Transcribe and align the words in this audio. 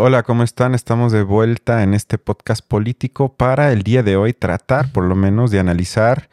Hola, 0.00 0.22
¿cómo 0.22 0.44
están? 0.44 0.76
Estamos 0.76 1.10
de 1.10 1.24
vuelta 1.24 1.82
en 1.82 1.92
este 1.92 2.18
podcast 2.18 2.64
político 2.64 3.34
para 3.34 3.72
el 3.72 3.82
día 3.82 4.04
de 4.04 4.16
hoy 4.16 4.32
tratar 4.32 4.92
por 4.92 5.02
lo 5.02 5.16
menos 5.16 5.50
de 5.50 5.58
analizar 5.58 6.30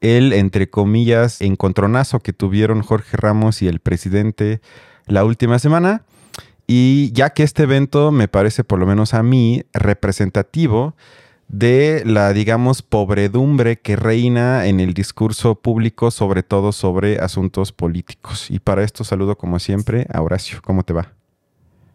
el, 0.00 0.32
entre 0.32 0.68
comillas, 0.68 1.40
encontronazo 1.40 2.18
que 2.18 2.32
tuvieron 2.32 2.82
Jorge 2.82 3.16
Ramos 3.16 3.62
y 3.62 3.68
el 3.68 3.78
presidente 3.78 4.60
la 5.06 5.24
última 5.24 5.60
semana. 5.60 6.02
Y 6.66 7.12
ya 7.12 7.30
que 7.30 7.44
este 7.44 7.62
evento 7.62 8.10
me 8.10 8.26
parece 8.26 8.64
por 8.64 8.80
lo 8.80 8.86
menos 8.86 9.14
a 9.14 9.22
mí 9.22 9.62
representativo 9.72 10.96
de 11.46 12.02
la, 12.04 12.32
digamos, 12.32 12.82
pobredumbre 12.82 13.78
que 13.78 13.94
reina 13.94 14.66
en 14.66 14.80
el 14.80 14.92
discurso 14.92 15.54
público, 15.54 16.10
sobre 16.10 16.42
todo 16.42 16.72
sobre 16.72 17.20
asuntos 17.20 17.70
políticos. 17.70 18.50
Y 18.50 18.58
para 18.58 18.82
esto 18.82 19.04
saludo 19.04 19.38
como 19.38 19.60
siempre 19.60 20.08
a 20.12 20.20
Horacio. 20.20 20.58
¿Cómo 20.64 20.82
te 20.82 20.94
va? 20.94 21.12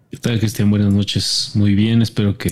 ¿Qué 0.10 0.18
tal, 0.18 0.40
Cristian? 0.40 0.72
Buenas 0.72 0.92
noches. 0.92 1.52
Muy 1.54 1.76
bien, 1.76 2.02
espero 2.02 2.36
que, 2.36 2.52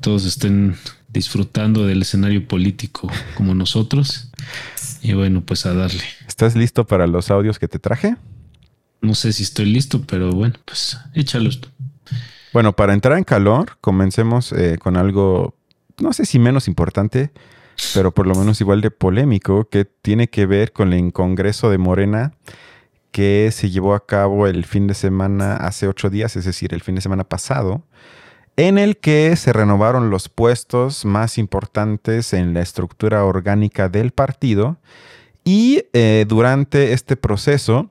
todos 0.00 0.24
estén 0.24 0.74
disfrutando 1.08 1.86
del 1.86 2.02
escenario 2.02 2.48
político 2.48 3.08
como 3.36 3.54
nosotros. 3.54 4.32
Y 5.02 5.12
bueno, 5.12 5.42
pues 5.42 5.66
a 5.66 5.74
darle. 5.74 6.02
¿Estás 6.26 6.56
listo 6.56 6.84
para 6.84 7.06
los 7.06 7.30
audios 7.30 7.60
que 7.60 7.68
te 7.68 7.78
traje? 7.78 8.16
No 9.00 9.14
sé 9.14 9.32
si 9.32 9.44
estoy 9.44 9.66
listo, 9.66 10.02
pero 10.02 10.32
bueno, 10.32 10.54
pues 10.64 10.98
échalos. 11.14 11.60
Bueno, 12.52 12.74
para 12.74 12.92
entrar 12.92 13.18
en 13.18 13.24
calor, 13.24 13.78
comencemos 13.80 14.50
eh, 14.50 14.78
con 14.78 14.96
algo, 14.96 15.54
no 16.00 16.12
sé 16.12 16.26
si 16.26 16.40
menos 16.40 16.66
importante, 16.66 17.30
pero 17.94 18.12
por 18.12 18.26
lo 18.26 18.34
menos 18.34 18.60
igual 18.60 18.80
de 18.80 18.90
polémico, 18.90 19.68
que 19.68 19.84
tiene 19.84 20.28
que 20.28 20.46
ver 20.46 20.72
con 20.72 20.92
el 20.92 21.12
Congreso 21.12 21.70
de 21.70 21.78
Morena 21.78 22.32
que 23.12 23.50
se 23.52 23.70
llevó 23.70 23.94
a 23.94 24.06
cabo 24.06 24.46
el 24.46 24.64
fin 24.64 24.86
de 24.86 24.94
semana, 24.94 25.56
hace 25.56 25.86
ocho 25.86 26.10
días, 26.10 26.34
es 26.36 26.44
decir, 26.44 26.74
el 26.74 26.80
fin 26.80 26.96
de 26.96 27.00
semana 27.00 27.24
pasado, 27.24 27.82
en 28.56 28.78
el 28.78 28.96
que 28.96 29.36
se 29.36 29.52
renovaron 29.52 30.10
los 30.10 30.28
puestos 30.28 31.04
más 31.04 31.38
importantes 31.38 32.32
en 32.32 32.54
la 32.54 32.60
estructura 32.60 33.24
orgánica 33.24 33.88
del 33.88 34.10
partido 34.10 34.78
y 35.44 35.84
eh, 35.92 36.24
durante 36.28 36.92
este 36.92 37.16
proceso, 37.16 37.90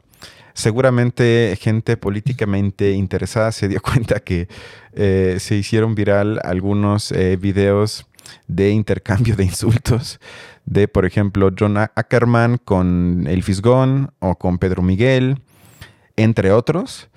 seguramente 0.53 1.57
gente 1.59 1.97
políticamente 1.97 2.91
interesada 2.91 3.51
se 3.51 3.67
dio 3.67 3.81
cuenta 3.83 4.19
que 4.19 4.47
eh, 4.93 5.37
se 5.39 5.55
hicieron 5.55 5.95
viral 5.95 6.39
algunos 6.43 7.11
eh, 7.11 7.37
videos 7.37 8.07
de 8.47 8.71
intercambio 8.71 9.35
de 9.35 9.45
insultos 9.45 10.19
de, 10.65 10.87
por 10.87 11.05
ejemplo, 11.05 11.51
John 11.57 11.77
Ackerman 11.77 12.57
con 12.57 13.25
El 13.27 13.43
Fisgón 13.43 14.13
o 14.19 14.35
con 14.35 14.57
Pedro 14.57 14.81
Miguel, 14.81 15.41
entre 16.15 16.51
otros. 16.51 17.09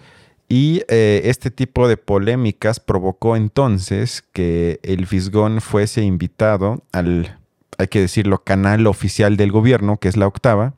Y 0.48 0.82
eh, 0.88 1.22
este 1.24 1.50
tipo 1.50 1.88
de 1.88 1.96
polémicas 1.96 2.80
provocó 2.80 3.36
entonces 3.36 4.22
que 4.32 4.78
el 4.82 5.06
Fisgón 5.06 5.60
fuese 5.60 6.02
invitado 6.02 6.82
al, 6.92 7.38
hay 7.78 7.88
que 7.88 8.00
decirlo, 8.00 8.44
canal 8.44 8.86
oficial 8.86 9.36
del 9.36 9.52
gobierno, 9.52 9.98
que 9.98 10.08
es 10.08 10.16
la 10.16 10.26
octava, 10.26 10.74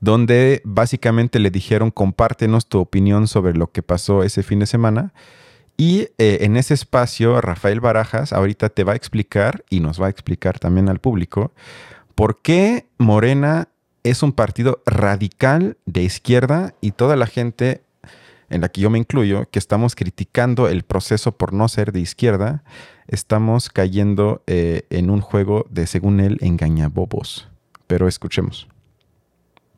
donde 0.00 0.60
básicamente 0.64 1.38
le 1.38 1.50
dijeron 1.50 1.90
compártenos 1.90 2.66
tu 2.66 2.78
opinión 2.78 3.26
sobre 3.26 3.54
lo 3.54 3.70
que 3.70 3.82
pasó 3.82 4.22
ese 4.22 4.42
fin 4.42 4.58
de 4.58 4.66
semana. 4.66 5.12
Y 5.84 6.10
eh, 6.18 6.38
en 6.42 6.56
ese 6.56 6.74
espacio, 6.74 7.40
Rafael 7.40 7.80
Barajas 7.80 8.32
ahorita 8.32 8.68
te 8.68 8.84
va 8.84 8.92
a 8.92 8.94
explicar 8.94 9.64
y 9.68 9.80
nos 9.80 10.00
va 10.00 10.06
a 10.06 10.10
explicar 10.10 10.60
también 10.60 10.88
al 10.88 11.00
público 11.00 11.50
por 12.14 12.40
qué 12.40 12.86
Morena 12.98 13.66
es 14.04 14.22
un 14.22 14.32
partido 14.32 14.80
radical 14.86 15.76
de 15.84 16.04
izquierda 16.04 16.72
y 16.80 16.92
toda 16.92 17.16
la 17.16 17.26
gente, 17.26 17.82
en 18.48 18.60
la 18.60 18.68
que 18.68 18.80
yo 18.80 18.90
me 18.90 18.98
incluyo, 18.98 19.48
que 19.50 19.58
estamos 19.58 19.96
criticando 19.96 20.68
el 20.68 20.84
proceso 20.84 21.32
por 21.32 21.52
no 21.52 21.66
ser 21.66 21.90
de 21.90 21.98
izquierda, 21.98 22.62
estamos 23.08 23.68
cayendo 23.68 24.44
eh, 24.46 24.82
en 24.90 25.10
un 25.10 25.20
juego 25.20 25.66
de, 25.68 25.88
según 25.88 26.20
él, 26.20 26.38
engañabobos. 26.42 27.48
Pero 27.88 28.06
escuchemos 28.06 28.68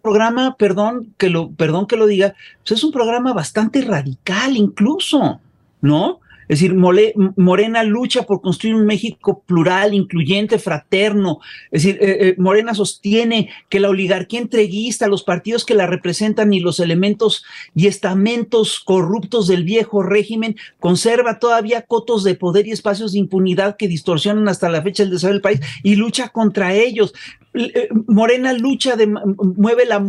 programa, 0.02 0.56
perdón 0.58 1.14
que 1.16 1.30
lo, 1.30 1.50
perdón 1.52 1.86
que 1.86 1.96
lo 1.96 2.06
diga, 2.06 2.34
pues 2.58 2.72
es 2.72 2.84
un 2.84 2.92
programa 2.92 3.32
bastante 3.32 3.80
radical 3.80 4.54
incluso. 4.54 5.40
¿No? 5.84 6.20
Es 6.48 6.60
decir, 6.60 6.74
Morena 6.74 7.82
lucha 7.84 8.22
por 8.24 8.42
construir 8.42 8.74
un 8.74 8.84
México 8.84 9.42
plural, 9.46 9.94
incluyente, 9.94 10.58
fraterno. 10.58 11.40
Es 11.70 11.84
decir, 11.84 11.98
eh, 12.02 12.28
eh, 12.28 12.34
Morena 12.36 12.74
sostiene 12.74 13.48
que 13.70 13.80
la 13.80 13.88
oligarquía 13.88 14.40
entreguista, 14.40 15.08
los 15.08 15.22
partidos 15.22 15.64
que 15.64 15.74
la 15.74 15.86
representan 15.86 16.52
y 16.52 16.60
los 16.60 16.80
elementos 16.80 17.44
y 17.74 17.86
estamentos 17.86 18.80
corruptos 18.80 19.46
del 19.46 19.64
viejo 19.64 20.02
régimen 20.02 20.56
conserva 20.80 21.38
todavía 21.38 21.82
cotos 21.82 22.24
de 22.24 22.34
poder 22.34 22.66
y 22.66 22.72
espacios 22.72 23.12
de 23.12 23.20
impunidad 23.20 23.76
que 23.76 23.88
distorsionan 23.88 24.48
hasta 24.48 24.68
la 24.68 24.82
fecha 24.82 25.02
el 25.02 25.10
desarrollo 25.10 25.34
del 25.34 25.42
país 25.42 25.60
y 25.82 25.96
lucha 25.96 26.28
contra 26.28 26.74
ellos. 26.74 27.14
Eh, 27.56 27.88
Morena 28.08 28.52
lucha, 28.52 28.96
de, 28.96 29.06
mueve 29.06 29.86
la, 29.86 30.04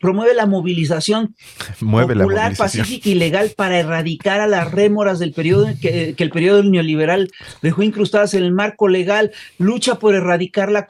promueve 0.00 0.34
la 0.34 0.46
movilización 0.46 1.36
popular, 1.80 2.56
pacífica 2.56 3.08
y 3.08 3.14
legal 3.14 3.52
para 3.56 3.78
erradicar 3.78 4.40
a 4.40 4.48
las 4.48 4.72
rémoras 4.72 5.20
del 5.20 5.32
periodo 5.32 5.68
que, 5.80 6.16
el 6.18 6.30
periodo 6.30 6.64
neoliberal 6.64 7.30
dejó 7.62 7.84
incrustadas 7.84 8.34
en 8.34 8.42
el 8.42 8.52
marco 8.52 8.88
legal, 8.88 9.30
lucha 9.58 10.00
por 10.00 10.16
erradicar 10.16 10.72
la, 10.72 10.88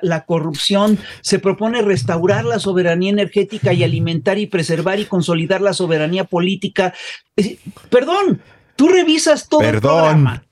la, 0.00 0.24
corrupción, 0.24 0.98
se 1.20 1.38
propone 1.38 1.82
restaurar 1.82 2.46
la 2.46 2.58
soberanía 2.58 3.10
energética 3.10 3.74
y 3.74 3.84
alimentar 3.84 4.38
y 4.38 4.46
preservar 4.46 5.00
y 5.00 5.04
consolidar 5.04 5.60
la 5.60 5.74
soberanía 5.74 6.24
política. 6.24 6.94
Perdón, 7.90 8.40
tú 8.74 8.88
revisas 8.88 9.50
todo 9.50 9.60
el 9.60 9.80
programa 9.80 10.44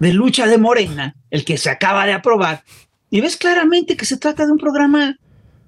de 0.00 0.12
lucha 0.12 0.46
de 0.46 0.58
Morena, 0.58 1.14
el 1.30 1.44
que 1.44 1.58
se 1.58 1.70
acaba 1.70 2.06
de 2.06 2.12
aprobar, 2.12 2.62
y 3.10 3.20
ves 3.20 3.36
claramente 3.36 3.96
que 3.96 4.04
se 4.04 4.16
trata 4.16 4.46
de 4.46 4.52
un 4.52 4.58
programa 4.58 5.16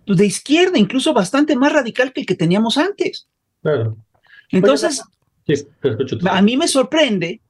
de 0.07 0.27
izquierda, 0.27 0.79
incluso 0.79 1.13
bastante 1.15 1.57
más 1.57 1.73
radical 1.73 2.13
que 2.13 2.21
el 2.21 2.27
que 2.27 2.35
teníamos 2.35 2.79
antes. 2.79 3.29
Claro. 3.63 3.97
Entonces, 4.51 5.03
a 6.29 6.43
mí 6.43 6.57
me 6.57 6.69
sorprende 6.69 7.41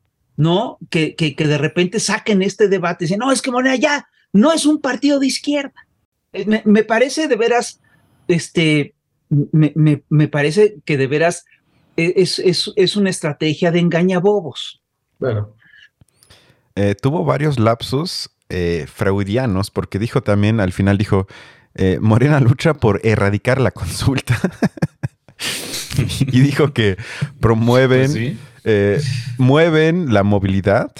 ¿no? 0.40 0.78
Que, 0.88 1.14
que, 1.14 1.36
que 1.36 1.46
de 1.46 1.58
repente 1.58 2.00
saquen 2.00 2.40
este 2.40 2.68
debate 2.68 3.04
y 3.04 3.06
dicen, 3.06 3.18
no, 3.18 3.30
es 3.30 3.42
que 3.42 3.50
Morena 3.50 3.76
ya 3.76 4.08
no 4.32 4.52
es 4.52 4.64
un 4.64 4.80
partido 4.80 5.18
de 5.20 5.26
izquierda. 5.26 5.74
Eh, 6.32 6.62
me, 6.64 6.82
parece 6.82 7.28
de 7.28 7.36
veras, 7.36 7.78
este, 8.26 8.94
me, 9.28 10.02
me, 10.08 10.28
parece 10.28 10.78
que 10.86 10.96
de 10.96 11.06
veras 11.08 11.44
e, 11.98 12.14
es, 12.16 12.38
es, 12.38 12.72
es 12.74 12.96
una 12.96 13.10
estrategia 13.10 13.70
de 13.70 13.80
engañabobos. 13.80 14.80
Bueno. 15.18 15.54
Eh, 16.74 16.94
tuvo 16.94 17.22
varios 17.22 17.58
lapsus 17.58 18.30
eh, 18.50 18.86
freudianos 18.92 19.70
porque 19.70 19.98
dijo 19.98 20.22
también, 20.22 20.60
al 20.60 20.72
final 20.72 20.98
dijo, 20.98 21.26
Morena 22.00 22.40
lucha 22.40 22.74
por 22.74 23.00
erradicar 23.04 23.60
la 23.60 23.70
consulta. 23.70 24.38
y 26.20 26.40
dijo 26.40 26.72
que 26.72 26.96
promueven... 27.40 28.12
Pues 28.12 28.50
eh, 28.64 29.00
mueven 29.38 30.12
la 30.12 30.22
movilidad. 30.22 30.92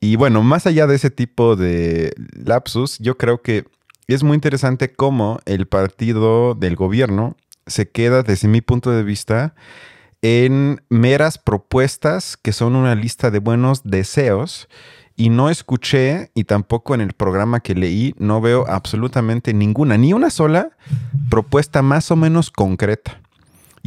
Y 0.00 0.16
bueno, 0.16 0.42
más 0.42 0.66
allá 0.66 0.86
de 0.86 0.96
ese 0.96 1.10
tipo 1.10 1.56
de 1.56 2.12
lapsus, 2.32 2.98
yo 2.98 3.16
creo 3.16 3.42
que 3.42 3.64
es 4.06 4.22
muy 4.22 4.34
interesante 4.34 4.92
cómo 4.92 5.40
el 5.46 5.66
partido 5.66 6.54
del 6.54 6.76
gobierno 6.76 7.36
se 7.66 7.88
queda, 7.90 8.22
desde 8.22 8.48
mi 8.48 8.60
punto 8.60 8.90
de 8.90 9.02
vista, 9.02 9.54
en 10.22 10.82
meras 10.88 11.38
propuestas 11.38 12.36
que 12.36 12.52
son 12.52 12.76
una 12.76 12.94
lista 12.94 13.30
de 13.30 13.40
buenos 13.40 13.82
deseos. 13.84 14.68
Y 15.16 15.30
no 15.30 15.48
escuché, 15.48 16.30
y 16.34 16.44
tampoco 16.44 16.94
en 16.94 17.00
el 17.00 17.14
programa 17.14 17.60
que 17.60 17.74
leí, 17.74 18.14
no 18.18 18.40
veo 18.40 18.66
absolutamente 18.68 19.54
ninguna, 19.54 19.96
ni 19.96 20.12
una 20.12 20.28
sola 20.28 20.70
propuesta 21.30 21.80
más 21.80 22.10
o 22.10 22.16
menos 22.16 22.50
concreta. 22.50 23.20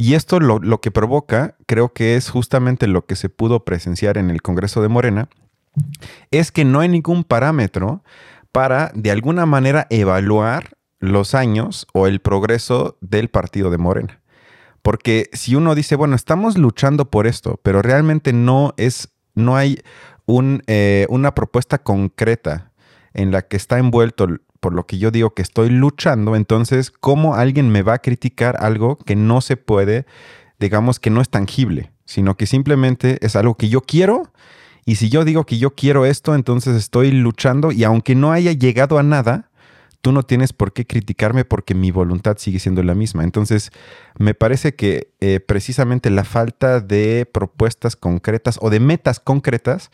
Y 0.00 0.14
esto 0.14 0.40
lo, 0.40 0.80
que 0.80 0.90
provoca, 0.90 1.56
creo 1.66 1.92
que 1.92 2.16
es 2.16 2.30
justamente 2.30 2.86
lo 2.86 3.04
que 3.04 3.16
se 3.16 3.28
pudo 3.28 3.66
presenciar 3.66 4.16
en 4.16 4.30
el 4.30 4.40
Congreso 4.40 4.80
de 4.80 4.88
Morena, 4.88 5.28
es 6.30 6.50
que 6.50 6.64
no 6.64 6.80
hay 6.80 6.88
ningún 6.88 7.22
parámetro 7.22 8.02
para 8.50 8.90
de 8.94 9.10
alguna 9.10 9.44
manera 9.44 9.86
evaluar 9.90 10.78
los 11.00 11.34
años 11.34 11.86
o 11.92 12.06
el 12.06 12.20
progreso 12.20 12.96
del 13.02 13.28
partido 13.28 13.70
de 13.70 13.76
Morena. 13.76 14.20
Porque 14.80 15.28
si 15.34 15.54
uno 15.54 15.74
dice, 15.74 15.96
bueno, 15.96 16.16
estamos 16.16 16.56
luchando 16.56 17.10
por 17.10 17.26
esto, 17.26 17.60
pero 17.62 17.82
realmente 17.82 18.32
no 18.32 18.72
es, 18.78 19.10
no 19.34 19.56
hay 19.56 19.82
un, 20.30 20.62
eh, 20.66 21.06
una 21.10 21.34
propuesta 21.34 21.78
concreta 21.78 22.72
en 23.12 23.30
la 23.30 23.42
que 23.42 23.56
está 23.56 23.78
envuelto 23.78 24.28
por 24.60 24.74
lo 24.74 24.86
que 24.86 24.98
yo 24.98 25.10
digo 25.10 25.34
que 25.34 25.42
estoy 25.42 25.70
luchando, 25.70 26.36
entonces, 26.36 26.90
¿cómo 26.90 27.34
alguien 27.34 27.70
me 27.70 27.82
va 27.82 27.94
a 27.94 27.98
criticar 27.98 28.56
algo 28.60 28.96
que 28.96 29.16
no 29.16 29.40
se 29.40 29.56
puede, 29.56 30.06
digamos 30.58 31.00
que 31.00 31.10
no 31.10 31.20
es 31.20 31.30
tangible, 31.30 31.92
sino 32.04 32.36
que 32.36 32.46
simplemente 32.46 33.18
es 33.24 33.36
algo 33.36 33.56
que 33.56 33.68
yo 33.68 33.80
quiero? 33.80 34.30
Y 34.84 34.96
si 34.96 35.08
yo 35.08 35.24
digo 35.24 35.44
que 35.44 35.58
yo 35.58 35.74
quiero 35.74 36.04
esto, 36.04 36.34
entonces 36.34 36.76
estoy 36.76 37.10
luchando 37.10 37.72
y 37.72 37.84
aunque 37.84 38.14
no 38.14 38.32
haya 38.32 38.52
llegado 38.52 38.98
a 38.98 39.02
nada, 39.02 39.49
tú 40.00 40.12
no 40.12 40.22
tienes 40.22 40.52
por 40.52 40.72
qué 40.72 40.86
criticarme 40.86 41.44
porque 41.44 41.74
mi 41.74 41.90
voluntad 41.90 42.36
sigue 42.38 42.58
siendo 42.58 42.82
la 42.82 42.94
misma. 42.94 43.24
Entonces, 43.24 43.70
me 44.18 44.34
parece 44.34 44.74
que 44.74 45.12
eh, 45.20 45.40
precisamente 45.40 46.10
la 46.10 46.24
falta 46.24 46.80
de 46.80 47.28
propuestas 47.30 47.96
concretas 47.96 48.58
o 48.60 48.70
de 48.70 48.80
metas 48.80 49.20
concretas 49.20 49.90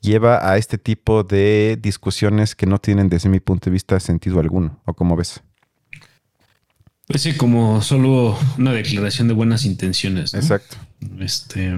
lleva 0.00 0.50
a 0.50 0.58
este 0.58 0.78
tipo 0.78 1.24
de 1.24 1.78
discusiones 1.80 2.54
que 2.54 2.66
no 2.66 2.78
tienen 2.78 3.08
desde 3.08 3.28
mi 3.28 3.40
punto 3.40 3.66
de 3.66 3.72
vista 3.72 3.98
sentido 3.98 4.40
alguno. 4.40 4.80
¿O 4.84 4.94
cómo 4.94 5.16
ves? 5.16 5.42
Pues 7.06 7.22
sí, 7.22 7.34
como 7.34 7.82
solo 7.82 8.36
una 8.58 8.72
declaración 8.72 9.28
de 9.28 9.34
buenas 9.34 9.64
intenciones. 9.64 10.34
Exacto. 10.34 10.76
Este. 11.20 11.72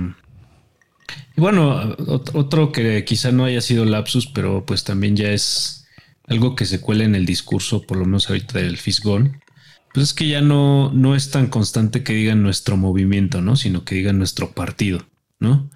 Y 1.37 1.41
bueno, 1.41 1.97
otro 2.35 2.73
que 2.73 3.05
quizá 3.05 3.31
no 3.31 3.45
haya 3.45 3.61
sido 3.61 3.85
lapsus, 3.85 4.27
pero 4.27 4.65
pues 4.65 4.85
también 4.85 5.17
ya 5.17 5.31
es 5.31 5.87
algo 6.29 6.55
que 6.55 6.67
se 6.67 6.81
cuela 6.81 7.05
en 7.05 7.15
el 7.15 7.27
discurso, 7.27 7.83
por 7.83 7.97
lo 7.97 8.05
menos 8.05 8.29
ahorita 8.29 8.59
del 8.59 8.77
Fisgón, 8.77 9.41
pues 9.93 10.09
es 10.09 10.15
que 10.15 10.29
ya 10.29 10.41
no, 10.41 10.93
no 10.93 11.15
es 11.15 11.31
tan 11.31 11.49
constante 11.49 12.03
que 12.03 12.13
digan 12.13 12.43
nuestro 12.43 12.77
movimiento, 12.77 13.41
¿no? 13.41 13.57
Sino 13.57 13.85
que 13.85 13.95
digan 13.95 14.19
nuestro 14.19 14.53
partido, 14.53 15.09
¿no? 15.41 15.71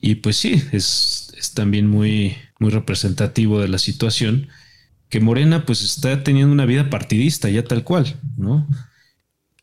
Y 0.00 0.16
pues 0.16 0.36
sí, 0.36 0.62
es, 0.72 1.32
es 1.36 1.54
también 1.54 1.86
muy, 1.86 2.36
muy 2.58 2.70
representativo 2.70 3.60
de 3.60 3.68
la 3.68 3.78
situación 3.78 4.48
que 5.08 5.20
Morena 5.20 5.64
pues 5.64 5.82
está 5.82 6.22
teniendo 6.24 6.52
una 6.52 6.66
vida 6.66 6.90
partidista 6.90 7.48
ya 7.48 7.64
tal 7.64 7.84
cual, 7.84 8.18
¿no? 8.36 8.66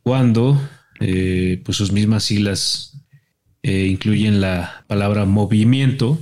Cuando 0.01 0.59
eh, 0.99 1.61
pues 1.65 1.77
sus 1.77 1.91
mismas 1.91 2.23
siglas 2.23 2.97
eh, 3.61 3.87
incluyen 3.87 4.41
la 4.41 4.85
palabra 4.87 5.25
movimiento, 5.25 6.19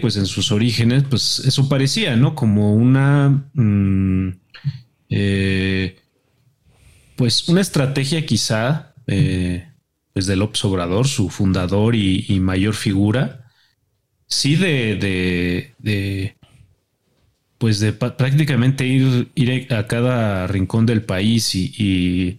pues 0.00 0.16
en 0.16 0.26
sus 0.26 0.52
orígenes 0.52 1.04
pues 1.08 1.40
eso 1.40 1.68
parecía, 1.68 2.16
¿no? 2.16 2.34
Como 2.34 2.74
una... 2.74 3.50
Mm, 3.54 4.30
eh, 5.10 5.96
pues 7.16 7.48
una 7.48 7.60
estrategia 7.60 8.26
quizá 8.26 8.92
pues 9.06 10.26
del 10.26 10.38
López 10.38 10.64
Obrador, 10.64 11.06
su 11.06 11.28
fundador 11.28 11.94
y, 11.94 12.40
mayor 12.40 12.74
figura, 12.74 13.50
sí 14.26 14.56
de, 14.56 14.96
de 15.78 16.36
pues 17.64 17.80
de 17.80 17.94
prácticamente 17.94 18.86
ir, 18.86 19.30
ir 19.34 19.72
a 19.72 19.86
cada 19.86 20.46
rincón 20.46 20.84
del 20.84 21.02
país 21.02 21.54
y, 21.54 22.38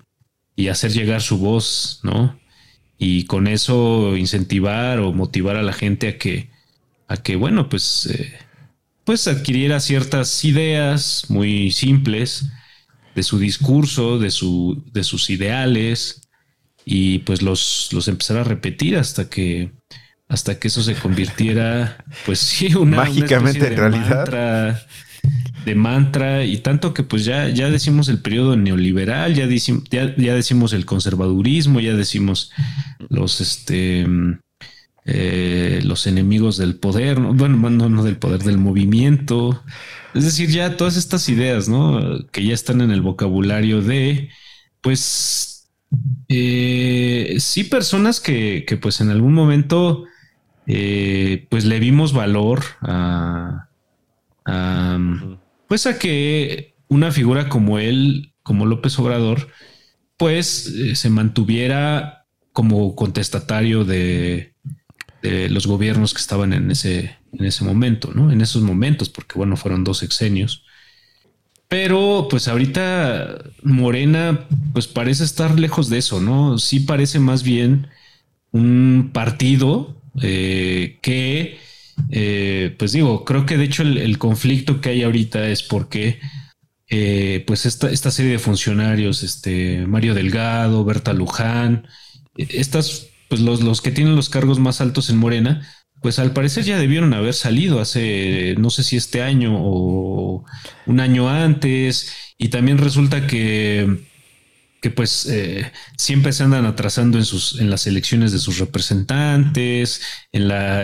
hacer 0.69 0.91
llegar 0.91 1.19
su 1.21 1.39
voz, 1.39 1.99
¿no? 2.03 2.39
Y 2.99 3.25
con 3.25 3.47
eso 3.47 4.15
incentivar 4.17 4.99
o 4.99 5.13
motivar 5.13 5.55
a 5.55 5.63
la 5.63 5.73
gente 5.73 6.07
a 6.09 6.17
que, 6.19 6.49
a 7.07 7.17
que 7.17 7.35
bueno, 7.35 7.69
pues, 7.69 8.07
eh, 8.07 8.33
pues 9.03 9.27
adquiriera 9.27 9.79
ciertas 9.79 10.43
ideas 10.43 11.25
muy 11.29 11.71
simples 11.71 12.47
de 13.15 13.23
su 13.23 13.39
discurso, 13.39 14.19
de, 14.19 14.31
su, 14.31 14.83
de 14.91 15.03
sus 15.03 15.29
ideales, 15.29 16.21
y 16.85 17.19
pues 17.19 17.41
los, 17.41 17.89
los 17.91 18.07
empezara 18.07 18.41
a 18.41 18.43
repetir 18.43 18.97
hasta 18.97 19.29
que 19.29 19.71
hasta 20.27 20.59
que 20.59 20.69
eso 20.69 20.81
se 20.81 20.95
convirtiera, 20.95 22.03
pues 22.25 22.39
sí, 22.39 22.73
una 22.75 22.97
mágicamente 22.97 23.67
en 23.67 23.77
realidad. 23.77 24.81
de 25.65 25.75
mantra 25.75 26.45
y 26.45 26.57
tanto 26.57 26.93
que 26.93 27.03
pues 27.03 27.25
ya, 27.25 27.49
ya 27.49 27.69
decimos 27.69 28.09
el 28.09 28.19
periodo 28.19 28.55
neoliberal, 28.55 29.33
ya, 29.33 29.47
decimos, 29.47 29.83
ya, 29.89 30.07
decimos 30.07 30.73
el 30.73 30.85
conservadurismo, 30.85 31.79
ya 31.79 31.93
decimos 31.95 32.51
los, 33.09 33.41
este, 33.41 34.05
eh, 35.05 35.81
los 35.83 36.07
enemigos 36.07 36.57
del 36.57 36.75
poder, 36.75 37.19
bueno, 37.19 37.69
no, 37.69 37.89
no 37.89 38.03
del 38.03 38.17
poder, 38.17 38.43
del 38.43 38.57
movimiento. 38.57 39.63
Es 40.15 40.25
decir, 40.25 40.49
ya 40.49 40.77
todas 40.77 40.97
estas 40.97 41.29
ideas, 41.29 41.69
¿no? 41.69 42.25
Que 42.31 42.43
ya 42.43 42.53
están 42.53 42.81
en 42.81 42.91
el 42.91 43.01
vocabulario 43.01 43.81
de, 43.81 44.29
pues, 44.81 45.69
eh, 46.27 47.35
sí, 47.39 47.65
personas 47.65 48.19
que, 48.19 48.65
que, 48.67 48.77
pues 48.77 48.99
en 48.99 49.09
algún 49.09 49.33
momento, 49.33 50.05
eh, 50.67 51.45
pues 51.49 51.65
le 51.65 51.79
vimos 51.79 52.13
valor 52.13 52.63
a, 52.81 53.69
pues 55.67 55.85
a 55.85 55.99
que 55.99 56.75
una 56.87 57.11
figura 57.11 57.49
como 57.49 57.77
él, 57.77 58.33
como 58.41 58.65
López 58.65 58.97
Obrador, 58.99 59.49
pues 60.17 60.67
eh, 60.67 60.95
se 60.95 61.09
mantuviera 61.09 62.25
como 62.53 62.95
contestatario 62.95 63.85
de, 63.85 64.54
los 65.49 65.67
gobiernos 65.67 66.13
que 66.13 66.21
estaban 66.21 66.53
en 66.53 66.71
ese, 66.71 67.17
en 67.33 67.45
ese 67.45 67.63
momento, 67.63 68.11
¿no? 68.13 68.31
En 68.31 68.41
esos 68.41 68.61
momentos, 68.61 69.09
porque 69.09 69.37
bueno, 69.37 69.57
fueron 69.57 69.83
dos 69.83 69.99
sexenios. 69.99 70.63
Pero 71.67 72.27
pues 72.29 72.47
ahorita 72.47 73.37
Morena 73.63 74.47
pues 74.73 74.87
parece 74.87 75.23
estar 75.23 75.59
lejos 75.59 75.89
de 75.89 75.97
eso, 75.97 76.21
¿no? 76.21 76.59
Sí 76.59 76.81
parece 76.81 77.19
más 77.19 77.43
bien 77.43 77.87
un 78.51 79.09
partido 79.11 80.01
eh, 80.21 80.99
que 81.01 81.57
eh, 82.11 82.75
pues 82.77 82.91
digo, 82.91 83.25
creo 83.25 83.45
que 83.45 83.57
de 83.57 83.63
hecho 83.65 83.83
el, 83.83 84.17
conflicto 84.17 84.81
que 84.81 84.89
hay 84.89 85.03
ahorita 85.03 85.47
es 85.47 85.63
porque 85.63 86.19
eh, 86.87 87.43
pues 87.47 87.65
esta, 87.65 87.89
esta, 87.89 88.11
serie 88.11 88.33
de 88.33 88.39
funcionarios, 88.39 89.23
este 89.23 89.85
Mario 89.87 90.13
Delgado, 90.13 90.83
Berta 90.85 91.13
Luján, 91.13 91.87
estas, 92.35 93.07
pues 93.29 93.41
los, 93.41 93.61
los 93.61 93.81
que 93.81 93.91
tienen 93.91 94.15
los 94.15 94.29
cargos 94.29 94.59
más 94.59 94.81
altos 94.81 95.09
en 95.09 95.17
Morena, 95.17 95.67
pues 96.01 96.19
al 96.19 96.33
parecer 96.33 96.63
ya 96.63 96.77
debieron 96.77 97.13
haber 97.13 97.33
salido 97.33 97.79
hace, 97.79 98.55
no 98.57 98.69
sé 98.69 98.83
si 98.83 98.95
este 98.97 99.21
año 99.21 99.53
o 99.57 100.45
un 100.85 100.99
año 100.99 101.29
antes, 101.29 102.13
y 102.37 102.49
también 102.49 102.77
resulta 102.77 103.27
que 103.27 104.03
que 104.81 104.91
pues 104.91 105.25
eh, 105.25 105.71
siempre 105.97 106.31
se 106.31 106.43
andan 106.43 106.65
atrasando 106.65 107.17
en 107.17 107.25
sus 107.25 107.59
en 107.59 107.71
las 107.71 107.87
elecciones 107.87 108.31
de 108.31 108.37
sus 108.37 108.59
representantes, 108.59 110.01
en 110.31 110.47
la 110.47 110.81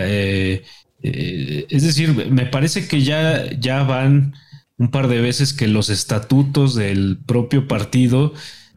eh, 1.02 1.66
es 1.68 1.82
decir, 1.82 2.30
me 2.30 2.46
parece 2.46 2.86
que 2.86 3.02
ya, 3.02 3.50
ya 3.58 3.82
van 3.82 4.34
un 4.78 4.90
par 4.90 5.08
de 5.08 5.20
veces 5.20 5.52
que 5.52 5.66
los 5.66 5.90
estatutos 5.90 6.74
del 6.74 7.18
propio 7.26 7.66
partido, 7.66 8.34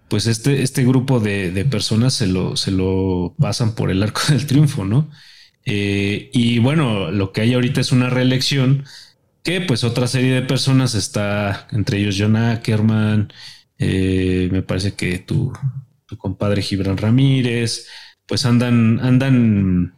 pues 0.07 0.27
este, 0.27 0.61
este 0.63 0.83
grupo 0.83 1.19
de, 1.19 1.65
personas 1.69 2.13
se 2.13 2.27
lo, 2.27 2.55
se 2.55 2.71
lo 2.71 3.35
pasan 3.39 3.75
por 3.75 3.91
el 3.91 4.03
arco 4.03 4.21
del 4.29 4.45
triunfo, 4.45 4.85
¿no? 4.85 5.09
Eh, 5.65 6.29
y 6.33 6.59
bueno, 6.59 7.11
lo 7.11 7.31
que 7.31 7.41
hay 7.41 7.53
ahorita 7.53 7.81
es 7.81 7.91
una 7.91 8.09
reelección 8.09 8.85
que 9.43 9.61
pues 9.61 9.83
otra 9.83 10.07
serie 10.07 10.33
de 10.33 10.41
personas 10.41 10.95
está, 10.95 11.67
entre 11.71 11.99
ellos 11.99 12.15
John 12.17 12.35
Ackerman, 12.35 13.33
eh, 13.77 14.49
me 14.51 14.61
parece 14.61 14.93
que 14.93 15.19
tu, 15.19 15.53
tu, 16.05 16.17
compadre 16.17 16.61
Gibran 16.61 16.97
Ramírez, 16.97 17.87
pues 18.27 18.45
andan, 18.45 18.99
andan 19.01 19.93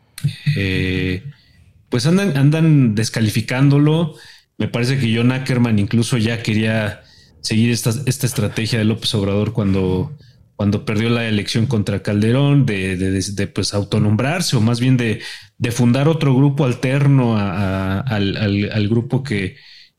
pues 1.89 2.05
andan, 2.05 2.37
andan 2.37 2.95
descalificándolo. 2.95 4.15
Me 4.57 4.67
parece 4.67 4.99
que 4.99 5.15
John 5.15 5.31
Ackerman 5.31 5.79
incluso 5.79 6.17
ya 6.17 6.43
quería 6.43 7.03
seguir 7.47 7.71
esta, 7.71 7.93
esta 8.05 8.25
estrategia 8.25 8.77
de 8.77 8.83
López 8.83 9.15
Obrador 9.15 9.53
cuando, 9.53 10.11
cuando 10.57 10.83
perdió 10.83 11.09
la 11.09 11.29
elección 11.29 11.65
contra 11.65 12.03
Calderón, 12.03 12.65
de, 12.65 12.97
de, 12.97 13.47
pues 13.47 13.73
autonombrarse 13.73 14.57
o 14.57 14.61
más 14.61 14.81
bien 14.81 14.97
de, 14.97 15.21
fundar 15.71 16.09
otro 16.09 16.35
grupo 16.35 16.65
alterno 16.65 17.37
al, 17.37 18.87
grupo 18.89 19.23
que, 19.23 19.55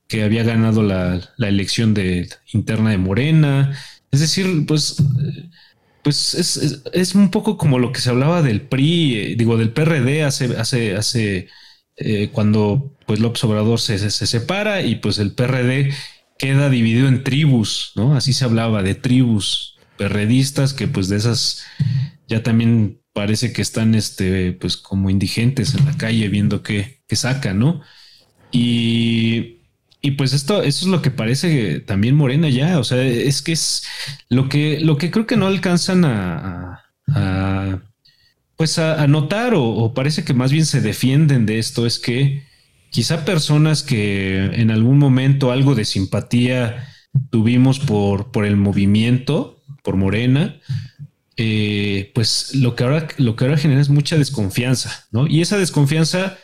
que, 0.06 0.24
había 0.24 0.42
ganado 0.42 0.82
la, 0.82 1.20
elección 1.38 1.94
de, 1.94 2.28
interna 2.52 2.90
de 2.90 2.98
Morena. 2.98 3.72
Es 4.10 4.20
decir, 4.20 4.66
pues, 4.66 5.02
pues 6.02 6.34
es, 6.34 6.82
es, 6.92 7.14
un 7.14 7.30
poco 7.30 7.56
como 7.56 7.78
lo 7.78 7.92
que 7.92 8.00
se 8.00 8.10
hablaba 8.10 8.42
del 8.42 8.60
PRI, 8.60 9.14
eh, 9.14 9.34
digo, 9.38 9.56
del 9.56 9.70
PRD 9.70 10.22
hace, 10.22 10.54
hace, 10.58 10.96
hace 10.96 11.48
eh, 11.96 12.28
cuando 12.30 12.94
pues 13.06 13.20
López 13.20 13.42
Obrador 13.44 13.80
se, 13.80 13.98
se, 13.98 14.26
separa 14.26 14.82
y 14.82 14.96
pues 14.96 15.18
el 15.18 15.32
PRD 15.32 15.94
queda 16.38 16.70
dividido 16.70 17.08
en 17.08 17.24
tribus, 17.24 17.92
¿no? 17.96 18.14
Así 18.14 18.32
se 18.32 18.44
hablaba 18.44 18.82
de 18.82 18.94
tribus 18.94 19.76
perredistas 19.96 20.72
que 20.74 20.86
pues 20.86 21.08
de 21.08 21.16
esas 21.16 21.64
ya 22.28 22.42
también 22.42 23.00
parece 23.12 23.52
que 23.52 23.62
están 23.62 23.94
este 23.94 24.52
pues 24.52 24.76
como 24.76 25.10
indigentes 25.10 25.74
en 25.74 25.84
la 25.84 25.96
calle 25.96 26.28
viendo 26.28 26.62
qué, 26.62 27.02
qué 27.08 27.16
sacan, 27.16 27.58
¿no? 27.58 27.80
Y, 28.52 29.58
y 30.00 30.12
pues 30.12 30.32
esto, 30.32 30.62
eso 30.62 30.86
es 30.86 30.90
lo 30.90 31.02
que 31.02 31.10
parece 31.10 31.80
también 31.80 32.14
Morena 32.14 32.48
ya, 32.48 32.78
o 32.78 32.84
sea, 32.84 33.02
es 33.02 33.42
que 33.42 33.52
es 33.52 33.82
lo 34.28 34.48
que, 34.48 34.80
lo 34.80 34.96
que 34.96 35.10
creo 35.10 35.26
que 35.26 35.36
no 35.36 35.48
alcanzan 35.48 36.04
a 36.04 36.84
pues 38.58 38.76
a, 38.80 39.06
notar 39.06 39.52
o, 39.54 39.94
parece 39.94 40.24
que 40.24 40.34
más 40.34 40.50
bien 40.50 40.66
se 40.66 40.80
defienden 40.80 41.46
de 41.46 41.60
esto 41.60 41.86
es 41.86 42.00
que 42.00 42.42
quizá 42.90 43.24
personas 43.24 43.82
que 43.82 44.44
en 44.44 44.70
algún 44.70 44.98
momento 44.98 45.52
algo 45.52 45.74
de 45.74 45.84
simpatía 45.84 46.88
tuvimos 47.30 47.78
por, 47.78 48.30
por 48.30 48.44
el 48.44 48.56
movimiento, 48.56 49.62
por 49.82 49.96
Morena, 49.96 50.60
eh, 51.36 52.10
pues 52.14 52.54
lo 52.54 52.74
que, 52.74 52.84
ahora, 52.84 53.08
lo 53.16 53.36
que 53.36 53.44
ahora 53.44 53.56
genera 53.56 53.80
es 53.80 53.88
mucha 53.88 54.16
desconfianza, 54.16 55.06
¿no? 55.10 55.26
Y 55.26 55.40
esa 55.40 55.56
desconfianza, 55.56 56.36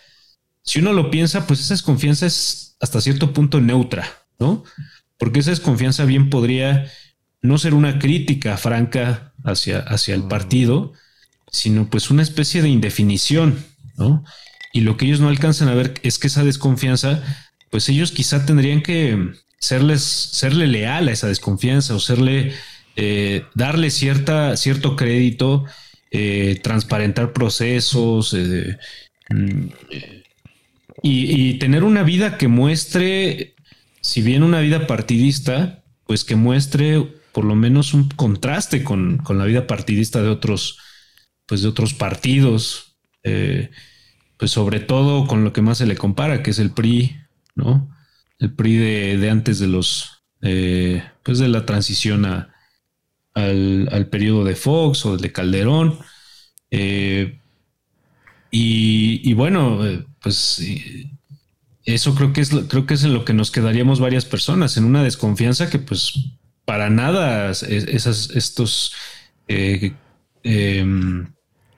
si 0.63 0.79
uno 0.79 0.93
lo 0.93 1.11
piensa, 1.11 1.47
pues 1.47 1.61
esa 1.61 1.75
desconfianza 1.75 2.27
es 2.27 2.77
hasta 2.81 3.01
cierto 3.01 3.33
punto 3.33 3.61
neutra, 3.61 4.07
¿no? 4.39 4.65
porque 5.19 5.41
esa 5.41 5.51
desconfianza 5.51 6.05
bien 6.05 6.31
podría 6.31 6.91
no 7.43 7.59
ser 7.59 7.75
una 7.75 7.99
crítica 7.99 8.57
franca 8.57 9.33
hacia, 9.45 9.81
hacia 9.81 10.15
el 10.15 10.25
partido, 10.25 10.93
sino 11.51 11.89
pues 11.89 12.11
una 12.11 12.23
especie 12.23 12.63
de 12.63 12.69
indefinición, 12.69 13.65
¿no? 13.97 14.25
Y 14.75 14.81
lo 14.81 14.97
que 14.97 15.07
ellos 15.07 15.21
no 15.21 15.29
alcanzan 15.29 15.69
a 15.69 15.75
ver 15.75 15.95
es 16.03 16.19
que 16.19 16.27
esa 16.27 16.43
desconfianza, 16.43 17.23
pues 17.71 17.89
ellos 17.89 18.11
quizá 18.11 18.45
tendrían 18.45 18.83
que 18.83 19.31
serles, 19.61 20.03
serle 20.03 20.67
leal 20.67 21.07
a 21.07 21.13
esa 21.13 21.29
desconfianza 21.29 21.95
o 21.95 22.01
serle, 22.01 22.53
eh, 22.97 23.45
darle 23.55 23.91
cierta, 23.91 24.57
cierto 24.57 24.97
crédito, 24.97 25.65
eh, 26.11 26.59
transparentar 26.61 27.33
procesos 27.33 28.35
eh, 28.35 28.77
mm, 29.31 29.67
y, 31.05 31.55
tener 31.59 31.85
una 31.85 32.03
vida 32.03 32.37
que 32.37 32.49
muestre, 32.49 33.55
si 34.01 34.23
bien 34.23 34.43
una 34.43 34.59
vida 34.59 34.89
partidista, 34.89 35.85
pues 36.05 36.25
que 36.25 36.35
muestre 36.35 37.01
por 37.31 37.45
lo 37.45 37.55
menos 37.55 37.95
un 37.95 38.09
contraste 38.09 38.83
con, 38.83 39.19
con 39.19 39.39
la 39.39 39.45
vida 39.45 39.69
partidista 39.69 40.21
de 40.21 40.31
otros, 40.31 40.79
pues 41.47 41.63
de 41.63 41.69
otros 41.69 41.95
partidos. 41.95 42.97
Pues 44.39 44.51
sobre 44.51 44.81
todo 44.81 45.27
con 45.27 45.45
lo 45.45 45.53
que 45.53 45.63
más 45.63 45.79
se 45.79 45.87
le 45.87 45.97
compara, 45.97 46.43
que 46.43 46.51
es 46.51 46.59
el 46.59 46.71
PRI, 46.71 47.17
¿no? 47.55 47.91
El 48.39 48.53
PRI 48.53 48.77
de, 49.17 49.31
antes 49.31 49.59
de 49.59 49.69
los, 49.69 50.25
eh, 50.43 51.03
pues 51.23 51.39
de 51.39 51.49
la 51.49 51.65
transición 51.67 52.25
a, 52.25 52.55
al, 53.35 54.09
periodo 54.11 54.45
de 54.45 54.57
Fox 54.57 55.07
o 55.07 55.17
de 55.17 55.33
Calderón. 55.33 55.99
Eh, 56.71 57.41
y, 58.51 59.33
bueno, 59.35 59.85
eh, 59.85 60.05
pues 60.21 60.63
eso 61.85 62.15
creo 62.15 62.33
que 62.33 62.41
es 62.41 62.51
creo 62.69 62.87
que 62.87 62.95
es 62.95 63.05
en 63.05 63.13
lo 63.13 63.25
que 63.25 63.35
nos 63.35 63.51
quedaríamos 63.51 63.99
varias 63.99 64.25
personas, 64.25 64.77
en 64.77 64.85
una 64.85 65.03
desconfianza 65.03 65.71
que 65.71 65.79
pues 65.81 66.13
para 66.65 66.89
nada 66.89 67.51
esas, 67.51 68.31
estos 68.31 68.95
em, 69.49 71.27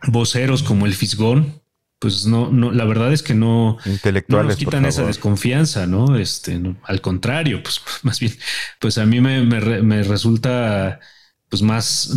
voceros 0.07 0.63
como 0.63 0.85
el 0.87 0.95
Fisgón, 0.95 1.63
pues 1.99 2.27
no, 2.27 2.51
no, 2.51 2.73
la 2.73 2.85
verdad 2.85 3.13
es 3.13 3.23
que 3.23 3.35
no, 3.35 3.79
Intelectuales, 3.87 4.49
nos 4.51 4.57
quitan 4.57 4.85
esa 4.85 5.07
desconfianza, 5.07 5.87
¿no? 5.87 6.17
Este, 6.17 6.61
al 6.85 7.01
contrario, 7.01 7.63
pues 7.63 7.81
más 8.03 8.21
bien, 8.21 8.33
pues 8.81 8.99
a 8.99 9.07
mí 9.07 9.21
me, 9.21 9.43
me, 9.45 10.03
resulta 10.03 11.01
pues 11.49 11.63
más, 11.63 12.13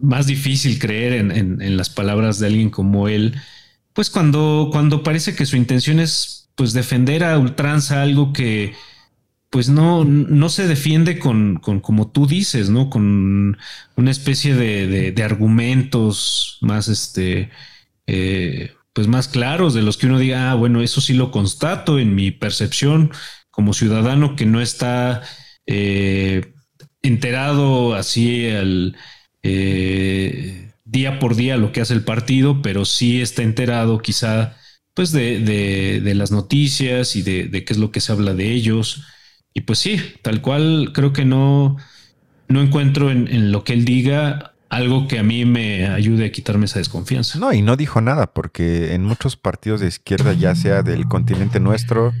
más 0.00 0.26
difícil 0.26 0.78
creer 0.78 1.14
en, 1.14 1.62
en, 1.62 1.76
las 1.76 1.88
palabras 1.88 2.40
de 2.40 2.48
alguien 2.48 2.68
como 2.68 3.08
él, 3.08 3.34
pues 3.92 4.10
cuando, 4.10 4.68
cuando 4.72 5.02
parece 5.02 5.34
que 5.34 5.46
su 5.46 5.56
intención 5.56 6.00
es 6.00 6.50
pues 6.54 6.72
defender 6.72 7.24
a 7.24 7.38
ultranza 7.38 8.02
algo 8.02 8.32
que 8.32 8.74
pues 9.50 9.68
no, 9.68 10.04
no 10.04 10.48
se 10.48 10.66
defiende 10.66 11.18
con, 11.18 11.56
con, 11.56 11.80
como 11.80 12.10
tú 12.10 12.26
dices, 12.26 12.70
¿no? 12.70 12.88
Con 12.88 13.58
una 13.96 14.10
especie 14.10 14.54
de, 14.54 14.86
de, 14.86 15.12
de 15.12 15.22
argumentos 15.22 16.58
más 16.62 16.88
este 16.88 17.50
eh, 18.06 18.72
pues 18.92 19.08
más 19.08 19.28
claros 19.28 19.74
de 19.74 19.82
los 19.82 19.96
que 19.96 20.06
uno 20.06 20.18
diga, 20.18 20.50
ah, 20.50 20.54
bueno, 20.54 20.82
eso 20.82 21.00
sí 21.00 21.14
lo 21.14 21.30
constato 21.30 21.98
en 21.98 22.14
mi 22.14 22.30
percepción 22.30 23.10
como 23.50 23.74
ciudadano 23.74 24.36
que 24.36 24.46
no 24.46 24.60
está 24.60 25.22
eh, 25.66 26.54
enterado 27.02 27.94
así 27.94 28.48
al 28.48 28.96
eh, 29.42 30.72
día 30.84 31.18
por 31.18 31.36
día 31.36 31.56
lo 31.56 31.72
que 31.72 31.80
hace 31.80 31.94
el 31.94 32.04
partido, 32.04 32.62
pero 32.62 32.84
sí 32.84 33.20
está 33.20 33.42
enterado 33.42 33.98
quizá 33.98 34.56
pues 34.94 35.10
de, 35.12 35.40
de, 35.40 36.14
las 36.14 36.32
noticias 36.32 37.16
y 37.16 37.22
de, 37.22 37.44
de, 37.48 37.64
qué 37.64 37.72
es 37.72 37.78
lo 37.78 37.90
que 37.90 38.00
se 38.00 38.12
habla 38.12 38.34
de 38.34 38.52
ellos. 38.52 39.02
Y 39.54 39.62
pues 39.62 39.78
sí, 39.78 39.96
tal 40.20 40.42
cual 40.42 40.90
creo 40.92 41.14
que 41.14 41.24
no, 41.24 41.78
no 42.48 42.60
encuentro 42.60 43.10
en, 43.10 43.26
en 43.28 43.52
lo 43.52 43.64
que 43.64 43.72
él 43.72 43.86
diga 43.86 44.51
algo 44.72 45.06
que 45.06 45.18
a 45.18 45.22
mí 45.22 45.44
me 45.44 45.86
ayude 45.86 46.24
a 46.24 46.32
quitarme 46.32 46.64
esa 46.64 46.78
desconfianza. 46.78 47.38
No, 47.38 47.52
y 47.52 47.60
no 47.60 47.76
dijo 47.76 48.00
nada, 48.00 48.32
porque 48.32 48.94
en 48.94 49.04
muchos 49.04 49.36
partidos 49.36 49.80
de 49.80 49.86
izquierda, 49.86 50.32
ya 50.32 50.54
sea 50.54 50.82
del 50.82 51.06
continente 51.08 51.60
nuestro 51.60 52.14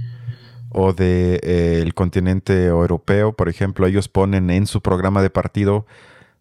o 0.68 0.92
del 0.92 1.40
de, 1.40 1.84
eh, 1.86 1.92
continente 1.94 2.66
europeo, 2.66 3.32
por 3.32 3.48
ejemplo, 3.48 3.86
ellos 3.86 4.08
ponen 4.08 4.50
en 4.50 4.66
su 4.66 4.82
programa 4.82 5.22
de 5.22 5.30
partido, 5.30 5.86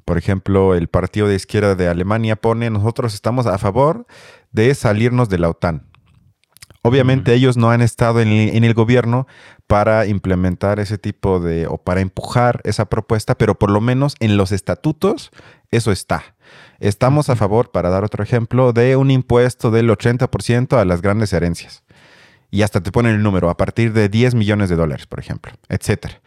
por 0.03 0.17
ejemplo, 0.17 0.75
el 0.75 0.89
partido 0.89 1.29
de 1.29 1.35
izquierda 1.35 1.75
de 1.75 1.87
Alemania 1.87 2.35
pone, 2.35 2.69
nosotros 2.69 3.13
estamos 3.13 3.47
a 3.47 3.57
favor 3.57 4.05
de 4.51 4.75
salirnos 4.75 5.29
de 5.29 5.39
la 5.39 5.49
OTAN. 5.49 5.90
Obviamente 6.83 7.33
ellos 7.33 7.57
no 7.57 7.69
han 7.69 7.81
estado 7.81 8.21
en 8.21 8.29
el, 8.63 8.73
gobierno 8.73 9.27
para 9.67 10.07
implementar 10.07 10.79
ese 10.79 10.97
tipo 10.97 11.39
de, 11.39 11.67
o 11.67 11.77
para 11.77 12.01
empujar 12.01 12.59
esa 12.63 12.85
propuesta, 12.85 13.37
pero 13.37 13.59
por 13.59 13.69
lo 13.69 13.81
menos 13.81 14.15
en 14.19 14.35
los 14.35 14.51
estatutos 14.51 15.31
eso 15.69 15.91
está. 15.91 16.35
Estamos 16.79 17.29
a 17.29 17.35
favor, 17.35 17.69
para 17.69 17.91
dar 17.91 18.03
otro 18.03 18.23
ejemplo, 18.23 18.73
de 18.73 18.95
un 18.95 19.11
impuesto 19.11 19.69
del 19.69 19.89
80% 19.89 20.77
a 20.77 20.85
las 20.85 21.03
grandes 21.03 21.33
herencias. 21.33 21.83
Y 22.49 22.63
hasta 22.63 22.81
te 22.81 22.91
ponen 22.91 23.15
el 23.15 23.23
número, 23.23 23.51
a 23.51 23.57
partir 23.57 23.93
de 23.93 24.09
10 24.09 24.33
millones 24.33 24.69
de 24.69 24.75
dólares, 24.75 25.05
por 25.05 25.19
ejemplo, 25.19 25.53
etcétera. 25.69 26.19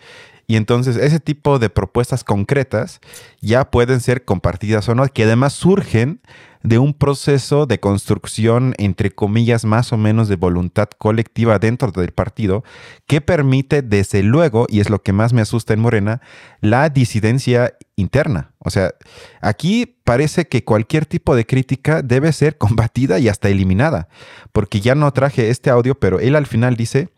Y 0.46 0.56
entonces 0.56 0.96
ese 0.96 1.20
tipo 1.20 1.58
de 1.58 1.70
propuestas 1.70 2.22
concretas 2.22 3.00
ya 3.40 3.70
pueden 3.70 4.00
ser 4.00 4.24
compartidas 4.24 4.88
o 4.88 4.94
no, 4.94 5.06
que 5.08 5.24
además 5.24 5.54
surgen 5.54 6.20
de 6.64 6.78
un 6.78 6.94
proceso 6.94 7.66
de 7.66 7.78
construcción, 7.78 8.74
entre 8.78 9.10
comillas, 9.10 9.66
más 9.66 9.92
o 9.92 9.98
menos 9.98 10.28
de 10.28 10.36
voluntad 10.36 10.88
colectiva 10.96 11.58
dentro 11.58 11.92
del 11.92 12.12
partido, 12.12 12.64
que 13.06 13.20
permite, 13.20 13.82
desde 13.82 14.22
luego, 14.22 14.66
y 14.70 14.80
es 14.80 14.88
lo 14.88 15.02
que 15.02 15.12
más 15.12 15.34
me 15.34 15.42
asusta 15.42 15.74
en 15.74 15.80
Morena, 15.80 16.22
la 16.62 16.88
disidencia 16.88 17.74
interna. 17.96 18.54
O 18.58 18.70
sea, 18.70 18.94
aquí 19.42 19.98
parece 20.04 20.46
que 20.48 20.64
cualquier 20.64 21.04
tipo 21.04 21.36
de 21.36 21.44
crítica 21.44 22.00
debe 22.00 22.32
ser 22.32 22.56
combatida 22.58 23.18
y 23.18 23.28
hasta 23.28 23.50
eliminada, 23.50 24.08
porque 24.52 24.80
ya 24.80 24.94
no 24.94 25.12
traje 25.12 25.50
este 25.50 25.68
audio, 25.68 25.94
pero 25.94 26.18
él 26.18 26.34
al 26.34 26.46
final 26.46 26.76
dice 26.76 27.10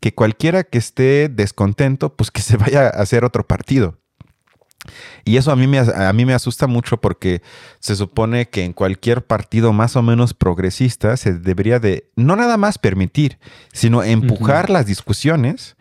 que 0.00 0.14
cualquiera 0.14 0.62
que 0.62 0.78
esté 0.78 1.28
descontento, 1.28 2.14
pues 2.14 2.30
que 2.30 2.40
se 2.40 2.56
vaya 2.56 2.86
a 2.86 3.02
hacer 3.02 3.24
otro 3.24 3.46
partido. 3.48 3.98
Y 5.24 5.36
eso 5.36 5.52
a 5.52 5.56
mí, 5.56 5.66
me, 5.66 5.78
a 5.78 6.12
mí 6.12 6.24
me 6.24 6.34
asusta 6.34 6.66
mucho 6.66 6.96
porque 7.00 7.42
se 7.78 7.96
supone 7.96 8.48
que 8.48 8.64
en 8.64 8.72
cualquier 8.72 9.24
partido 9.24 9.72
más 9.72 9.96
o 9.96 10.02
menos 10.02 10.34
progresista 10.34 11.16
se 11.16 11.34
debería 11.34 11.78
de 11.78 12.08
no 12.16 12.36
nada 12.36 12.56
más 12.56 12.78
permitir, 12.78 13.38
sino 13.72 14.02
empujar 14.02 14.70
las 14.70 14.86
discusiones 14.86 15.76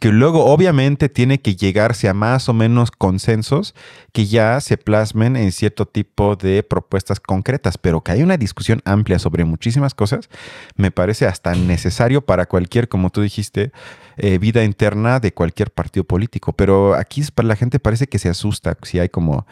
que 0.00 0.08
luego 0.10 0.46
obviamente 0.46 1.08
tiene 1.08 1.40
que 1.40 1.56
llegarse 1.56 2.08
a 2.08 2.14
más 2.14 2.48
o 2.48 2.52
menos 2.52 2.90
consensos 2.90 3.74
que 4.12 4.26
ya 4.26 4.60
se 4.60 4.76
plasmen 4.76 5.36
en 5.36 5.52
cierto 5.52 5.86
tipo 5.86 6.36
de 6.36 6.62
propuestas 6.62 7.20
concretas, 7.20 7.78
pero 7.78 8.02
que 8.02 8.12
hay 8.12 8.22
una 8.22 8.36
discusión 8.36 8.82
amplia 8.84 9.18
sobre 9.18 9.44
muchísimas 9.44 9.94
cosas, 9.94 10.28
me 10.76 10.90
parece 10.90 11.26
hasta 11.26 11.54
necesario 11.54 12.22
para 12.22 12.46
cualquier, 12.46 12.88
como 12.88 13.10
tú 13.10 13.22
dijiste, 13.22 13.72
eh, 14.16 14.38
vida 14.38 14.64
interna 14.64 15.20
de 15.20 15.32
cualquier 15.32 15.70
partido 15.70 16.04
político. 16.04 16.52
Pero 16.52 16.94
aquí 16.94 17.22
para 17.34 17.48
la 17.48 17.56
gente 17.56 17.80
parece 17.80 18.06
que 18.06 18.18
se 18.18 18.28
asusta 18.28 18.76
si 18.82 18.98
hay 18.98 19.08
como 19.08 19.46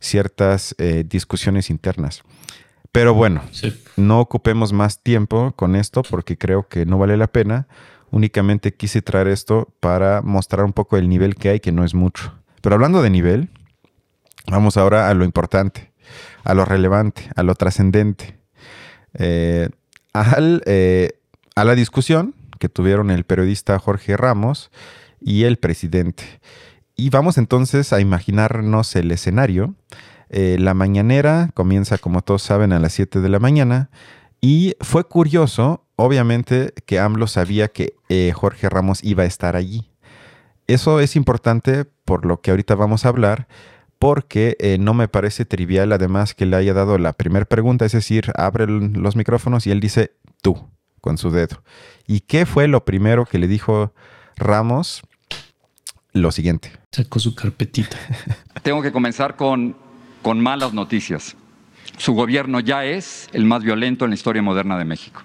ciertas 0.00 0.74
eh, 0.78 1.04
discusiones 1.06 1.70
internas. 1.70 2.22
Pero 2.92 3.12
bueno, 3.12 3.42
no 3.96 4.20
ocupemos 4.20 4.72
más 4.72 5.02
tiempo 5.02 5.52
con 5.54 5.76
esto 5.76 6.02
porque 6.02 6.38
creo 6.38 6.66
que 6.68 6.86
no 6.86 6.96
vale 6.98 7.16
la 7.16 7.26
pena. 7.26 7.68
Únicamente 8.10 8.72
quise 8.72 9.02
traer 9.02 9.28
esto 9.28 9.68
para 9.80 10.22
mostrar 10.22 10.64
un 10.64 10.72
poco 10.72 10.96
el 10.96 11.08
nivel 11.08 11.34
que 11.34 11.50
hay, 11.50 11.60
que 11.60 11.72
no 11.72 11.84
es 11.84 11.94
mucho. 11.94 12.32
Pero 12.62 12.74
hablando 12.74 13.02
de 13.02 13.10
nivel, 13.10 13.50
vamos 14.50 14.78
ahora 14.78 15.10
a 15.10 15.14
lo 15.14 15.24
importante, 15.24 15.92
a 16.42 16.54
lo 16.54 16.64
relevante, 16.64 17.28
a 17.36 17.42
lo 17.42 17.54
trascendente. 17.54 18.38
Eh, 19.18 19.68
a 20.12 21.64
la 21.64 21.74
discusión 21.74 22.34
que 22.58 22.68
tuvieron 22.68 23.10
el 23.10 23.24
periodista 23.24 23.78
Jorge 23.78 24.16
Ramos 24.16 24.70
y 25.20 25.44
el 25.44 25.56
presidente. 25.56 26.24
Y 26.96 27.10
vamos 27.10 27.36
entonces 27.36 27.92
a 27.92 28.00
imaginarnos 28.00 28.96
el 28.96 29.10
escenario. 29.10 29.74
Eh, 30.30 30.56
la 30.58 30.74
mañanera 30.74 31.50
comienza, 31.54 31.98
como 31.98 32.22
todos 32.22 32.42
saben, 32.42 32.72
a 32.72 32.78
las 32.78 32.94
7 32.94 33.20
de 33.20 33.28
la 33.28 33.38
mañana. 33.38 33.90
Y 34.40 34.76
fue 34.80 35.04
curioso, 35.04 35.84
obviamente, 35.96 36.72
que 36.86 36.98
AMLO 36.98 37.26
sabía 37.26 37.68
que 37.68 37.94
eh, 38.08 38.32
Jorge 38.34 38.68
Ramos 38.68 39.04
iba 39.04 39.24
a 39.24 39.26
estar 39.26 39.56
allí. 39.56 39.90
Eso 40.66 41.00
es 41.00 41.16
importante 41.16 41.84
por 41.84 42.24
lo 42.24 42.40
que 42.40 42.50
ahorita 42.50 42.74
vamos 42.74 43.04
a 43.04 43.10
hablar, 43.10 43.46
porque 43.98 44.56
eh, 44.58 44.78
no 44.78 44.94
me 44.94 45.08
parece 45.08 45.44
trivial 45.44 45.92
además 45.92 46.34
que 46.34 46.46
le 46.46 46.56
haya 46.56 46.74
dado 46.74 46.98
la 46.98 47.12
primera 47.12 47.44
pregunta, 47.44 47.84
es 47.84 47.92
decir, 47.92 48.32
abre 48.36 48.66
los 48.66 49.16
micrófonos 49.16 49.66
y 49.66 49.70
él 49.70 49.80
dice 49.80 50.12
tú 50.42 50.68
con 51.06 51.18
su 51.18 51.30
dedo. 51.30 51.62
¿Y 52.08 52.18
qué 52.18 52.46
fue 52.46 52.66
lo 52.66 52.84
primero 52.84 53.26
que 53.26 53.38
le 53.38 53.46
dijo 53.46 53.94
Ramos? 54.34 55.02
Lo 56.12 56.32
siguiente. 56.32 56.72
Sacó 56.90 57.20
su 57.20 57.32
carpetita. 57.32 57.96
Tengo 58.64 58.82
que 58.82 58.90
comenzar 58.90 59.36
con, 59.36 59.76
con 60.20 60.40
malas 60.40 60.72
noticias. 60.72 61.36
Su 61.96 62.14
gobierno 62.14 62.58
ya 62.58 62.84
es 62.84 63.28
el 63.32 63.44
más 63.44 63.62
violento 63.62 64.04
en 64.04 64.10
la 64.10 64.14
historia 64.16 64.42
moderna 64.42 64.76
de 64.76 64.84
México. 64.84 65.22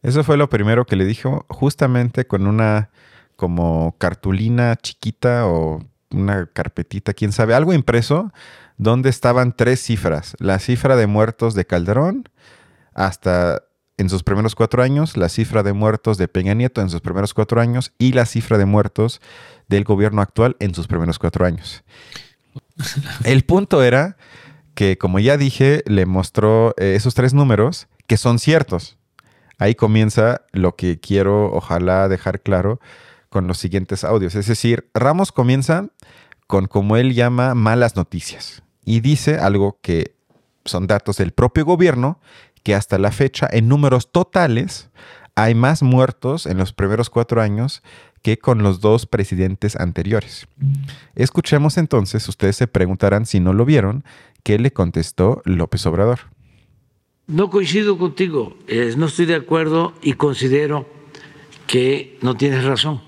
Eso 0.00 0.24
fue 0.24 0.38
lo 0.38 0.48
primero 0.48 0.86
que 0.86 0.96
le 0.96 1.04
dijo, 1.04 1.44
justamente 1.50 2.26
con 2.26 2.46
una 2.46 2.88
como 3.36 3.94
cartulina 3.98 4.74
chiquita 4.76 5.46
o 5.46 5.84
una 6.10 6.46
carpetita, 6.46 7.12
quién 7.12 7.32
sabe, 7.32 7.52
algo 7.52 7.74
impreso 7.74 8.32
donde 8.78 9.10
estaban 9.10 9.54
tres 9.54 9.82
cifras. 9.82 10.34
La 10.38 10.58
cifra 10.60 10.96
de 10.96 11.06
muertos 11.06 11.52
de 11.52 11.66
Calderón 11.66 12.30
hasta 12.94 13.60
en 13.98 14.08
sus 14.10 14.22
primeros 14.22 14.54
cuatro 14.54 14.82
años, 14.82 15.16
la 15.16 15.28
cifra 15.28 15.62
de 15.62 15.72
muertos 15.72 16.18
de 16.18 16.28
Peña 16.28 16.54
Nieto 16.54 16.80
en 16.80 16.90
sus 16.90 17.00
primeros 17.00 17.34
cuatro 17.34 17.60
años 17.60 17.92
y 17.98 18.12
la 18.12 18.26
cifra 18.26 18.58
de 18.58 18.66
muertos 18.66 19.20
del 19.68 19.84
gobierno 19.84 20.22
actual 20.22 20.56
en 20.60 20.74
sus 20.74 20.86
primeros 20.86 21.18
cuatro 21.18 21.46
años. 21.46 21.82
El 23.24 23.44
punto 23.44 23.82
era 23.82 24.16
que, 24.74 24.98
como 24.98 25.18
ya 25.18 25.36
dije, 25.36 25.82
le 25.86 26.06
mostró 26.06 26.74
eh, 26.76 26.94
esos 26.94 27.14
tres 27.14 27.32
números 27.32 27.88
que 28.06 28.16
son 28.16 28.38
ciertos. 28.38 28.98
Ahí 29.58 29.74
comienza 29.74 30.42
lo 30.52 30.76
que 30.76 31.00
quiero, 31.00 31.52
ojalá, 31.52 32.08
dejar 32.08 32.42
claro 32.42 32.80
con 33.30 33.46
los 33.46 33.58
siguientes 33.58 34.04
audios. 34.04 34.34
Es 34.34 34.46
decir, 34.46 34.90
Ramos 34.92 35.32
comienza 35.32 35.88
con, 36.46 36.66
como 36.66 36.96
él 36.96 37.14
llama, 37.14 37.54
malas 37.54 37.96
noticias. 37.96 38.62
Y 38.84 39.00
dice 39.00 39.38
algo 39.38 39.78
que 39.80 40.14
son 40.64 40.86
datos 40.86 41.16
del 41.16 41.32
propio 41.32 41.64
gobierno, 41.64 42.20
que 42.66 42.74
hasta 42.74 42.98
la 42.98 43.12
fecha, 43.12 43.48
en 43.52 43.68
números 43.68 44.10
totales, 44.10 44.90
hay 45.36 45.54
más 45.54 45.84
muertos 45.84 46.46
en 46.46 46.58
los 46.58 46.72
primeros 46.72 47.10
cuatro 47.10 47.40
años 47.40 47.80
que 48.22 48.38
con 48.38 48.64
los 48.64 48.80
dos 48.80 49.06
presidentes 49.06 49.76
anteriores. 49.76 50.48
Escuchemos 51.14 51.78
entonces, 51.78 52.28
ustedes 52.28 52.56
se 52.56 52.66
preguntarán 52.66 53.24
si 53.24 53.38
no 53.38 53.52
lo 53.52 53.64
vieron, 53.64 54.02
qué 54.42 54.58
le 54.58 54.72
contestó 54.72 55.42
López 55.44 55.86
Obrador. 55.86 56.18
No 57.28 57.50
coincido 57.50 57.98
contigo, 57.98 58.56
no 58.96 59.06
estoy 59.06 59.26
de 59.26 59.36
acuerdo 59.36 59.94
y 60.02 60.14
considero 60.14 60.88
que 61.68 62.18
no 62.20 62.36
tienes 62.36 62.64
razón. 62.64 63.00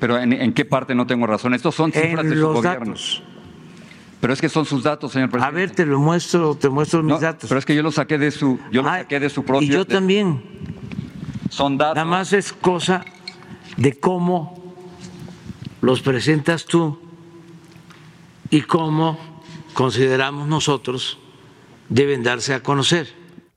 Pero 0.00 0.18
¿en, 0.18 0.52
qué 0.54 0.64
parte 0.64 0.96
no 0.96 1.06
tengo 1.06 1.28
razón? 1.28 1.54
Estos 1.54 1.76
son 1.76 1.92
cifras 1.92 2.24
en 2.24 2.30
de 2.30 2.34
los 2.34 2.60
Datos. 2.60 3.22
Pero 4.20 4.32
es 4.32 4.40
que 4.40 4.48
son 4.48 4.64
sus 4.64 4.82
datos, 4.82 5.12
señor 5.12 5.30
presidente. 5.30 5.56
A 5.56 5.60
ver, 5.60 5.70
te 5.70 5.86
lo 5.86 6.00
muestro, 6.00 6.54
te 6.56 6.68
muestro 6.68 7.02
mis 7.02 7.20
datos. 7.20 7.48
Pero 7.48 7.58
es 7.58 7.64
que 7.64 7.74
yo 7.74 7.82
los 7.82 7.94
saqué 7.94 8.18
de 8.18 8.30
su, 8.30 8.58
yo 8.72 8.82
los 8.82 8.90
saqué 8.90 9.20
de 9.20 9.30
su 9.30 9.44
propio. 9.44 9.68
Y 9.68 9.70
yo 9.70 9.86
también. 9.86 10.42
Son 11.50 11.78
datos. 11.78 11.94
Nada 11.94 12.06
más 12.06 12.32
es 12.32 12.52
cosa 12.52 13.04
de 13.76 13.98
cómo 13.98 14.74
los 15.80 16.02
presentas 16.02 16.64
tú 16.64 16.98
y 18.50 18.62
cómo 18.62 19.18
consideramos 19.72 20.48
nosotros 20.48 21.18
deben 21.88 22.22
darse 22.22 22.54
a 22.54 22.62
conocer. 22.62 23.08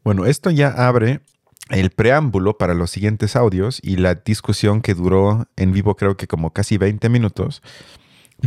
Bueno, 0.03 0.25
esto 0.25 0.51
ya 0.51 0.69
abre 0.69 1.21
el 1.69 1.89
preámbulo 1.89 2.57
para 2.57 2.73
los 2.73 2.91
siguientes 2.91 3.35
audios 3.35 3.79
y 3.81 3.97
la 3.97 4.15
discusión 4.15 4.81
que 4.81 4.93
duró 4.93 5.47
en 5.55 5.71
vivo 5.71 5.95
creo 5.95 6.17
que 6.17 6.27
como 6.27 6.51
casi 6.51 6.77
20 6.77 7.09
minutos, 7.09 7.61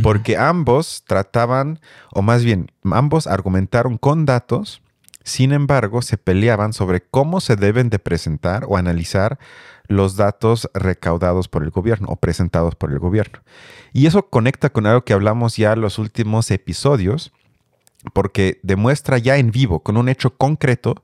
porque 0.01 0.37
ambos 0.37 1.03
trataban, 1.07 1.79
o 2.11 2.21
más 2.21 2.43
bien, 2.43 2.71
ambos 2.83 3.27
argumentaron 3.27 3.97
con 3.97 4.25
datos, 4.25 4.81
sin 5.23 5.53
embargo, 5.53 6.03
se 6.03 6.17
peleaban 6.17 6.71
sobre 6.71 7.01
cómo 7.01 7.41
se 7.41 7.55
deben 7.55 7.89
de 7.89 7.97
presentar 7.97 8.65
o 8.67 8.77
analizar 8.77 9.39
los 9.87 10.15
datos 10.15 10.69
recaudados 10.73 11.47
por 11.47 11.63
el 11.63 11.71
gobierno 11.71 12.09
o 12.09 12.15
presentados 12.15 12.75
por 12.75 12.91
el 12.91 12.99
gobierno. 12.99 13.39
Y 13.91 14.05
eso 14.05 14.29
conecta 14.29 14.69
con 14.69 14.85
algo 14.85 15.03
que 15.03 15.13
hablamos 15.13 15.57
ya 15.57 15.73
en 15.73 15.81
los 15.81 15.97
últimos 15.97 16.51
episodios, 16.51 17.31
porque 18.13 18.59
demuestra 18.61 19.17
ya 19.17 19.37
en 19.37 19.49
vivo, 19.49 19.81
con 19.81 19.97
un 19.97 20.09
hecho 20.09 20.37
concreto, 20.37 21.03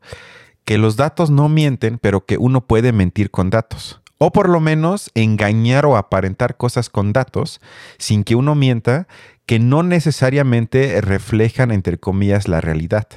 que 0.66 0.78
los 0.78 0.98
datos 0.98 1.32
no 1.32 1.50
mienten, 1.50 1.98
pero 1.98 2.26
que 2.26 2.38
uno 2.38 2.62
puede 2.62 2.92
mentir 2.92 3.32
con 3.32 3.50
datos. 3.50 4.01
O 4.24 4.32
por 4.32 4.50
lo 4.50 4.60
menos 4.60 5.10
engañar 5.16 5.88
o 5.88 5.98
aparentar 5.98 6.56
cosas 6.56 6.92
con 6.92 7.12
datos 7.12 7.60
sin 7.98 8.24
que 8.24 8.36
uno 8.36 8.54
mienta 8.54 9.08
que 9.48 9.58
no 9.58 9.82
necesariamente 9.82 11.02
reflejan, 11.02 11.72
entre 11.72 11.98
comillas, 11.98 12.48
la 12.48 12.62
realidad. 12.62 13.08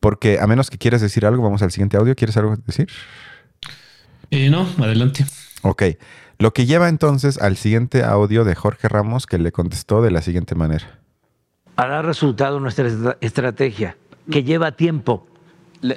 Porque 0.00 0.38
a 0.40 0.46
menos 0.46 0.70
que 0.70 0.78
quieras 0.78 1.02
decir 1.02 1.26
algo, 1.26 1.42
vamos 1.42 1.60
al 1.60 1.72
siguiente 1.72 1.98
audio. 1.98 2.14
¿Quieres 2.16 2.38
algo 2.38 2.56
decir? 2.64 2.88
Eh, 4.30 4.48
no, 4.48 4.66
adelante. 4.78 5.26
Ok. 5.60 5.82
Lo 6.38 6.54
que 6.54 6.64
lleva 6.64 6.88
entonces 6.88 7.36
al 7.36 7.58
siguiente 7.58 8.02
audio 8.02 8.44
de 8.44 8.54
Jorge 8.54 8.88
Ramos 8.88 9.26
que 9.26 9.36
le 9.36 9.52
contestó 9.52 10.00
de 10.00 10.10
la 10.10 10.22
siguiente 10.22 10.54
manera. 10.54 11.00
Hará 11.76 12.00
resultado 12.00 12.60
nuestra 12.60 12.88
estrategia, 13.20 13.98
que 14.30 14.42
lleva 14.42 14.72
tiempo 14.72 15.26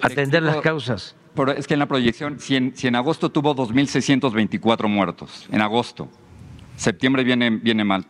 atender 0.01 0.43
las 0.43 0.57
causas. 0.57 1.15
Pero 1.35 1.51
es 1.51 1.67
que 1.67 1.73
en 1.73 1.79
la 1.79 1.87
proyección, 1.87 2.39
si 2.39 2.55
en, 2.55 2.95
agosto 2.95 3.29
tuvo 3.29 3.55
2.624 3.55 4.87
muertos, 4.87 5.47
en 5.51 5.61
agosto, 5.61 6.09
septiembre 6.77 7.23
viene, 7.23 7.49
viene 7.49 7.83
mal. 7.83 8.05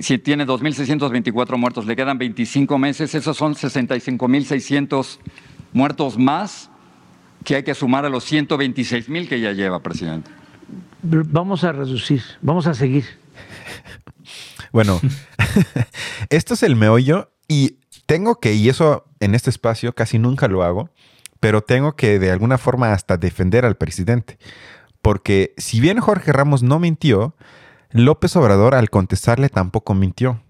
Si 0.00 0.18
tiene 0.18 0.46
2.624 0.46 1.56
muertos, 1.56 1.86
le 1.86 1.96
quedan 1.96 2.18
25 2.18 2.78
meses, 2.78 3.14
esos 3.14 3.36
son 3.36 3.54
65.600 3.54 5.18
muertos 5.72 6.18
más 6.18 6.70
que 7.44 7.56
hay 7.56 7.62
que 7.62 7.74
sumar 7.74 8.04
a 8.04 8.08
los 8.08 8.30
126.000 8.30 9.28
que 9.28 9.40
ya 9.40 9.52
lleva, 9.52 9.80
presidente. 9.80 10.30
Vamos 11.02 11.64
a 11.64 11.72
reducir, 11.72 12.22
vamos 12.42 12.66
a 12.66 12.74
seguir. 12.74 13.04
Bueno, 14.72 15.00
esto 16.28 16.54
es 16.54 16.62
el 16.62 16.76
meollo 16.76 17.32
y 17.48 17.78
tengo 18.06 18.38
que, 18.38 18.54
y 18.54 18.68
eso 18.68 19.04
en 19.20 19.34
este 19.34 19.50
espacio 19.50 19.94
casi 19.94 20.18
nunca 20.18 20.48
lo 20.48 20.62
hago, 20.62 20.90
pero 21.40 21.62
tengo 21.62 21.96
que 21.96 22.18
de 22.18 22.30
alguna 22.30 22.58
forma 22.58 22.92
hasta 22.92 23.16
defender 23.16 23.64
al 23.64 23.76
presidente. 23.76 24.38
Porque 25.02 25.54
si 25.56 25.80
bien 25.80 25.98
Jorge 25.98 26.32
Ramos 26.32 26.62
no 26.62 26.78
mintió, 26.78 27.34
López 27.90 28.36
Obrador 28.36 28.74
al 28.74 28.90
contestarle 28.90 29.48
tampoco 29.48 29.94
mintió. 29.94 30.40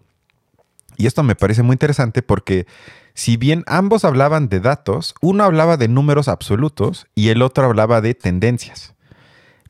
Y 0.97 1.07
esto 1.07 1.23
me 1.23 1.37
parece 1.37 1.63
muy 1.63 1.75
interesante 1.75 2.21
porque 2.21 2.67
si 3.15 3.37
bien 3.37 3.65
ambos 3.67 4.05
hablaban 4.05 4.49
de 4.49 4.61
datos, 4.61 5.15
uno 5.23 5.45
hablaba 5.45 5.77
de 5.77 5.89
números 5.89 6.29
absolutos 6.29 7.07
y 7.15 7.31
el 7.31 7.41
otro 7.43 7.65
hablaba 7.65 8.01
de 8.01 8.15
tendencias. 8.15 8.95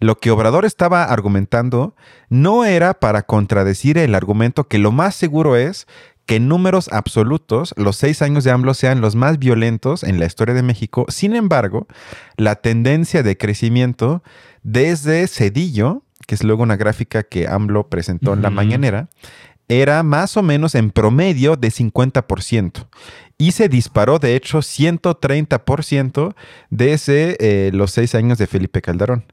Lo 0.01 0.17
que 0.17 0.31
Obrador 0.31 0.65
estaba 0.65 1.05
argumentando 1.05 1.95
no 2.31 2.65
era 2.65 2.95
para 2.95 3.23
contradecir 3.23 3.99
el 3.99 4.15
argumento 4.15 4.67
que 4.67 4.79
lo 4.79 4.93
más 4.93 5.15
seguro 5.15 5.57
es 5.57 5.87
que 6.31 6.37
en 6.37 6.47
números 6.47 6.89
absolutos 6.93 7.75
los 7.77 7.97
seis 7.97 8.23
años 8.23 8.45
de 8.45 8.53
AMLO 8.53 8.73
sean 8.75 9.01
los 9.01 9.17
más 9.17 9.41
violentos 9.41 10.05
en 10.05 10.21
la 10.21 10.27
historia 10.27 10.55
de 10.55 10.63
México. 10.63 11.05
Sin 11.09 11.35
embargo, 11.35 11.89
la 12.37 12.55
tendencia 12.55 13.25
de 13.25 13.37
crecimiento 13.37 14.23
desde 14.63 15.27
Cedillo, 15.27 16.05
que 16.29 16.37
es 16.37 16.45
luego 16.45 16.63
una 16.63 16.77
gráfica 16.77 17.25
que 17.25 17.49
AMLO 17.49 17.89
presentó 17.89 18.35
en 18.35 18.43
la 18.43 18.51
mañanera, 18.51 19.09
era 19.67 20.05
más 20.05 20.37
o 20.37 20.45
menos 20.45 20.77
en 20.77 20.93
promedio 20.93 21.57
de 21.57 21.67
50%. 21.73 22.87
Y 23.37 23.51
se 23.51 23.69
disparó, 23.69 24.21
de 24.21 24.37
hecho, 24.37 24.59
130% 24.59 26.37
desde 26.71 27.39
eh, 27.41 27.73
los 27.73 27.91
seis 27.91 28.15
años 28.15 28.39
de 28.39 28.47
Felipe 28.47 28.81
Calderón 28.81 29.25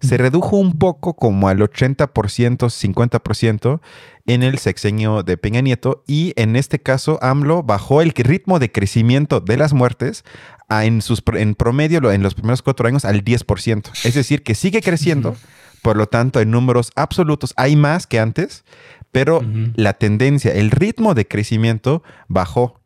se 0.00 0.16
redujo 0.16 0.56
un 0.56 0.78
poco 0.78 1.14
como 1.14 1.48
al 1.48 1.58
80%, 1.58 2.08
50% 2.08 3.80
en 4.26 4.42
el 4.42 4.58
sexenio 4.58 5.22
de 5.22 5.36
Peña 5.36 5.60
Nieto 5.60 6.02
y 6.06 6.32
en 6.36 6.56
este 6.56 6.78
caso 6.80 7.18
AMLO 7.22 7.62
bajó 7.62 8.02
el 8.02 8.10
ritmo 8.10 8.58
de 8.58 8.72
crecimiento 8.72 9.40
de 9.40 9.56
las 9.56 9.72
muertes 9.72 10.24
en, 10.70 11.02
sus, 11.02 11.22
en 11.34 11.54
promedio 11.54 12.10
en 12.10 12.22
los 12.22 12.34
primeros 12.34 12.62
cuatro 12.62 12.88
años 12.88 13.04
al 13.04 13.24
10%. 13.24 13.90
Es 14.04 14.14
decir, 14.14 14.42
que 14.42 14.54
sigue 14.54 14.80
creciendo, 14.80 15.36
por 15.82 15.96
lo 15.96 16.06
tanto 16.06 16.40
en 16.40 16.50
números 16.50 16.90
absolutos 16.96 17.52
hay 17.56 17.76
más 17.76 18.06
que 18.06 18.18
antes, 18.18 18.64
pero 19.12 19.42
la 19.76 19.92
tendencia, 19.92 20.52
el 20.52 20.70
ritmo 20.70 21.14
de 21.14 21.28
crecimiento 21.28 22.02
bajó 22.28 22.80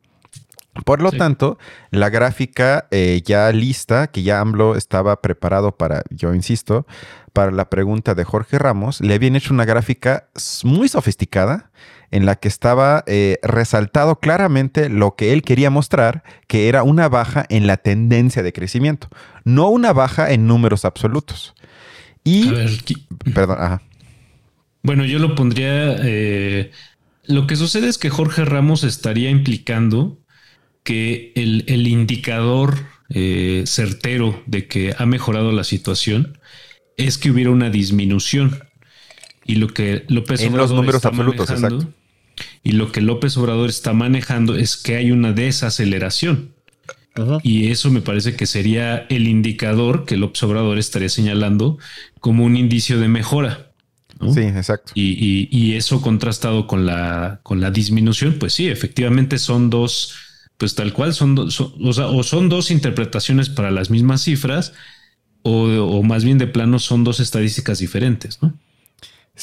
por 0.85 1.01
lo 1.01 1.11
tanto, 1.11 1.57
la 1.91 2.09
gráfica 2.09 2.87
eh, 2.91 3.21
ya 3.25 3.51
lista, 3.51 4.07
que 4.07 4.23
ya 4.23 4.39
AMLO 4.39 4.75
estaba 4.75 5.21
preparado 5.21 5.75
para, 5.77 6.03
yo 6.09 6.33
insisto, 6.33 6.85
para 7.33 7.51
la 7.51 7.69
pregunta 7.69 8.15
de 8.15 8.23
Jorge 8.23 8.59
Ramos, 8.59 9.01
le 9.01 9.13
habían 9.13 9.35
hecho 9.35 9.53
una 9.53 9.65
gráfica 9.65 10.29
muy 10.63 10.87
sofisticada 10.87 11.71
en 12.11 12.25
la 12.25 12.35
que 12.35 12.47
estaba 12.47 13.03
eh, 13.07 13.37
resaltado 13.43 14.19
claramente 14.19 14.89
lo 14.89 15.15
que 15.15 15.31
él 15.33 15.43
quería 15.43 15.69
mostrar, 15.69 16.23
que 16.47 16.67
era 16.67 16.83
una 16.83 17.07
baja 17.07 17.45
en 17.49 17.67
la 17.67 17.77
tendencia 17.77 18.41
de 18.41 18.53
crecimiento, 18.53 19.09
no 19.43 19.69
una 19.69 19.93
baja 19.93 20.31
en 20.31 20.47
números 20.47 20.85
absolutos. 20.85 21.53
Y, 22.23 22.51
perdón, 23.33 23.57
ajá. 23.59 23.81
Bueno, 24.81 25.05
yo 25.05 25.19
lo 25.19 25.35
pondría, 25.35 25.97
eh, 25.99 26.71
lo 27.25 27.47
que 27.47 27.55
sucede 27.55 27.89
es 27.89 27.97
que 27.97 28.09
Jorge 28.09 28.45
Ramos 28.45 28.83
estaría 28.83 29.29
implicando 29.29 30.17
que 30.83 31.31
el, 31.35 31.87
indicador 31.87 32.75
eh, 33.09 33.63
certero 33.65 34.41
de 34.45 34.67
que 34.67 34.95
ha 34.97 35.05
mejorado 35.05 35.51
la 35.51 35.63
situación 35.63 36.37
es 36.97 37.17
que 37.17 37.31
hubiera 37.31 37.51
una 37.51 37.69
disminución. 37.69 38.63
Y 39.45 39.55
lo 39.55 39.67
que 39.67 40.05
López 40.09 40.41
en 40.41 40.55
los 40.55 40.71
números 40.71 41.05
absolutos, 41.05 41.49
exacto. 41.49 41.93
Y 42.63 42.73
lo 42.73 42.91
que 42.91 43.01
López 43.01 43.35
Obrador 43.37 43.69
está 43.69 43.93
manejando 43.93 44.55
es 44.55 44.77
que 44.77 44.95
hay 44.95 45.11
una 45.11 45.33
desaceleración. 45.33 46.53
Y 47.43 47.69
eso 47.69 47.91
me 47.91 48.01
parece 48.01 48.35
que 48.35 48.45
sería 48.45 49.05
el 49.09 49.27
indicador 49.27 50.05
que 50.05 50.15
López 50.15 50.41
Obrador 50.43 50.77
estaría 50.77 51.09
señalando 51.09 51.77
como 52.21 52.45
un 52.45 52.55
indicio 52.55 52.97
de 52.97 53.09
mejora. 53.09 53.71
Sí, 54.33 54.41
exacto. 54.41 54.91
Y, 54.95 55.73
eso 55.75 56.01
contrastado 56.01 56.67
con 56.67 56.85
la, 56.85 57.39
con 57.43 57.59
la 57.59 57.71
disminución, 57.71 58.35
pues 58.39 58.53
sí, 58.53 58.67
efectivamente 58.69 59.37
son 59.37 59.69
dos, 59.69 60.15
pues 60.59 60.75
tal 60.75 60.91
cual 60.91 61.13
son, 61.13 61.35
dos, 61.35 61.61
o, 61.61 62.23
son 62.23 62.49
dos 62.49 62.69
interpretaciones 62.69 63.49
para 63.49 63.71
las 63.71 63.89
mismas 63.89 64.21
cifras, 64.21 64.73
o, 65.41 66.03
más 66.03 66.25
bien 66.25 66.37
de 66.37 66.47
plano 66.47 66.79
son 66.79 67.05
dos 67.05 67.21
estadísticas 67.21 67.79
diferentes, 67.79 68.43
¿no? 68.43 68.53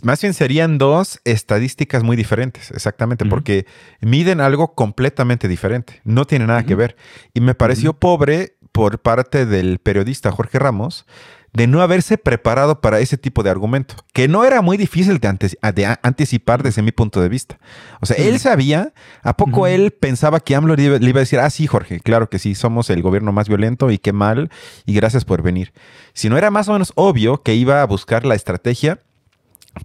Más 0.03 0.21
bien 0.21 0.35
serían 0.35 0.77
dos 0.77 1.23
estadísticas 1.25 2.03
muy 2.03 2.19
diferentes, 2.19 2.71
exactamente, 2.71 3.25
porque 3.25 3.65
miden 4.03 4.43
algo 4.43 4.75
completamente 4.75 5.49
diferente, 5.49 6.03
no 6.05 6.27
tiene 6.27 6.47
nada 6.47 6.67
que 6.67 6.75
ver. 6.75 6.97
Y 7.33 7.41
me 7.41 7.55
pareció 7.55 7.95
pobre 7.95 8.59
por 8.73 9.01
parte 9.01 9.47
del 9.47 9.79
periodista 9.79 10.31
Jorge 10.31 10.59
Ramos 10.59 11.07
de 11.57 11.67
no 11.67 11.81
haberse 11.81 12.19
preparado 12.19 12.83
para 12.83 13.01
ese 13.01 13.17
tipo 13.17 13.43
de 13.43 13.49
argumento, 13.49 13.95
que 14.13 14.29
no 14.29 14.45
era 14.45 14.61
muy 14.61 14.77
difícil 14.77 15.19
de, 15.19 15.99
anticipar 16.03 16.63
desde 16.63 16.83
mi 16.83 16.93
punto 16.93 17.23
de 17.23 17.31
vista. 17.31 17.59
O 18.03 18.05
sea, 18.05 18.15
él 18.19 18.39
sabía, 18.39 18.93
¿a 19.23 19.39
poco 19.39 19.67
él 19.67 19.91
pensaba 19.91 20.41
que 20.41 20.55
AMLO 20.55 20.77
le 20.77 20.83
iba, 20.83 20.97
a 20.97 21.21
decir, 21.21 21.39
ah, 21.39 21.49
sí, 21.49 21.67
Jorge, 21.67 22.01
claro 22.01 22.29
que 22.29 22.39
sí, 22.39 22.55
somos 22.55 22.91
el 22.91 23.01
gobierno 23.01 23.33
más 23.33 23.49
violento 23.49 23.91
y 23.91 23.97
qué 23.97 24.13
mal, 24.13 24.51
y 24.85 24.93
gracias 24.93 25.25
por 25.25 25.41
venir? 25.41 25.73
Si 26.13 26.29
no 26.29 26.37
era 26.37 26.51
más 26.51 26.69
o 26.69 26.75
menos 26.75 26.93
obvio 26.95 27.43
que 27.43 27.55
iba 27.55 27.81
a 27.81 27.87
buscar 27.87 28.27
la 28.27 28.35
estrategia 28.35 29.01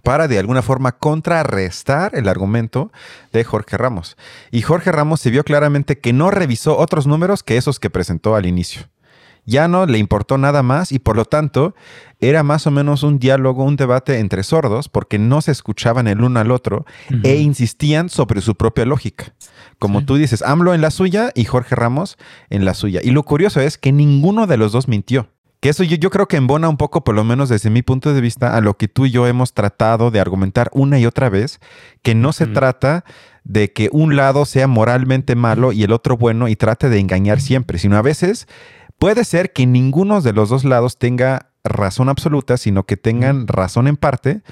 para 0.02 0.28
de 0.28 0.38
alguna 0.38 0.60
forma 0.60 0.92
contrarrestar 0.92 2.14
el 2.16 2.28
argumento 2.28 2.92
de 3.32 3.44
Jorge 3.44 3.78
Ramos. 3.78 4.18
Y 4.50 4.60
Jorge 4.60 4.92
Ramos 4.92 5.20
se 5.20 5.30
vio 5.30 5.42
claramente 5.42 5.98
que 5.98 6.12
no 6.12 6.30
revisó 6.30 6.76
otros 6.76 7.06
números 7.06 7.42
que 7.42 7.56
esos 7.56 7.80
que 7.80 7.88
presentó 7.88 8.34
al 8.34 8.44
inicio 8.44 8.91
ya 9.44 9.68
no 9.68 9.86
le 9.86 9.98
importó 9.98 10.38
nada 10.38 10.62
más 10.62 10.92
y 10.92 10.98
por 10.98 11.16
lo 11.16 11.24
tanto 11.24 11.74
era 12.20 12.42
más 12.42 12.66
o 12.66 12.70
menos 12.70 13.02
un 13.02 13.18
diálogo, 13.18 13.64
un 13.64 13.76
debate 13.76 14.18
entre 14.18 14.42
sordos 14.44 14.88
porque 14.88 15.18
no 15.18 15.40
se 15.40 15.50
escuchaban 15.50 16.06
el 16.06 16.22
uno 16.22 16.38
al 16.38 16.50
otro 16.50 16.86
e 17.24 17.36
insistían 17.36 18.08
sobre 18.08 18.40
su 18.40 18.54
propia 18.54 18.84
lógica. 18.84 19.34
Como 19.78 20.04
tú 20.04 20.16
dices, 20.16 20.42
AMLO 20.42 20.74
en 20.74 20.80
la 20.80 20.92
suya 20.92 21.30
y 21.34 21.44
Jorge 21.44 21.74
Ramos 21.74 22.16
en 22.50 22.64
la 22.64 22.74
suya. 22.74 23.00
Y 23.02 23.10
lo 23.10 23.24
curioso 23.24 23.60
es 23.60 23.78
que 23.78 23.90
ninguno 23.90 24.46
de 24.46 24.56
los 24.56 24.70
dos 24.70 24.86
mintió. 24.86 25.28
Que 25.58 25.68
eso 25.68 25.84
yo, 25.84 25.96
yo 25.96 26.10
creo 26.10 26.26
que 26.26 26.36
embona 26.36 26.68
un 26.68 26.76
poco, 26.76 27.04
por 27.04 27.14
lo 27.14 27.22
menos 27.22 27.48
desde 27.48 27.70
mi 27.70 27.82
punto 27.82 28.12
de 28.12 28.20
vista, 28.20 28.56
a 28.56 28.60
lo 28.60 28.76
que 28.76 28.88
tú 28.88 29.06
y 29.06 29.12
yo 29.12 29.28
hemos 29.28 29.54
tratado 29.54 30.10
de 30.10 30.18
argumentar 30.18 30.70
una 30.72 30.98
y 30.98 31.06
otra 31.06 31.30
vez, 31.30 31.60
que 32.02 32.16
no 32.16 32.32
se 32.32 32.48
trata 32.48 33.04
de 33.44 33.72
que 33.72 33.88
un 33.92 34.16
lado 34.16 34.44
sea 34.44 34.66
moralmente 34.66 35.34
malo 35.34 35.72
y 35.72 35.82
el 35.82 35.92
otro 35.92 36.16
bueno 36.16 36.48
y 36.48 36.56
trate 36.56 36.88
de 36.88 36.98
engañar 36.98 37.40
siempre, 37.40 37.78
sino 37.78 37.96
a 37.96 38.02
veces 38.02 38.46
Puede 39.02 39.24
ser 39.24 39.52
que 39.52 39.66
ninguno 39.66 40.20
de 40.20 40.32
los 40.32 40.48
dos 40.48 40.62
lados 40.62 40.96
tenga 40.96 41.50
razón 41.64 42.08
absoluta, 42.08 42.56
sino 42.56 42.86
que 42.86 42.96
tengan 42.96 43.48
razón 43.48 43.88
en 43.88 43.96
parte 43.96 44.42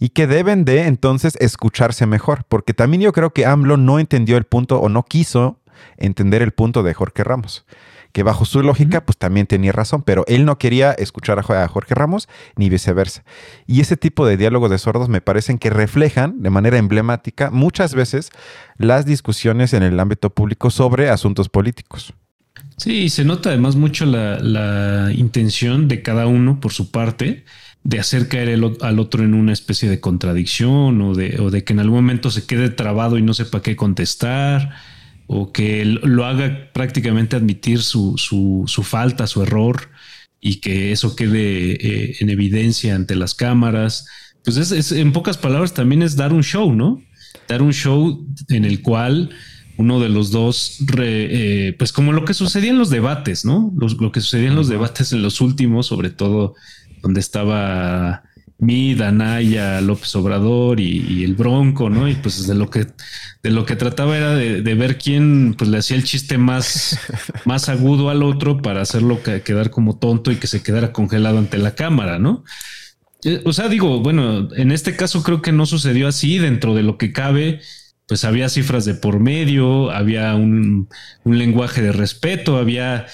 y 0.00 0.08
que 0.08 0.26
deben 0.26 0.64
de 0.64 0.88
entonces 0.88 1.36
escucharse 1.38 2.06
mejor, 2.06 2.42
porque 2.48 2.74
también 2.74 3.02
yo 3.02 3.12
creo 3.12 3.32
que 3.32 3.46
AMLO 3.46 3.76
no 3.76 4.00
entendió 4.00 4.36
el 4.36 4.46
punto 4.46 4.80
o 4.80 4.88
no 4.88 5.04
quiso 5.04 5.60
entender 5.96 6.42
el 6.42 6.50
punto 6.50 6.82
de 6.82 6.92
Jorge 6.92 7.22
Ramos, 7.22 7.64
que 8.10 8.24
bajo 8.24 8.44
su 8.44 8.64
lógica 8.64 9.06
pues 9.06 9.16
también 9.16 9.46
tenía 9.46 9.70
razón, 9.70 10.02
pero 10.02 10.24
él 10.26 10.44
no 10.44 10.58
quería 10.58 10.90
escuchar 10.90 11.38
a 11.38 11.68
Jorge 11.68 11.94
Ramos 11.94 12.28
ni 12.56 12.68
viceversa. 12.68 13.22
Y 13.68 13.80
ese 13.80 13.96
tipo 13.96 14.26
de 14.26 14.36
diálogos 14.36 14.72
de 14.72 14.78
sordos 14.78 15.08
me 15.08 15.20
parecen 15.20 15.56
que 15.56 15.70
reflejan 15.70 16.42
de 16.42 16.50
manera 16.50 16.78
emblemática 16.78 17.52
muchas 17.52 17.94
veces 17.94 18.30
las 18.76 19.06
discusiones 19.06 19.72
en 19.72 19.84
el 19.84 20.00
ámbito 20.00 20.30
público 20.30 20.70
sobre 20.70 21.10
asuntos 21.10 21.48
políticos. 21.48 22.12
Sí, 22.80 23.10
se 23.10 23.26
nota 23.26 23.50
además 23.50 23.76
mucho 23.76 24.06
la, 24.06 25.12
intención 25.14 25.86
de 25.86 26.00
cada 26.00 26.26
uno 26.26 26.60
por 26.60 26.72
su 26.72 26.90
parte 26.90 27.44
de 27.84 28.00
hacer 28.00 28.26
caer 28.28 28.58
al 28.80 28.98
otro 28.98 29.22
en 29.22 29.34
una 29.34 29.52
especie 29.52 29.90
de 29.90 30.00
contradicción 30.00 31.02
o 31.02 31.14
de, 31.14 31.38
o 31.40 31.50
de 31.50 31.62
que 31.62 31.74
en 31.74 31.80
algún 31.80 31.96
momento 31.96 32.30
se 32.30 32.46
quede 32.46 32.70
trabado 32.70 33.18
y 33.18 33.22
no 33.22 33.34
sepa 33.34 33.60
qué 33.60 33.76
contestar 33.76 34.70
o 35.26 35.52
que 35.52 35.84
lo 35.84 36.24
haga 36.24 36.70
prácticamente 36.72 37.36
admitir 37.36 37.82
su, 37.82 38.14
su, 38.16 38.82
falta, 38.82 39.26
su 39.26 39.42
error 39.42 39.90
y 40.40 40.60
que 40.60 40.90
eso 40.90 41.14
quede 41.14 41.72
eh, 41.72 42.16
en 42.20 42.30
evidencia 42.30 42.94
ante 42.94 43.14
las 43.14 43.34
cámaras. 43.34 44.06
Pues 44.42 44.56
es, 44.56 44.90
en 44.92 45.12
pocas 45.12 45.36
palabras 45.36 45.74
también 45.74 46.02
es 46.02 46.16
dar 46.16 46.32
un 46.32 46.42
show, 46.42 46.74
¿no? 46.74 47.02
Dar 47.46 47.60
un 47.60 47.74
show 47.74 48.26
en 48.48 48.64
el 48.64 48.80
cual 48.80 49.28
uno 49.76 50.00
de 50.00 50.08
los 50.08 50.30
dos, 50.30 50.78
eh, 50.98 51.74
pues 51.78 51.92
como 51.92 52.12
lo 52.12 52.24
que 52.24 52.34
sucedía 52.34 52.70
en 52.70 52.78
los 52.78 52.90
debates, 52.90 53.44
¿no? 53.44 53.72
lo 53.76 54.12
que 54.12 54.20
sucedía 54.20 54.48
en 54.48 54.56
los 54.56 54.68
debates 54.68 55.12
en 55.12 55.22
los 55.22 55.40
últimos, 55.40 55.86
sobre 55.86 56.10
todo 56.10 56.54
donde 57.02 57.20
estaba 57.20 58.22
mi, 58.60 58.94
Danaya, 58.94 59.80
López 59.80 60.14
Obrador 60.16 60.80
y, 60.80 61.24
el 61.24 61.34
Bronco, 61.34 61.88
¿no? 61.88 62.08
Y 62.08 62.14
pues 62.14 62.46
de 62.46 62.54
lo 62.54 62.68
que, 62.68 62.86
de 63.42 63.50
lo 63.50 63.64
que 63.64 63.74
trataba 63.74 64.16
era 64.16 64.34
de, 64.34 64.74
ver 64.74 64.98
quién 64.98 65.54
pues 65.56 65.70
le 65.70 65.78
hacía 65.78 65.96
el 65.96 66.04
chiste 66.04 66.36
más, 66.36 66.98
más 67.46 67.68
agudo 67.70 68.10
al 68.10 68.22
otro 68.22 68.60
para 68.60 68.82
hacerlo 68.82 69.22
quedar 69.22 69.70
como 69.70 69.98
tonto 69.98 70.30
y 70.30 70.36
que 70.36 70.46
se 70.46 70.62
quedara 70.62 70.92
congelado 70.92 71.38
ante 71.38 71.56
la 71.56 71.74
cámara, 71.74 72.18
¿no? 72.18 72.44
Eh, 73.24 73.42
o 73.44 73.52
sea, 73.52 73.68
digo, 73.68 74.00
bueno, 74.00 74.54
en 74.54 74.72
este 74.72 74.94
caso 74.94 75.22
creo 75.22 75.42
que 75.42 75.52
no 75.52 75.66
sucedió 75.66 76.08
así 76.08 76.38
dentro 76.38 76.74
de 76.74 76.82
lo 76.82 76.98
que 76.98 77.12
cabe 77.12 77.60
pues 78.10 78.24
había 78.24 78.48
cifras 78.48 78.84
de 78.84 78.94
por 78.94 79.20
medio, 79.20 79.92
había 79.92 80.34
un, 80.34 80.88
lenguaje 81.24 81.80
de 81.80 81.92
respeto, 81.92 82.56
había 82.56 83.06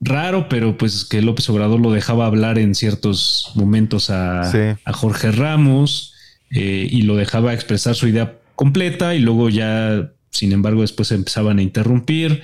raro, 0.00 0.48
pero 0.48 0.78
pues 0.78 1.04
que 1.04 1.20
López 1.20 1.46
Obrador 1.50 1.78
lo 1.78 1.92
dejaba 1.92 2.24
hablar 2.24 2.58
en 2.58 2.74
ciertos 2.74 3.52
momentos 3.54 4.08
a, 4.08 4.50
Jorge 4.94 5.30
Ramos 5.30 6.14
eh, 6.50 6.88
y 6.90 7.02
lo 7.02 7.16
dejaba 7.16 7.52
expresar 7.52 7.96
su 7.96 8.08
idea 8.08 8.38
completa 8.56 9.14
y 9.14 9.18
luego 9.18 9.50
ya, 9.50 10.12
sin 10.30 10.52
embargo, 10.52 10.80
después 10.80 11.12
empezaban 11.12 11.58
a 11.58 11.62
interrumpir. 11.62 12.40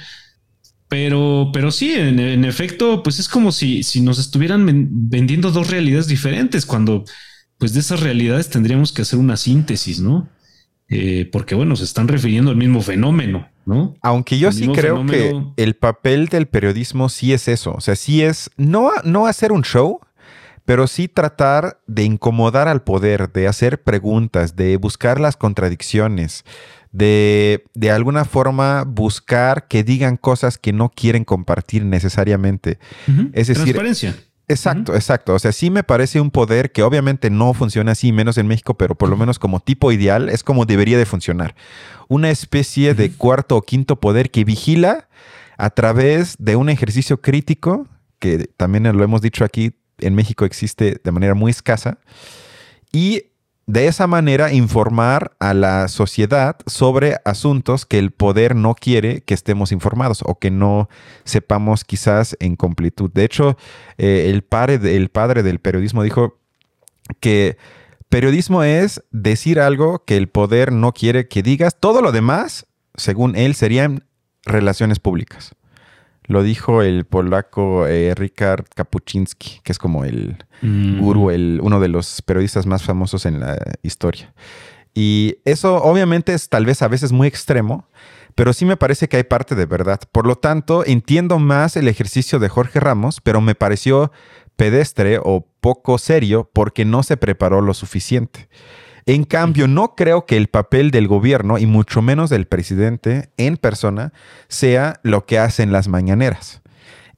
Pero, 0.87 1.49
pero 1.51 1.71
sí, 1.71 1.95
en, 1.95 2.45
efecto, 2.45 3.03
pues 3.03 3.19
es 3.19 3.29
como 3.31 3.53
si, 3.53 3.85
si 3.85 4.03
nos 4.03 4.19
estuvieran 4.19 4.67
vendiendo 5.09 5.51
dos 5.51 5.71
realidades 5.71 6.09
diferentes, 6.09 6.67
cuando 6.67 7.07
pues 7.57 7.73
de 7.73 7.81
esas 7.81 8.01
realidades 8.01 8.51
tendríamos 8.51 8.93
que 8.93 9.01
hacer 9.01 9.19
una 9.19 9.39
síntesis, 9.39 9.99
¿no? 10.01 10.29
Eh, 10.93 11.29
porque 11.31 11.55
bueno, 11.55 11.77
se 11.77 11.85
están 11.85 12.09
refiriendo 12.09 12.51
al 12.51 12.57
mismo 12.57 12.83
fenómeno, 12.83 13.49
¿no? 13.65 13.95
Aunque 14.03 14.39
yo 14.39 14.51
sí 14.51 14.67
creo 14.69 15.07
que 15.07 15.41
el 15.57 15.75
papel 15.75 16.27
del 16.27 16.47
periodismo 16.47 17.09
sí 17.09 17.33
es 17.33 17.47
eso, 17.47 17.75
o 17.75 17.81
sea, 17.81 17.95
sí 17.95 18.23
es 18.23 18.51
no, 18.57 18.91
no 19.05 19.29
hacer 19.29 19.53
un 19.53 19.63
show, 19.63 20.01
pero 20.65 20.89
sí 20.89 21.07
tratar 21.07 21.79
de 21.87 22.03
incomodar 22.03 22.67
al 22.67 22.83
poder, 22.83 23.31
de 23.31 23.47
hacer 23.47 23.81
preguntas, 23.83 24.57
de 24.57 24.77
buscar 24.79 25.21
las 25.21 25.37
contradicciones, 25.37 26.45
de 26.91 27.63
de 27.75 27.93
alguna 27.93 28.25
forma 28.25 28.83
buscar 28.85 29.69
que 29.69 29.85
digan 29.85 30.17
cosas 30.17 30.59
que 30.59 30.73
no 30.73 30.89
quieren 30.89 31.25
compartir 31.25 31.85
necesariamente. 31.85 32.81
Es 33.33 33.47
decir, 33.47 33.63
transparencia. 33.63 34.17
Exacto, 34.51 34.97
exacto. 34.97 35.35
O 35.35 35.39
sea, 35.39 35.53
sí 35.53 35.71
me 35.71 35.85
parece 35.85 36.21
un 36.21 36.33
poder 36.33 36.73
que 36.73 36.83
obviamente 36.83 37.31
no 37.31 37.55
funciona 37.55 37.93
así, 37.93 38.11
menos 38.11 38.37
en 38.37 38.49
México, 38.49 38.75
pero 38.75 38.97
por 38.97 39.09
lo 39.09 39.17
menos 39.17 39.39
como 39.39 39.61
tipo 39.61 39.93
ideal 39.93 40.29
es 40.29 40.43
como 40.43 40.67
debería 40.67 40.99
de 40.99 41.07
funcionar. 41.07 41.55
Una 42.09 42.31
especie 42.31 42.95
de 42.95 43.13
cuarto 43.13 43.57
o 43.57 43.63
quinto 43.63 44.01
poder 44.01 44.33
que 44.33 44.43
vigila 44.43 45.09
a 45.57 45.71
través 45.71 46.35
de 46.41 46.57
un 46.57 46.69
ejercicio 46.69 47.21
crítico, 47.21 47.87
que 48.19 48.51
también 48.57 48.85
lo 48.97 49.05
hemos 49.05 49.23
dicho 49.23 49.45
aquí, 49.45 49.73
en 49.99 50.17
México 50.17 50.45
existe 50.45 51.01
de 51.03 51.13
manera 51.13 51.35
muy 51.35 51.53
escasa, 51.53 51.99
y 52.91 53.27
de 53.73 53.87
esa 53.87 54.09
manera 54.09 54.53
informar 54.53 55.37
a 55.39 55.55
la 55.55 55.87
sociedad 55.87 56.57
sobre 56.67 57.19
asuntos 57.25 57.87
que 57.87 58.01
el 58.01 58.11
poder 58.11 58.57
no 58.57 58.75
quiere 58.75 59.21
que 59.21 59.33
estemos 59.33 59.71
informados 59.71 60.23
o 60.27 60.41
que 60.41 60.51
no 60.51 60.89
sepamos 61.23 61.85
quizás 61.85 62.37
en 62.41 62.57
completud. 62.57 63.13
De 63.13 63.25
hecho, 63.25 63.57
eh, 63.97 64.29
el, 64.29 64.43
padre, 64.43 64.97
el 64.97 65.09
padre 65.09 65.45
del 65.45 65.61
periodismo 65.61 66.03
dijo 66.03 66.41
que 67.21 67.59
periodismo 68.09 68.65
es 68.65 69.05
decir 69.13 69.61
algo 69.61 70.05
que 70.05 70.17
el 70.17 70.29
poder 70.29 70.73
no 70.73 70.93
quiere 70.93 71.29
que 71.29 71.45
digas. 71.45 71.77
Todo 71.79 72.03
lo 72.03 72.11
demás, 72.11 72.67
según 72.97 73.37
él, 73.37 73.55
serían 73.55 74.05
relaciones 74.47 74.99
públicas. 74.99 75.55
Lo 76.31 76.45
dijo 76.45 76.83
el 76.83 77.07
polaco 77.07 77.89
eh, 77.89 78.15
Rikard 78.15 78.67
Kapuczynski, 78.73 79.63
que 79.65 79.73
es 79.73 79.81
como 79.81 80.05
el 80.05 80.37
mm. 80.63 81.01
gurú, 81.01 81.31
el, 81.31 81.59
uno 81.61 81.81
de 81.81 81.89
los 81.89 82.23
periodistas 82.23 82.67
más 82.67 82.85
famosos 82.85 83.27
en 83.27 83.41
la 83.41 83.59
historia. 83.83 84.33
Y 84.95 85.39
eso 85.45 85.83
obviamente 85.83 86.33
es 86.33 86.49
tal 86.49 86.67
vez 86.67 86.83
a 86.83 86.89
veces 86.89 87.11
muy 87.11 87.27
extremo, 87.27 87.89
pero 88.37 88.53
sí 88.53 88.65
me 88.65 88.77
parece 88.77 89.09
que 89.09 89.17
hay 89.17 89.25
parte 89.25 89.57
de 89.57 89.67
verdad. 89.67 89.99
Por 90.13 90.25
lo 90.25 90.37
tanto, 90.37 90.87
entiendo 90.87 91.41
más 91.41 91.77
el 91.77 91.89
ejercicio 91.89 92.39
de 92.39 92.49
Jorge 92.49 92.79
Ramos, 92.79 93.21
pero 93.21 93.41
me 93.41 93.57
pareció 93.57 94.13
pedestre 94.55 95.19
o 95.21 95.49
poco 95.61 95.99
serio 95.99 96.49
porque 96.53 96.85
no 96.85 97.03
se 97.03 97.17
preparó 97.17 97.61
lo 97.61 97.75
suficiente. 97.75 98.49
En 99.11 99.25
cambio, 99.25 99.67
no 99.67 99.97
creo 99.97 100.25
que 100.25 100.37
el 100.37 100.47
papel 100.47 100.93
del 100.93 101.09
gobierno 101.09 101.59
y 101.59 101.67
mucho 101.67 102.01
menos 102.01 102.31
del 102.31 102.47
presidente 102.47 103.33
en 103.39 103.57
persona 103.57 104.13
sea 104.47 105.01
lo 105.03 105.27
que 105.27 105.41
hacen 105.41 105.73
las 105.73 105.89
mañaneras. 105.89 106.63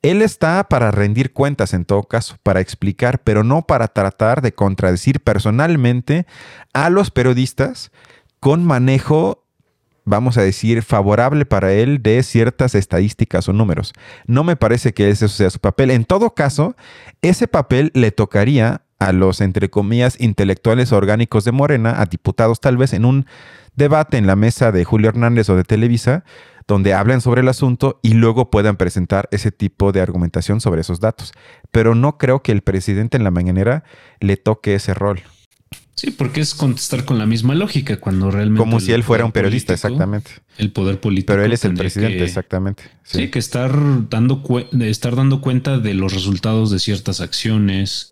Él 0.00 0.22
está 0.22 0.70
para 0.70 0.90
rendir 0.90 1.34
cuentas 1.34 1.74
en 1.74 1.84
todo 1.84 2.04
caso, 2.04 2.38
para 2.42 2.60
explicar, 2.60 3.20
pero 3.22 3.44
no 3.44 3.66
para 3.66 3.88
tratar 3.88 4.40
de 4.40 4.54
contradecir 4.54 5.20
personalmente 5.20 6.26
a 6.72 6.88
los 6.88 7.10
periodistas 7.10 7.92
con 8.40 8.64
manejo, 8.64 9.44
vamos 10.06 10.38
a 10.38 10.42
decir, 10.42 10.82
favorable 10.82 11.44
para 11.44 11.74
él 11.74 12.02
de 12.02 12.22
ciertas 12.22 12.74
estadísticas 12.74 13.50
o 13.50 13.52
números. 13.52 13.92
No 14.26 14.44
me 14.44 14.56
parece 14.56 14.94
que 14.94 15.10
ese 15.10 15.28
sea 15.28 15.50
su 15.50 15.58
papel. 15.58 15.90
En 15.90 16.06
todo 16.06 16.32
caso, 16.34 16.74
ese 17.20 17.48
papel 17.48 17.90
le 17.92 18.12
tocaría 18.12 18.80
a 19.02 19.12
los, 19.12 19.40
entre 19.40 19.68
comillas, 19.68 20.20
intelectuales 20.20 20.92
orgánicos 20.92 21.44
de 21.44 21.50
Morena, 21.50 22.00
a 22.00 22.06
diputados 22.06 22.60
tal 22.60 22.76
vez, 22.76 22.92
en 22.92 23.04
un 23.04 23.26
debate 23.74 24.16
en 24.16 24.28
la 24.28 24.36
mesa 24.36 24.70
de 24.70 24.84
Julio 24.84 25.08
Hernández 25.08 25.48
o 25.48 25.56
de 25.56 25.64
Televisa, 25.64 26.24
donde 26.68 26.94
hablen 26.94 27.20
sobre 27.20 27.40
el 27.40 27.48
asunto 27.48 27.98
y 28.02 28.14
luego 28.14 28.50
puedan 28.50 28.76
presentar 28.76 29.28
ese 29.32 29.50
tipo 29.50 29.90
de 29.90 30.00
argumentación 30.00 30.60
sobre 30.60 30.82
esos 30.82 31.00
datos. 31.00 31.32
Pero 31.72 31.96
no 31.96 32.16
creo 32.16 32.42
que 32.42 32.52
el 32.52 32.62
presidente 32.62 33.16
en 33.16 33.24
la 33.24 33.32
mañanera 33.32 33.82
le 34.20 34.36
toque 34.36 34.76
ese 34.76 34.94
rol. 34.94 35.22
Sí, 35.96 36.10
porque 36.10 36.40
es 36.40 36.54
contestar 36.54 37.04
con 37.04 37.18
la 37.18 37.26
misma 37.26 37.54
lógica 37.54 37.98
cuando 37.98 38.30
realmente. 38.30 38.60
Como 38.60 38.78
si 38.78 38.92
él 38.92 39.02
fuera 39.02 39.24
un 39.24 39.32
periodista, 39.32 39.72
exactamente. 39.72 40.30
El 40.58 40.70
poder 40.70 41.00
político. 41.00 41.32
Pero 41.32 41.44
él 41.44 41.52
es 41.52 41.64
el 41.64 41.74
presidente, 41.74 42.22
exactamente. 42.22 42.84
Sí. 43.02 43.28
que 43.30 43.38
estar 43.38 43.72
dando, 44.08 44.42
estar 44.80 45.16
dando 45.16 45.40
cuenta 45.40 45.78
de 45.78 45.94
los 45.94 46.12
resultados 46.12 46.70
de 46.70 46.78
ciertas 46.78 47.20
acciones, 47.20 48.11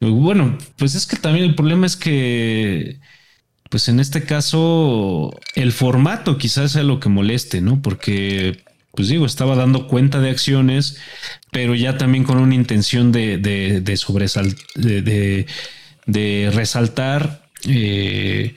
bueno, 0.00 0.56
pues 0.76 0.94
es 0.94 1.06
que 1.06 1.16
también 1.16 1.44
el 1.44 1.54
problema 1.54 1.86
es 1.86 1.96
que, 1.96 3.00
pues 3.68 3.88
en 3.88 4.00
este 4.00 4.24
caso, 4.24 5.38
el 5.54 5.72
formato 5.72 6.38
quizás 6.38 6.72
sea 6.72 6.82
lo 6.82 7.00
que 7.00 7.08
moleste, 7.08 7.60
¿no? 7.60 7.82
Porque, 7.82 8.62
pues 8.94 9.08
digo, 9.08 9.26
estaba 9.26 9.56
dando 9.56 9.88
cuenta 9.88 10.20
de 10.20 10.30
acciones, 10.30 10.98
pero 11.50 11.74
ya 11.74 11.98
también 11.98 12.24
con 12.24 12.38
una 12.38 12.54
intención 12.54 13.10
de, 13.12 13.38
de, 13.38 13.80
de, 13.80 15.46
de, 16.06 16.50
resaltar 16.52 17.42
eh, 17.66 18.54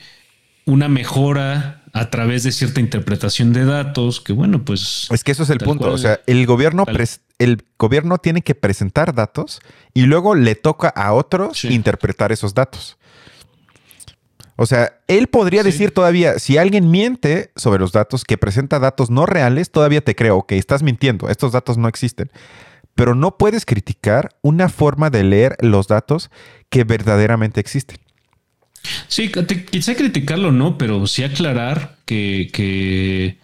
una 0.65 0.89
mejora 0.89 1.81
a 1.93 2.09
través 2.09 2.43
de 2.43 2.51
cierta 2.51 2.79
interpretación 2.79 3.51
de 3.51 3.65
datos, 3.65 4.21
que 4.21 4.33
bueno, 4.33 4.63
pues... 4.63 5.07
Es 5.11 5.23
que 5.23 5.31
eso 5.31 5.43
es 5.43 5.49
el 5.49 5.57
punto, 5.57 5.91
o 5.91 5.97
sea, 5.97 6.21
el 6.25 6.45
gobierno, 6.45 6.85
el 7.43 7.65
gobierno 7.79 8.17
tiene 8.17 8.41
que 8.41 8.55
presentar 8.55 9.15
datos 9.15 9.61
y 9.93 10.03
luego 10.03 10.35
le 10.35 10.55
toca 10.55 10.89
a 10.89 11.13
otros 11.13 11.65
interpretar 11.65 12.31
esos 12.31 12.53
datos. 12.53 12.97
O 14.57 14.67
sea, 14.67 14.99
él 15.07 15.25
podría 15.27 15.63
decir 15.63 15.91
todavía, 15.91 16.37
si 16.37 16.57
alguien 16.57 16.91
miente 16.91 17.51
sobre 17.55 17.79
los 17.79 17.93
datos, 17.93 18.25
que 18.25 18.37
presenta 18.37 18.77
datos 18.77 19.09
no 19.09 19.25
reales, 19.25 19.71
todavía 19.71 20.01
te 20.01 20.15
creo, 20.15 20.45
que 20.45 20.57
estás 20.57 20.83
mintiendo, 20.83 21.29
estos 21.29 21.51
datos 21.51 21.79
no 21.79 21.87
existen. 21.87 22.31
Pero 22.93 23.15
no 23.15 23.37
puedes 23.37 23.65
criticar 23.65 24.35
una 24.41 24.69
forma 24.69 25.09
de 25.09 25.23
leer 25.23 25.57
los 25.61 25.87
datos 25.87 26.29
que 26.69 26.83
verdaderamente 26.83 27.59
existen. 27.59 27.97
Sí, 29.07 29.31
quizá 29.71 29.95
criticarlo 29.95 30.51
no, 30.51 30.77
pero 30.77 31.07
sí 31.07 31.23
aclarar 31.23 31.97
que, 32.05 33.39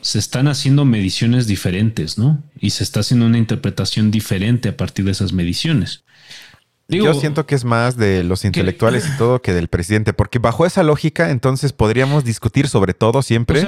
se 0.00 0.18
están 0.18 0.48
haciendo 0.48 0.84
mediciones 0.84 1.46
diferentes, 1.46 2.18
¿no? 2.18 2.42
Y 2.60 2.70
se 2.70 2.84
está 2.84 3.00
haciendo 3.00 3.26
una 3.26 3.38
interpretación 3.38 4.10
diferente 4.10 4.68
a 4.68 4.76
partir 4.76 5.04
de 5.04 5.12
esas 5.12 5.32
mediciones. 5.32 6.04
Yo 6.88 7.14
siento 7.14 7.46
que 7.46 7.56
es 7.56 7.64
más 7.64 7.96
de 7.96 8.22
los 8.22 8.44
intelectuales 8.44 9.08
y 9.08 9.18
todo 9.18 9.42
que 9.42 9.52
del 9.52 9.68
presidente, 9.68 10.12
porque 10.12 10.38
bajo 10.38 10.66
esa 10.66 10.84
lógica, 10.84 11.30
entonces 11.30 11.72
podríamos 11.72 12.24
discutir 12.24 12.68
sobre 12.68 12.94
todo 12.94 13.22
siempre 13.22 13.66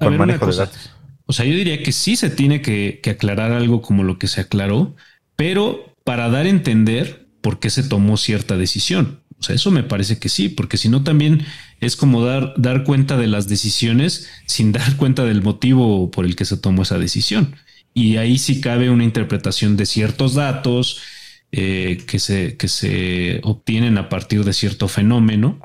con 0.00 0.16
manejo 0.16 0.46
de 0.46 0.56
datos. 0.56 0.90
O 1.26 1.32
sea, 1.32 1.44
yo 1.44 1.54
diría 1.54 1.82
que 1.82 1.92
sí 1.92 2.16
se 2.16 2.30
tiene 2.30 2.62
que, 2.62 3.00
que 3.02 3.10
aclarar 3.10 3.52
algo 3.52 3.80
como 3.80 4.02
lo 4.02 4.18
que 4.18 4.26
se 4.26 4.40
aclaró, 4.40 4.96
pero 5.36 5.94
para 6.02 6.28
dar 6.30 6.46
a 6.46 6.48
entender 6.48 7.28
por 7.42 7.60
qué 7.60 7.70
se 7.70 7.82
tomó 7.82 8.16
cierta 8.16 8.56
decisión. 8.56 9.20
O 9.40 9.42
sea, 9.42 9.54
eso 9.54 9.70
me 9.70 9.84
parece 9.84 10.18
que 10.18 10.28
sí, 10.28 10.48
porque 10.48 10.76
si 10.76 10.88
no 10.88 11.04
también 11.04 11.46
es 11.80 11.96
como 11.96 12.24
dar, 12.24 12.54
dar 12.56 12.84
cuenta 12.84 13.16
de 13.16 13.28
las 13.28 13.48
decisiones 13.48 14.28
sin 14.46 14.72
dar 14.72 14.96
cuenta 14.96 15.24
del 15.24 15.42
motivo 15.42 16.10
por 16.10 16.24
el 16.24 16.36
que 16.36 16.44
se 16.44 16.56
tomó 16.56 16.82
esa 16.82 16.98
decisión. 16.98 17.54
Y 17.94 18.16
ahí 18.16 18.38
sí 18.38 18.60
cabe 18.60 18.90
una 18.90 19.04
interpretación 19.04 19.76
de 19.76 19.86
ciertos 19.86 20.34
datos 20.34 21.00
eh, 21.50 22.04
que, 22.06 22.18
se, 22.18 22.56
que 22.56 22.68
se 22.68 23.40
obtienen 23.42 23.96
a 23.96 24.08
partir 24.08 24.44
de 24.44 24.52
cierto 24.52 24.86
fenómeno. 24.88 25.58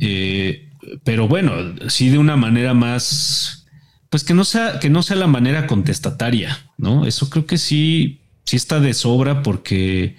Eh, 0.00 0.68
pero 1.04 1.26
bueno, 1.28 1.52
sí 1.88 2.10
de 2.10 2.18
una 2.18 2.36
manera 2.36 2.74
más, 2.74 3.66
pues 4.10 4.24
que 4.24 4.34
no 4.34 4.44
sea, 4.44 4.78
que 4.78 4.90
no 4.90 5.02
sea 5.02 5.16
la 5.16 5.26
manera 5.26 5.66
contestataria, 5.66 6.58
¿no? 6.76 7.06
Eso 7.06 7.30
creo 7.30 7.46
que 7.46 7.58
sí, 7.58 8.20
sí 8.44 8.56
está 8.56 8.78
de 8.78 8.94
sobra 8.94 9.42
porque 9.42 10.16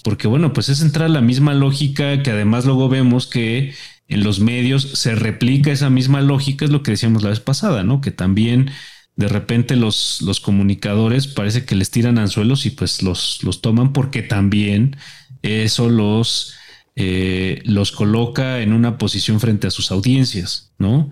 porque 0.00 0.28
bueno, 0.28 0.52
pues 0.52 0.68
es 0.68 0.82
entrar 0.82 1.06
a 1.06 1.12
la 1.12 1.20
misma 1.20 1.54
lógica 1.54 2.22
que 2.22 2.30
además 2.30 2.64
luego 2.64 2.88
vemos 2.88 3.26
que 3.26 3.74
en 4.08 4.24
los 4.24 4.40
medios 4.40 4.82
se 4.82 5.14
replica 5.14 5.70
esa 5.70 5.90
misma 5.90 6.20
lógica, 6.20 6.64
es 6.64 6.70
lo 6.70 6.82
que 6.82 6.90
decíamos 6.92 7.22
la 7.22 7.30
vez 7.30 7.40
pasada, 7.40 7.84
¿no? 7.84 8.00
Que 8.00 8.10
también 8.10 8.70
de 9.16 9.28
repente 9.28 9.76
los, 9.76 10.22
los 10.22 10.40
comunicadores 10.40 11.26
parece 11.26 11.64
que 11.64 11.76
les 11.76 11.90
tiran 11.90 12.18
anzuelos 12.18 12.66
y 12.66 12.70
pues 12.70 13.02
los, 13.02 13.42
los 13.42 13.60
toman 13.60 13.92
porque 13.92 14.22
también 14.22 14.96
eso 15.42 15.88
los, 15.88 16.54
eh, 16.96 17.62
los 17.64 17.92
coloca 17.92 18.60
en 18.60 18.72
una 18.72 18.98
posición 18.98 19.40
frente 19.40 19.66
a 19.66 19.70
sus 19.70 19.90
audiencias, 19.90 20.72
¿no? 20.78 21.10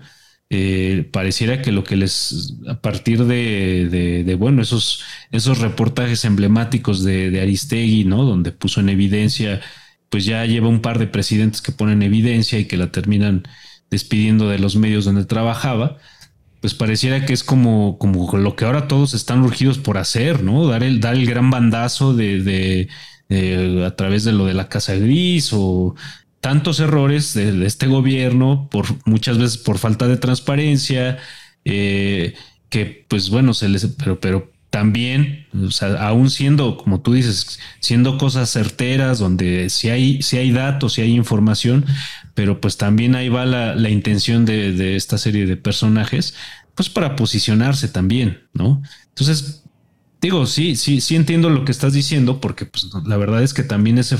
Eh, 0.51 1.07
pareciera 1.13 1.61
que 1.61 1.71
lo 1.71 1.83
que 1.83 1.95
les, 1.95 2.55
a 2.67 2.81
partir 2.81 3.25
de, 3.25 4.23
de, 4.25 4.35
bueno, 4.35 4.63
esos, 4.63 5.03
esos 5.31 5.59
reportajes 5.59 6.25
emblemáticos 6.25 7.03
de, 7.03 7.29
de, 7.29 7.41
Aristegui, 7.41 8.03
¿no? 8.05 8.23
Donde 8.23 8.51
puso 8.51 8.79
en 8.79 8.89
evidencia, 8.89 9.61
pues 10.09 10.25
ya 10.25 10.45
lleva 10.45 10.67
un 10.67 10.81
par 10.81 10.97
de 10.97 11.05
presidentes 11.07 11.61
que 11.61 11.71
ponen 11.71 12.01
evidencia 12.01 12.57
y 12.57 12.65
que 12.65 12.77
la 12.77 12.91
terminan 12.91 13.43
despidiendo 13.91 14.49
de 14.49 14.59
los 14.59 14.75
medios 14.75 15.05
donde 15.05 15.25
trabajaba, 15.25 15.97
pues 16.61 16.73
pareciera 16.73 17.25
que 17.25 17.33
es 17.33 17.43
como, 17.43 17.97
como 17.99 18.35
lo 18.37 18.55
que 18.55 18.65
ahora 18.65 18.87
todos 18.87 19.13
están 19.13 19.41
urgidos 19.43 19.77
por 19.77 19.97
hacer, 19.97 20.43
¿no? 20.43 20.67
Dar 20.67 20.83
el, 20.83 20.99
dar 20.99 21.15
el 21.15 21.25
gran 21.25 21.49
bandazo 21.51 22.13
de, 22.15 22.87
de, 23.29 23.85
a 23.85 23.95
través 23.95 24.23
de 24.23 24.33
lo 24.33 24.45
de 24.45 24.53
la 24.55 24.67
Casa 24.67 24.95
Gris 24.95 25.51
o 25.53 25.95
tantos 26.41 26.79
errores 26.79 27.33
de, 27.33 27.65
este 27.65 27.87
gobierno, 27.87 28.67
por 28.71 28.85
muchas 29.05 29.37
veces 29.37 29.57
por 29.57 29.77
falta 29.77 30.07
de 30.07 30.17
transparencia, 30.17 31.17
eh, 31.65 32.35
que 32.69 33.05
pues 33.07 33.29
bueno, 33.29 33.53
se 33.53 33.69
les, 33.69 33.85
pero, 33.87 34.19
pero 34.19 34.51
también, 34.69 35.47
o 35.53 35.71
sea, 35.71 36.07
aún 36.07 36.29
siendo, 36.29 36.77
como 36.77 37.01
tú 37.01 37.13
dices, 37.13 37.59
siendo 37.79 38.17
cosas 38.17 38.49
certeras, 38.51 39.17
donde 39.19 39.69
si 39.69 39.89
hay, 39.89 40.21
si 40.21 40.37
hay 40.37 40.51
datos, 40.51 40.93
si 40.93 41.01
hay 41.01 41.15
información, 41.15 41.85
pero 42.35 42.61
pues 42.61 42.77
también 42.77 43.15
ahí 43.15 43.29
va 43.29 43.45
la, 43.45 43.75
la 43.75 43.89
intención 43.89 44.45
de, 44.45 44.71
de, 44.71 44.95
esta 44.95 45.17
serie 45.17 45.45
de 45.45 45.57
personajes, 45.57 46.35
pues 46.75 46.87
para 46.89 47.15
posicionarse 47.15 47.87
también, 47.87 48.43
¿no? 48.53 48.81
Entonces, 49.09 49.63
digo, 50.21 50.45
sí, 50.45 50.75
sí, 50.75 51.01
sí 51.01 51.15
entiendo 51.15 51.49
lo 51.49 51.65
que 51.65 51.71
estás 51.71 51.93
diciendo, 51.93 52.39
porque 52.39 52.65
pues 52.65 52.87
la 53.05 53.17
verdad 53.17 53.41
es 53.41 53.53
que 53.53 53.63
también 53.63 53.97
ese 53.97 54.17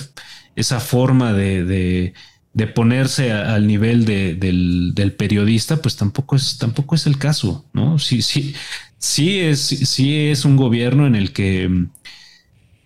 esa 0.59 0.79
forma 0.79 1.33
de, 1.33 2.13
ponerse 2.75 3.31
al 3.31 3.67
nivel 3.67 4.05
del, 4.05 5.15
periodista, 5.17 5.81
pues 5.81 5.95
tampoco 5.95 6.35
es, 6.35 6.57
tampoco 6.57 6.95
es 6.95 7.07
el 7.07 7.17
caso, 7.17 7.65
¿no? 7.73 7.99
Sí, 7.99 8.21
sí, 8.21 8.53
sí 8.97 9.39
es, 9.39 9.59
sí 9.61 10.27
es 10.27 10.45
un 10.45 10.57
gobierno 10.57 11.07
en 11.07 11.15
el 11.15 11.31
que 11.31 11.87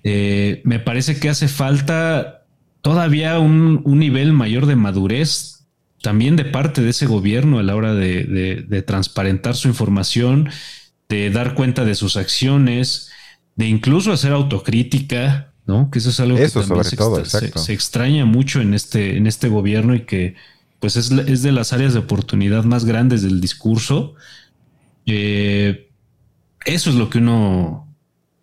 eh, 0.04 0.62
me 0.64 0.80
parece 0.80 1.20
que 1.20 1.30
hace 1.30 1.48
falta 1.48 2.46
todavía 2.82 3.40
un, 3.40 3.82
nivel 3.86 4.34
mayor 4.34 4.66
de 4.66 4.76
madurez 4.76 5.66
también 6.02 6.36
de 6.36 6.46
parte 6.46 6.82
de 6.82 6.90
ese 6.90 7.06
gobierno 7.06 7.60
a 7.60 7.64
la 7.64 7.76
hora 7.76 7.94
de, 7.94 8.66
de 8.68 8.82
transparentar 8.82 9.56
su 9.56 9.70
información, 9.70 10.50
de 11.08 11.30
dar 11.30 11.56
cuenta 11.56 11.86
de 11.86 11.96
sus 11.96 12.18
acciones, 12.18 13.10
de 13.56 13.68
incluso 13.68 14.12
hacer 14.12 14.34
autocrítica, 14.34 15.53
¿no? 15.66 15.90
Que 15.90 16.00
eso 16.00 16.10
es 16.10 16.20
algo 16.20 16.38
que 16.38 16.50
sobre 16.50 16.84
se, 16.84 16.98
todo, 16.98 17.24
se, 17.26 17.74
extraña 17.74 18.26
mucho 18.26 18.62
en 18.62 18.74
este, 18.74 19.18
en 19.18 19.28
este 19.28 19.48
gobierno 19.48 19.96
y 19.96 20.02
que 20.02 20.36
pues 20.80 20.98
es, 20.98 21.12
es 21.12 21.42
de 21.42 21.52
las 21.54 21.72
áreas 21.72 21.94
de 21.94 22.00
oportunidad 22.00 22.66
más 22.66 22.84
grandes 22.84 23.22
del 23.22 23.40
discurso. 23.40 24.16
Eh, 25.06 25.90
eso 26.66 26.90
es 26.90 26.96
lo 26.96 27.10
que 27.10 27.20
uno, 27.20 27.88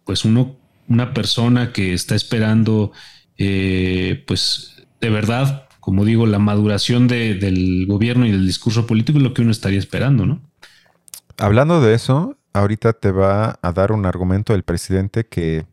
pues 0.05 0.25
uno, 0.25 0.57
una 0.89 1.13
persona 1.13 1.73
que 1.73 1.93
está 1.93 2.15
esperando, 2.15 2.93
eh, 3.37 4.25
pues 4.27 4.87
de 5.01 5.11
verdad, 5.11 5.67
como 5.81 6.05
digo, 6.05 6.27
la 6.27 6.39
maduración 6.39 7.09
del 7.09 7.87
gobierno 7.87 8.27
y 8.27 8.31
del 8.31 8.47
discurso 8.47 8.87
político 8.87 9.19
es 9.19 9.25
lo 9.25 9.35
que 9.35 9.43
uno 9.43 9.51
estaría 9.51 9.79
esperando, 9.79 10.27
¿no? 10.27 10.41
Hablando 11.39 11.81
de 11.81 11.95
eso, 11.95 12.37
ahorita 12.53 12.93
te 12.93 13.11
va 13.11 13.59
a 13.63 13.73
dar 13.73 13.93
un 13.93 14.05
argumento 14.05 14.55
el 14.55 14.63
presidente 14.63 15.27
que 15.27 15.67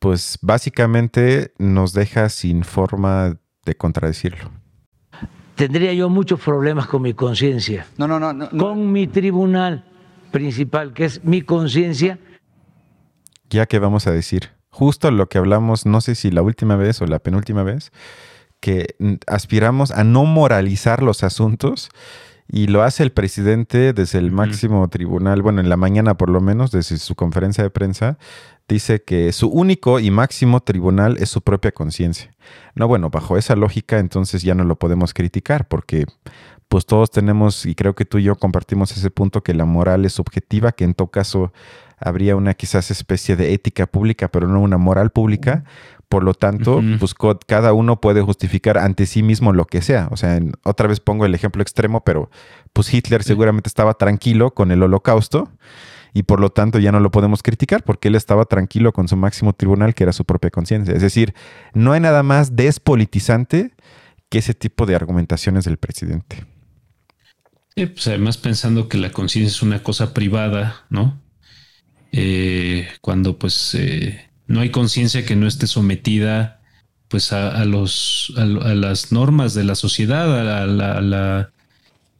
pues 0.00 0.38
básicamente 0.42 1.52
nos 1.58 1.92
deja 1.92 2.28
sin 2.28 2.64
forma 2.64 3.38
de 3.64 3.76
contradecirlo. 3.76 4.50
Tendría 5.54 5.92
yo 5.92 6.08
muchos 6.08 6.40
problemas 6.40 6.86
con 6.86 7.02
mi 7.02 7.14
conciencia. 7.14 7.86
No, 7.98 8.08
no, 8.08 8.18
no, 8.18 8.48
Con 8.50 8.90
mi 8.90 9.06
tribunal 9.06 9.84
principal, 10.32 10.92
que 10.94 11.04
es 11.04 11.22
mi 11.22 11.42
conciencia, 11.42 12.18
ya 13.50 13.66
que 13.66 13.78
vamos 13.80 14.06
a 14.06 14.12
decir, 14.12 14.50
justo 14.70 15.10
lo 15.10 15.28
que 15.28 15.38
hablamos, 15.38 15.84
no 15.84 16.00
sé 16.00 16.14
si 16.14 16.30
la 16.30 16.40
última 16.40 16.76
vez 16.76 17.02
o 17.02 17.06
la 17.06 17.18
penúltima 17.18 17.64
vez, 17.64 17.90
que 18.60 18.94
aspiramos 19.26 19.90
a 19.90 20.04
no 20.04 20.24
moralizar 20.24 21.02
los 21.02 21.24
asuntos 21.24 21.90
y 22.48 22.68
lo 22.68 22.82
hace 22.82 23.02
el 23.02 23.10
presidente 23.10 23.92
desde 23.92 24.18
el 24.18 24.30
máximo 24.30 24.88
tribunal, 24.88 25.42
bueno, 25.42 25.60
en 25.60 25.68
la 25.68 25.76
mañana 25.76 26.16
por 26.16 26.30
lo 26.30 26.40
menos, 26.40 26.70
desde 26.70 26.98
su 26.98 27.14
conferencia 27.14 27.64
de 27.64 27.70
prensa, 27.70 28.18
dice 28.70 29.02
que 29.02 29.32
su 29.32 29.48
único 29.48 30.00
y 30.00 30.10
máximo 30.10 30.60
tribunal 30.60 31.16
es 31.18 31.28
su 31.28 31.42
propia 31.42 31.72
conciencia. 31.72 32.34
No, 32.74 32.88
bueno, 32.88 33.10
bajo 33.10 33.36
esa 33.36 33.56
lógica 33.56 33.98
entonces 33.98 34.42
ya 34.42 34.54
no 34.54 34.64
lo 34.64 34.76
podemos 34.76 35.12
criticar 35.12 35.68
porque 35.68 36.06
pues 36.68 36.86
todos 36.86 37.10
tenemos, 37.10 37.66
y 37.66 37.74
creo 37.74 37.96
que 37.96 38.04
tú 38.04 38.18
y 38.18 38.22
yo 38.22 38.36
compartimos 38.36 38.92
ese 38.92 39.10
punto, 39.10 39.42
que 39.42 39.54
la 39.54 39.64
moral 39.64 40.04
es 40.04 40.12
subjetiva, 40.12 40.70
que 40.70 40.84
en 40.84 40.94
todo 40.94 41.08
caso 41.08 41.52
habría 41.98 42.36
una 42.36 42.54
quizás 42.54 42.92
especie 42.92 43.34
de 43.34 43.52
ética 43.52 43.88
pública, 43.88 44.28
pero 44.28 44.46
no 44.46 44.60
una 44.60 44.78
moral 44.78 45.10
pública. 45.10 45.64
Por 46.08 46.22
lo 46.22 46.32
tanto, 46.34 46.80
pues 46.98 47.14
cada 47.46 47.72
uno 47.72 48.00
puede 48.00 48.20
justificar 48.20 48.78
ante 48.78 49.06
sí 49.06 49.22
mismo 49.22 49.52
lo 49.52 49.64
que 49.64 49.82
sea. 49.82 50.08
O 50.10 50.16
sea, 50.16 50.40
otra 50.64 50.88
vez 50.88 50.98
pongo 50.98 51.24
el 51.24 51.34
ejemplo 51.34 51.62
extremo, 51.62 52.02
pero 52.02 52.30
pues 52.72 52.92
Hitler 52.92 53.22
seguramente 53.22 53.68
estaba 53.68 53.94
tranquilo 53.94 54.52
con 54.52 54.72
el 54.72 54.82
holocausto 54.82 55.50
y 56.12 56.24
por 56.24 56.40
lo 56.40 56.50
tanto 56.50 56.78
ya 56.78 56.92
no 56.92 57.00
lo 57.00 57.10
podemos 57.10 57.42
criticar 57.42 57.82
porque 57.84 58.08
él 58.08 58.14
estaba 58.14 58.44
tranquilo 58.44 58.92
con 58.92 59.08
su 59.08 59.16
máximo 59.16 59.52
tribunal 59.52 59.94
que 59.94 60.04
era 60.04 60.12
su 60.12 60.24
propia 60.24 60.50
conciencia. 60.50 60.94
Es 60.94 61.02
decir, 61.02 61.34
no 61.74 61.92
hay 61.92 62.00
nada 62.00 62.22
más 62.22 62.56
despolitizante 62.56 63.72
que 64.28 64.38
ese 64.38 64.54
tipo 64.54 64.86
de 64.86 64.94
argumentaciones 64.94 65.64
del 65.64 65.76
presidente. 65.76 66.46
pues 67.74 68.06
además 68.06 68.38
pensando 68.38 68.88
que 68.88 68.98
la 68.98 69.10
conciencia 69.10 69.54
es 69.54 69.62
una 69.62 69.82
cosa 69.82 70.14
privada, 70.14 70.86
¿no? 70.88 71.20
Eh, 72.12 72.88
cuando 73.00 73.38
pues 73.38 73.74
eh, 73.74 74.30
no 74.46 74.60
hay 74.60 74.70
conciencia 74.70 75.24
que 75.24 75.36
no 75.36 75.46
esté 75.46 75.66
sometida 75.66 76.60
pues 77.10 77.32
a, 77.32 77.64
los 77.64 78.32
a, 78.36 78.44
las 78.44 79.10
normas 79.10 79.52
de 79.52 79.64
la 79.64 79.74
sociedad, 79.74 80.62
a 80.62 80.66
la, 80.66 81.52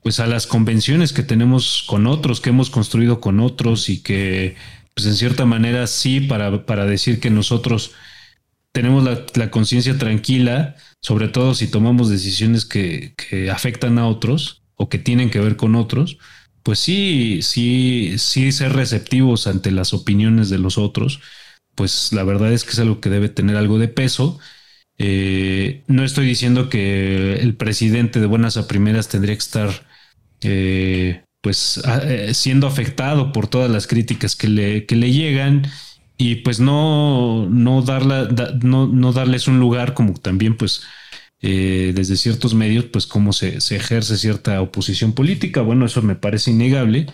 pues 0.02 0.20
a 0.20 0.26
las 0.26 0.46
convenciones 0.46 1.12
que 1.12 1.22
tenemos 1.22 1.84
con 1.86 2.06
otros, 2.06 2.40
que 2.40 2.50
hemos 2.50 2.70
construido 2.70 3.20
con 3.20 3.40
otros 3.40 3.88
y 3.88 4.02
que 4.02 4.56
pues 4.94 5.06
en 5.06 5.14
cierta 5.14 5.44
manera 5.46 5.86
sí 5.86 6.20
para, 6.20 6.66
para 6.66 6.86
decir 6.86 7.20
que 7.20 7.30
nosotros 7.30 7.92
tenemos 8.72 9.04
la, 9.34 9.50
conciencia 9.50 9.98
tranquila, 9.98 10.76
sobre 11.00 11.28
todo 11.28 11.54
si 11.54 11.68
tomamos 11.68 12.08
decisiones 12.08 12.64
que, 12.64 13.14
que 13.16 13.50
afectan 13.50 13.98
a 13.98 14.06
otros 14.06 14.62
o 14.76 14.88
que 14.88 14.98
tienen 14.98 15.30
que 15.30 15.40
ver 15.40 15.56
con 15.56 15.74
otros, 15.74 16.18
pues 16.62 16.78
sí, 16.78 17.40
sí, 17.42 18.14
sí 18.18 18.52
ser 18.52 18.74
receptivos 18.74 19.46
ante 19.46 19.70
las 19.70 19.92
opiniones 19.94 20.50
de 20.50 20.58
los 20.58 20.78
otros, 20.78 21.20
pues 21.74 22.12
la 22.12 22.24
verdad 22.24 22.52
es 22.52 22.64
que 22.64 22.70
es 22.72 22.78
algo 22.78 23.00
que 23.00 23.10
debe 23.10 23.28
tener 23.28 23.56
algo 23.56 23.78
de 23.78 23.88
peso. 23.88 24.38
Eh, 24.98 25.82
no 25.86 26.04
estoy 26.04 26.26
diciendo 26.26 26.68
que 26.68 27.36
el 27.40 27.56
presidente 27.56 28.20
de 28.20 28.26
buenas 28.26 28.56
a 28.56 28.68
primeras 28.68 29.08
tendría 29.08 29.34
que 29.34 29.40
estar 29.40 29.86
eh, 30.42 31.22
pues 31.40 31.80
eh, 32.04 32.32
siendo 32.34 32.66
afectado 32.66 33.32
por 33.32 33.48
todas 33.48 33.70
las 33.70 33.86
críticas 33.86 34.36
que 34.36 34.48
le, 34.48 34.86
que 34.86 34.96
le 34.96 35.12
llegan 35.12 35.66
y 36.16 36.36
pues 36.36 36.60
no, 36.60 37.48
no, 37.48 37.82
no, 38.62 38.86
no 38.86 39.12
darles 39.12 39.48
un 39.48 39.58
lugar 39.58 39.94
como 39.94 40.14
también 40.14 40.56
pues 40.56 40.82
eh, 41.42 41.92
desde 41.94 42.16
ciertos 42.16 42.54
medios, 42.54 42.84
pues 42.86 43.06
cómo 43.06 43.32
se, 43.32 43.56
ejerce 43.56 44.18
cierta 44.18 44.60
oposición 44.60 45.14
política. 45.14 45.62
Bueno, 45.62 45.86
eso 45.86 46.02
me 46.02 46.14
parece 46.14 46.50
innegable, 46.50 47.06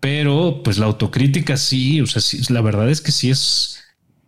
pero 0.00 0.62
pues 0.64 0.78
la 0.78 0.86
autocrítica 0.86 1.58
sí, 1.58 2.00
o 2.00 2.06
sea, 2.06 2.22
la 2.48 2.62
verdad 2.62 2.88
es 2.88 3.02
que 3.02 3.12
sí 3.12 3.30
es, 3.30 3.84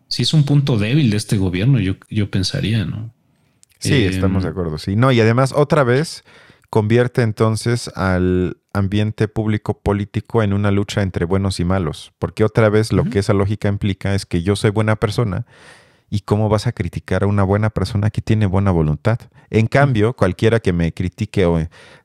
sí 0.08 0.22
es 0.22 0.34
un 0.34 0.44
punto 0.44 0.76
débil 0.76 1.08
de 1.08 1.16
este 1.16 1.38
gobierno, 1.38 1.80
yo, 1.80 1.94
yo 2.10 2.30
pensaría, 2.30 2.84
¿no? 2.84 3.14
Sí, 3.78 3.94
eh, 3.94 4.08
estamos 4.08 4.42
de 4.42 4.50
acuerdo, 4.50 4.76
sí. 4.76 4.94
No, 4.94 5.10
y 5.10 5.20
además 5.20 5.52
otra 5.56 5.84
vez 5.84 6.22
convierte 6.74 7.22
entonces 7.22 7.88
al 7.94 8.56
ambiente 8.72 9.28
público 9.28 9.78
político 9.78 10.42
en 10.42 10.52
una 10.52 10.72
lucha 10.72 11.02
entre 11.02 11.24
buenos 11.24 11.60
y 11.60 11.64
malos, 11.64 12.12
porque 12.18 12.42
otra 12.42 12.68
vez 12.68 12.92
lo 12.92 13.04
que 13.04 13.20
esa 13.20 13.32
lógica 13.32 13.68
implica 13.68 14.12
es 14.16 14.26
que 14.26 14.42
yo 14.42 14.56
soy 14.56 14.70
buena 14.70 14.96
persona 14.96 15.46
¿Y 16.10 16.20
cómo 16.20 16.48
vas 16.48 16.66
a 16.66 16.72
criticar 16.72 17.24
a 17.24 17.26
una 17.26 17.42
buena 17.42 17.70
persona 17.70 18.10
que 18.10 18.22
tiene 18.22 18.46
buena 18.46 18.70
voluntad? 18.70 19.18
En 19.50 19.66
cambio, 19.66 20.14
cualquiera 20.14 20.60
que 20.60 20.72
me 20.72 20.92
critique 20.92 21.44
o 21.44 21.58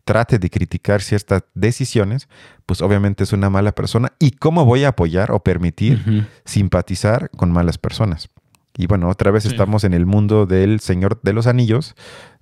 trate 0.03 0.39
de 0.39 0.49
criticar 0.49 1.01
ciertas 1.01 1.43
decisiones, 1.53 2.27
pues 2.65 2.81
obviamente 2.81 3.23
es 3.23 3.33
una 3.33 3.51
mala 3.51 3.73
persona. 3.73 4.13
¿Y 4.17 4.31
cómo 4.31 4.65
voy 4.65 4.83
a 4.83 4.89
apoyar 4.89 5.31
o 5.31 5.43
permitir 5.43 6.27
simpatizar 6.43 7.29
con 7.31 7.51
malas 7.51 7.77
personas? 7.77 8.29
Y 8.79 8.87
bueno, 8.87 9.09
otra 9.09 9.29
vez 9.29 9.45
estamos 9.45 9.83
en 9.83 9.93
el 9.93 10.05
mundo 10.05 10.45
del 10.45 10.79
Señor 10.79 11.19
de 11.21 11.33
los 11.33 11.47
Anillos, 11.47 11.95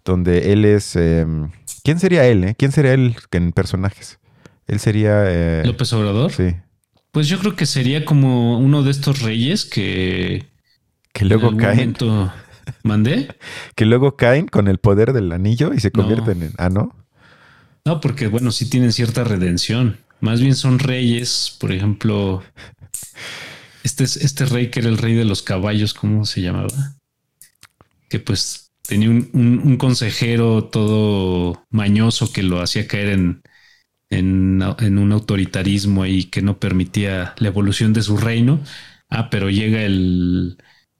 donde 0.07 0.51
él 0.51 0.65
es... 0.65 0.95
Em, 0.95 1.51
¿Quién 1.83 1.99
sería 1.99 2.25
él? 2.25 2.43
Eh? 2.43 2.55
¿Quién 2.57 2.71
sería 2.71 2.93
él 2.93 3.15
en 3.31 3.51
personajes? 3.51 4.19
Él 4.65 4.79
sería... 4.79 5.23
Eh, 5.27 5.63
López 5.65 5.93
Obrador. 5.93 6.31
Sí. 6.31 6.55
Pues 7.11 7.27
yo 7.27 7.39
creo 7.39 7.55
que 7.55 7.65
sería 7.65 8.05
como 8.05 8.59
uno 8.59 8.83
de 8.83 8.91
estos 8.91 9.21
reyes 9.21 9.65
que 9.65 10.47
que 11.17 11.25
luego 11.25 11.55
caen. 11.57 11.95
¿Mandé? 12.83 13.27
que 13.75 13.85
luego 13.85 14.15
caen 14.17 14.47
con 14.47 14.67
el 14.67 14.77
poder 14.77 15.13
del 15.13 15.31
anillo 15.31 15.73
y 15.73 15.79
se 15.79 15.91
convierten 15.91 16.43
en. 16.43 16.53
Ah, 16.57 16.69
no. 16.69 16.95
No, 17.85 18.01
porque 18.01 18.27
bueno, 18.27 18.51
sí 18.51 18.69
tienen 18.69 18.93
cierta 18.93 19.23
redención. 19.23 19.97
Más 20.19 20.41
bien 20.41 20.55
son 20.55 20.77
reyes, 20.77 21.55
por 21.59 21.71
ejemplo. 21.71 22.43
Este, 23.83 24.03
este 24.03 24.45
rey 24.45 24.69
que 24.69 24.81
era 24.81 24.89
el 24.89 24.97
rey 24.97 25.15
de 25.15 25.25
los 25.25 25.41
caballos, 25.41 25.93
¿cómo 25.93 26.25
se 26.25 26.41
llamaba? 26.41 26.97
Que 28.09 28.19
pues 28.19 28.66
tenía 28.87 29.09
un, 29.09 29.77
consejero 29.77 30.65
todo 30.65 31.65
mañoso 31.69 32.31
que 32.31 32.43
lo 32.43 32.61
hacía 32.61 32.87
caer 32.87 33.09
en, 33.09 33.41
en, 34.09 34.63
en, 34.79 34.97
un 34.97 35.11
autoritarismo 35.11 36.05
y 36.05 36.25
que 36.25 36.41
no 36.41 36.59
permitía 36.59 37.35
la 37.37 37.49
evolución 37.49 37.93
de 37.93 38.01
su 38.01 38.17
reino. 38.17 38.61
Ah, 39.09 39.29
pero 39.29 39.49
llega 39.49 39.83
el, 39.83 40.57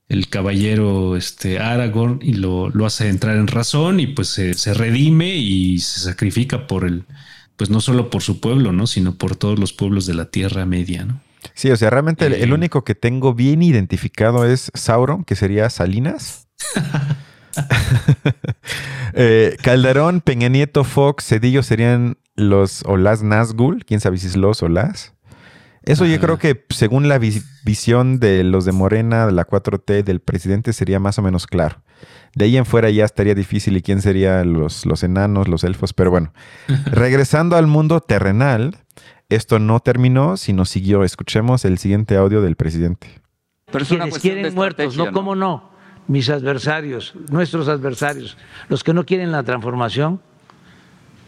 el 0.10 0.30
caballero 0.30 1.15
este, 1.17 1.60
Aragorn 1.60 2.19
y 2.21 2.34
lo, 2.34 2.71
hace 2.86 3.10
entrar 3.10 3.38
en 3.38 3.47
razón 3.47 4.00
y 4.00 4.08
pues 4.08 4.30
se, 4.30 4.73
redime 4.73 5.36
y 5.36 5.80
se 5.80 6.02
sacrifica 6.02 6.67
por 6.67 6.86
el, 6.86 7.06
pues 7.56 7.69
no 7.69 7.82
solo 7.82 8.10
por 8.10 8.21
su 8.21 8.39
pueblo, 8.39 8.71
¿no? 8.71 8.88
Sino 8.88 9.15
por 9.15 9.36
todos 9.36 9.60
los 9.60 9.73
pueblos 9.73 10.06
de 10.06 10.13
la 10.13 10.26
Tierra 10.26 10.65
Media, 10.65 11.06
¿no? 11.06 11.21
Sí, 11.54 11.69
o 11.71 11.78
sea, 11.78 11.89
realmente 11.89 12.26
el, 12.26 12.34
eh, 12.34 12.54
único 12.54 12.84
que 12.84 12.95
tengo 12.95 13.34
bien 13.34 13.62
identificado 13.62 14.45
es 14.45 14.71
Sauron, 14.73 15.23
que 15.23 15.36
sería 15.36 15.69
Salinas. 15.69 16.47
Eh, 19.20 19.58
Calderón, 19.64 20.22
Peña 20.22 20.48
Nieto, 20.48 20.84
Fox, 20.84 21.26
Cedillo 21.26 21.64
serían 21.64 22.18
los 22.36 22.84
o 22.86 22.98
las 22.98 23.24
Nazgul, 23.24 23.84
quién 23.84 24.00
sabe 24.00 24.20
si 24.20 24.28
es 24.28 24.36
los 24.36 24.62
o 24.62 24.70
las. 24.70 25.16
Eso 25.82 26.06
yo 26.06 26.20
creo 26.20 26.38
que 26.38 26.66
según 26.70 27.08
la 27.08 27.18
visión 27.18 28.20
de 28.20 28.44
los 28.44 28.66
de 28.66 28.74
Morena, 28.74 29.26
de 29.26 29.32
la 29.32 29.48
4T, 29.48 30.04
del 30.04 30.20
presidente, 30.20 30.74
sería 30.74 31.00
más 31.00 31.18
o 31.18 31.22
menos 31.22 31.48
claro. 31.48 31.82
De 32.36 32.46
ahí 32.46 32.58
en 32.58 32.66
fuera 32.66 32.90
ya 32.90 33.06
estaría 33.06 33.34
difícil 33.34 33.78
y 33.78 33.82
quién 33.82 34.02
serían 34.02 34.52
los, 34.54 34.86
los 34.86 35.02
enanos, 35.04 35.48
los 35.48 35.64
elfos, 35.64 35.94
pero 35.94 36.12
bueno. 36.12 36.34
Regresando 36.86 37.56
al 37.56 37.68
mundo 37.68 38.02
terrenal, 38.02 38.78
esto 39.30 39.60
no 39.60 39.80
terminó, 39.80 40.36
sino 40.36 40.66
siguió. 40.66 41.06
Escuchemos 41.06 41.64
el 41.64 41.78
siguiente 41.78 42.18
audio 42.18 42.42
del 42.42 42.58
presidente. 42.58 43.22
Pero 43.72 43.86
quieren 44.22 44.54
muertos, 44.54 44.96
no, 44.98 45.12
¿cómo 45.12 45.36
no? 45.36 45.72
Mis 46.08 46.30
adversarios, 46.30 47.13
nuestros 47.30 47.67
adversarios, 47.67 48.38
los 48.70 48.84
que 48.84 48.93
no 48.93 49.06
quieren 49.06 49.32
la 49.32 49.43
transformación, 49.43 50.22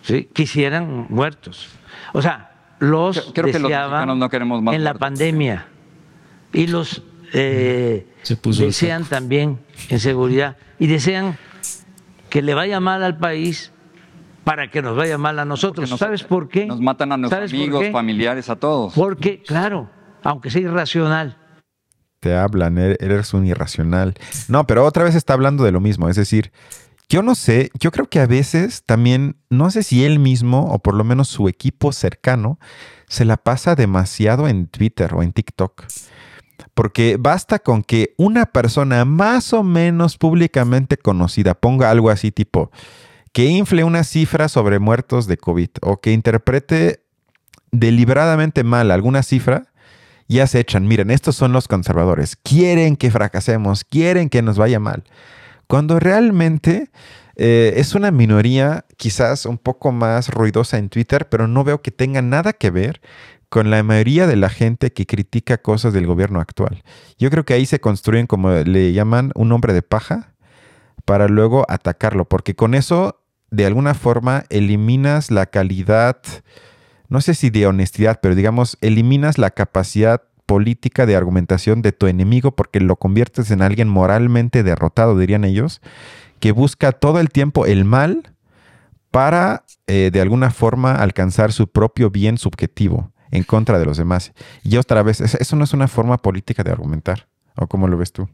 ¿sí? 0.03 0.29
quisieran 0.31 1.07
muertos. 1.09 1.67
O 2.13 2.21
sea, 2.21 2.51
los 2.79 3.31
Creo 3.33 3.47
deseaban 3.47 4.17
no 4.17 4.29
queremos 4.29 4.61
más 4.61 4.73
en 4.73 4.83
la 4.83 4.93
pandemia 4.93 5.67
y 6.53 6.67
los 6.67 7.03
eh, 7.33 8.07
desean 8.57 9.03
también 9.03 9.59
en 9.89 9.99
seguridad 9.99 10.57
y 10.79 10.87
desean 10.87 11.37
que 12.29 12.41
le 12.41 12.53
vaya 12.53 12.79
mal 12.79 13.03
al 13.03 13.17
país 13.17 13.71
para 14.43 14.69
que 14.71 14.81
nos 14.81 14.95
vaya 14.95 15.17
mal 15.17 15.37
a 15.39 15.45
nosotros. 15.45 15.89
¿Sabes 15.89 16.23
por 16.23 16.49
qué? 16.49 16.65
Nos 16.65 16.79
matan 16.79 17.11
a 17.11 17.17
nuestros 17.17 17.51
amigos, 17.51 17.85
familiares, 17.91 18.49
a 18.49 18.55
todos. 18.55 18.93
Porque, 18.93 19.41
claro, 19.43 19.89
aunque 20.23 20.49
sea 20.49 20.61
irracional. 20.61 21.37
Te 22.19 22.35
hablan, 22.35 22.77
e-, 22.77 22.97
eres 22.99 23.33
un 23.33 23.45
irracional. 23.45 24.15
No, 24.47 24.67
pero 24.67 24.85
otra 24.85 25.03
vez 25.03 25.15
está 25.15 25.33
hablando 25.33 25.63
de 25.63 25.71
lo 25.71 25.79
mismo, 25.79 26.09
es 26.09 26.15
decir, 26.15 26.51
yo 27.09 27.23
no 27.23 27.33
sé, 27.33 27.71
yo 27.79 27.91
creo 27.91 28.07
que 28.07 28.19
a 28.19 28.27
veces 28.27 28.83
también, 28.85 29.37
no 29.49 29.71
sé 29.71 29.83
si 29.83 30.05
él 30.05 30.19
mismo 30.19 30.71
o 30.71 30.79
por 30.79 30.93
lo 30.93 31.03
menos 31.03 31.27
su 31.27 31.47
equipo 31.47 31.91
cercano 31.91 32.59
se 33.07 33.25
la 33.25 33.37
pasa 33.37 33.75
demasiado 33.75 34.47
en 34.47 34.67
Twitter 34.67 35.13
o 35.15 35.23
en 35.23 35.33
TikTok. 35.33 35.85
Porque 36.75 37.17
basta 37.19 37.59
con 37.59 37.83
que 37.83 38.13
una 38.17 38.45
persona 38.45 39.05
más 39.05 39.53
o 39.53 39.63
menos 39.63 40.17
públicamente 40.17 40.97
conocida 40.97 41.55
ponga 41.55 41.89
algo 41.89 42.09
así 42.09 42.31
tipo 42.31 42.69
que 43.33 43.45
infle 43.45 43.83
una 43.83 44.03
cifra 44.03 44.47
sobre 44.49 44.79
muertos 44.79 45.27
de 45.27 45.37
COVID 45.37 45.69
o 45.81 45.99
que 46.01 46.11
interprete 46.11 47.03
deliberadamente 47.71 48.63
mal 48.63 48.91
alguna 48.91 49.23
cifra 49.23 49.67
ya 50.35 50.47
se 50.47 50.59
echan, 50.59 50.87
miren, 50.87 51.11
estos 51.11 51.35
son 51.35 51.51
los 51.51 51.67
conservadores, 51.67 52.35
quieren 52.35 52.95
que 52.95 53.11
fracasemos, 53.11 53.83
quieren 53.83 54.29
que 54.29 54.41
nos 54.41 54.57
vaya 54.57 54.79
mal. 54.79 55.03
Cuando 55.67 55.99
realmente 55.99 56.89
eh, 57.35 57.73
es 57.77 57.95
una 57.95 58.11
minoría 58.11 58.85
quizás 58.97 59.45
un 59.45 59.57
poco 59.57 59.91
más 59.91 60.29
ruidosa 60.29 60.77
en 60.77 60.89
Twitter, 60.89 61.29
pero 61.29 61.47
no 61.47 61.63
veo 61.63 61.81
que 61.81 61.91
tenga 61.91 62.21
nada 62.21 62.53
que 62.53 62.69
ver 62.69 63.01
con 63.49 63.71
la 63.71 63.81
mayoría 63.81 64.27
de 64.27 64.35
la 64.35 64.49
gente 64.49 64.93
que 64.93 65.05
critica 65.05 65.57
cosas 65.57 65.93
del 65.93 66.05
gobierno 66.05 66.39
actual. 66.39 66.83
Yo 67.17 67.29
creo 67.29 67.45
que 67.45 67.55
ahí 67.55 67.65
se 67.65 67.79
construyen, 67.79 68.27
como 68.27 68.51
le 68.51 68.93
llaman, 68.93 69.31
un 69.35 69.51
hombre 69.51 69.73
de 69.73 69.81
paja 69.81 70.33
para 71.05 71.27
luego 71.27 71.65
atacarlo, 71.69 72.25
porque 72.25 72.55
con 72.55 72.75
eso, 72.75 73.19
de 73.49 73.65
alguna 73.65 73.95
forma, 73.95 74.43
eliminas 74.49 75.31
la 75.31 75.47
calidad, 75.47 76.17
no 77.09 77.21
sé 77.21 77.33
si 77.33 77.49
de 77.49 77.67
honestidad, 77.67 78.19
pero 78.21 78.35
digamos, 78.35 78.77
eliminas 78.81 79.37
la 79.37 79.49
capacidad 79.49 80.21
política 80.45 81.05
de 81.05 81.15
argumentación 81.15 81.81
de 81.81 81.91
tu 81.91 82.07
enemigo 82.07 82.55
porque 82.55 82.79
lo 82.79 82.95
conviertes 82.95 83.51
en 83.51 83.61
alguien 83.61 83.87
moralmente 83.87 84.63
derrotado, 84.63 85.17
dirían 85.17 85.43
ellos, 85.43 85.81
que 86.39 86.51
busca 86.51 86.91
todo 86.91 87.19
el 87.19 87.29
tiempo 87.29 87.65
el 87.65 87.85
mal 87.85 88.33
para, 89.11 89.63
eh, 89.87 90.09
de 90.11 90.21
alguna 90.21 90.51
forma, 90.51 90.95
alcanzar 90.95 91.51
su 91.51 91.67
propio 91.67 92.09
bien 92.09 92.37
subjetivo 92.37 93.11
en 93.31 93.43
contra 93.43 93.79
de 93.79 93.85
los 93.85 93.97
demás. 93.97 94.33
Y 94.63 94.77
otra 94.77 95.03
vez, 95.03 95.21
eso 95.21 95.55
no 95.55 95.63
es 95.63 95.73
una 95.73 95.87
forma 95.87 96.17
política 96.17 96.63
de 96.63 96.71
argumentar. 96.71 97.27
¿O 97.55 97.67
cómo 97.67 97.87
lo 97.87 97.97
ves 97.97 98.11
tú? 98.11 98.29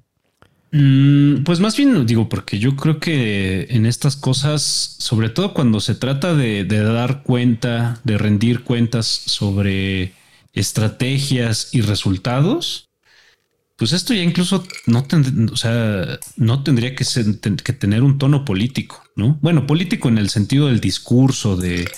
Mm, 0.78 1.44
pues 1.46 1.62
más 1.62 1.78
bien 1.78 2.06
digo, 2.06 2.28
porque 2.28 2.60
yo 2.60 2.76
creo 2.76 3.00
que 3.00 3.66
en 3.70 3.86
estas 3.86 4.18
cosas, 4.18 4.62
sobre 5.00 5.30
todo 5.30 5.54
cuando 5.54 5.80
se 5.80 5.96
trata 5.96 6.36
de, 6.36 6.66
dar 6.66 7.24
cuenta, 7.24 8.02
de 8.04 8.18
rendir 8.18 8.64
cuentas 8.64 9.06
sobre 9.08 10.12
estrategias 10.52 11.70
y 11.74 11.80
resultados, 11.80 12.90
pues 13.78 13.94
esto 13.94 14.14
ya 14.14 14.24
incluso 14.24 14.66
no, 14.86 15.04
tendría 15.06 16.94
que, 16.94 17.06
tener 17.74 18.04
un 18.04 18.18
tono 18.18 18.44
político, 18.44 19.02
¿no? 19.16 19.40
Bueno, 19.42 19.68
político 19.68 20.10
en 20.10 20.18
el 20.18 20.30
sentido 20.30 20.68
del 20.68 20.82
discurso, 20.82 21.56
de, 21.56 21.90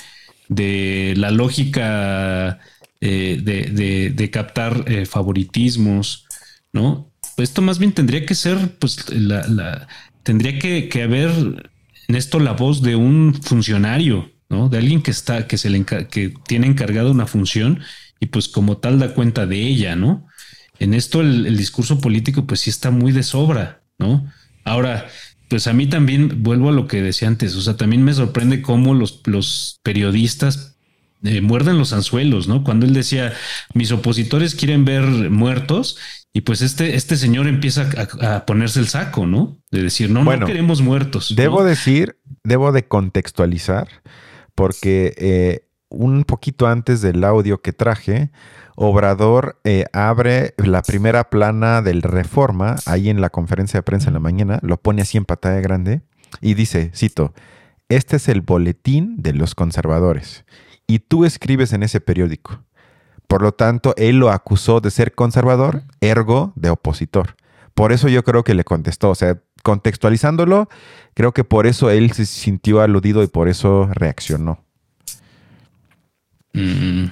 de 0.49 1.15
la 1.17 1.31
lógica 1.31 2.59
eh, 3.01 3.39
de, 3.41 4.29
captar 4.31 4.85
eh, 4.87 5.07
favoritismos, 5.07 6.25
¿no? 6.73 7.11
Esto 7.37 7.61
más 7.61 7.77
bien 7.79 7.91
tendría 7.91 8.25
que 8.25 8.35
ser, 8.35 8.75
pues, 8.79 9.09
la, 9.13 9.87
tendría 10.23 10.57
que, 10.59 11.03
haber 11.03 11.31
en 12.07 12.15
esto 12.15 12.39
la 12.39 12.53
voz 12.53 12.81
de 12.81 12.95
un 12.95 13.33
funcionario, 13.35 14.31
¿no? 14.49 14.69
De 14.69 14.77
alguien 14.77 15.01
que 15.01 15.11
está, 15.11 15.47
que 15.47 15.57
se 15.57 15.69
le 15.69 15.85
que 15.85 16.33
tiene 16.47 16.67
encargado 16.67 17.11
una 17.11 17.27
función 17.27 17.81
y 18.19 18.27
pues 18.27 18.47
como 18.47 18.77
tal 18.77 18.99
da 18.99 19.13
cuenta 19.13 19.45
de 19.45 19.59
ella, 19.59 19.95
¿no? 19.95 20.27
En 20.79 20.93
esto 20.93 21.21
el, 21.21 21.57
discurso 21.57 21.99
político 21.99 22.45
pues 22.45 22.61
sí 22.61 22.69
está 22.69 22.91
muy 22.91 23.11
de 23.11 23.23
sobra, 23.23 23.81
¿no? 23.97 24.31
Ahora, 24.63 25.07
pues 25.49 25.67
a 25.67 25.73
mí 25.73 25.87
también 25.87 26.43
vuelvo 26.43 26.69
a 26.69 26.73
lo 26.73 26.87
que 26.87 27.01
decía 27.01 27.27
antes, 27.27 27.55
o 27.55 27.61
sea, 27.61 27.77
también 27.77 28.03
me 28.03 28.13
sorprende 28.13 28.61
cómo 28.61 28.93
los, 28.93 29.21
los 29.25 29.79
periodistas 29.83 30.77
eh, 31.23 31.41
muerden 31.41 31.77
los 31.77 31.93
anzuelos, 31.93 32.47
¿no? 32.47 32.63
Cuando 32.63 32.85
él 32.85 32.93
decía, 32.93 33.33
mis 33.73 33.91
opositores 33.91 34.55
quieren 34.55 34.85
ver 34.85 35.03
muertos, 35.29 35.97
y 36.37 36.41
pues 36.41 36.61
este, 36.61 36.95
este 36.95 37.17
señor 37.17 37.47
empieza 37.47 37.89
a, 38.21 38.45
ponerse 38.45 38.79
el 38.79 38.87
saco, 38.87 39.25
¿no? 39.25 39.57
De 39.71 39.81
decir, 39.81 40.11
no, 40.11 40.23
no 40.23 40.45
queremos 40.45 40.83
muertos. 40.83 41.33
Debo 41.35 41.63
decir, 41.63 42.19
debo 42.43 42.71
de 42.71 42.87
contextualizar, 42.87 43.87
porque 44.53 45.15
eh, 45.17 45.67
un 45.89 46.25
poquito 46.25 46.67
antes 46.67 47.01
del 47.01 47.23
audio 47.23 47.63
que 47.63 47.73
traje, 47.73 48.29
Obrador 48.75 49.59
eh, 49.63 49.85
abre 49.93 50.53
la 50.57 50.83
primera 50.83 51.31
plana 51.31 51.81
del 51.81 52.03
Reforma, 52.03 52.75
ahí 52.85 53.09
en 53.09 53.19
la 53.19 53.31
conferencia 53.31 53.79
de 53.79 53.83
prensa 53.83 54.09
en 54.09 54.13
la 54.13 54.19
mañana, 54.19 54.59
lo 54.61 54.79
pone 54.79 55.01
así 55.01 55.17
en 55.17 55.25
pantalla 55.25 55.59
grande 55.59 56.01
y 56.39 56.53
dice, 56.53 56.91
cito, 56.93 57.33
este 57.89 58.17
es 58.17 58.27
el 58.29 58.41
boletín 58.41 59.15
de 59.17 59.33
los 59.33 59.55
conservadores 59.55 60.45
y 60.85 60.99
tú 60.99 61.25
escribes 61.25 61.73
en 61.73 61.81
ese 61.81 61.99
periódico. 61.99 62.63
Por 63.27 63.41
lo 63.41 63.51
tanto, 63.53 63.93
él 63.97 64.17
lo 64.17 64.31
acusó 64.31 64.79
de 64.79 64.91
ser 64.91 65.13
conservador, 65.13 65.83
ergo 66.01 66.53
de 66.55 66.69
opositor. 66.69 67.35
Por 67.73 67.91
eso 67.91 68.07
yo 68.07 68.23
creo 68.23 68.43
que 68.43 68.53
le 68.53 68.63
contestó, 68.63 69.09
o 69.09 69.15
sea, 69.15 69.37
contextualizándolo, 69.63 70.69
creo 71.13 71.33
que 71.33 71.43
por 71.43 71.67
eso 71.67 71.89
él 71.89 72.11
se 72.13 72.25
sintió 72.25 72.81
aludido 72.81 73.21
y 73.21 73.27
por 73.27 73.49
eso 73.49 73.89
reaccionó. 73.91 74.63
Mm, 76.53 77.05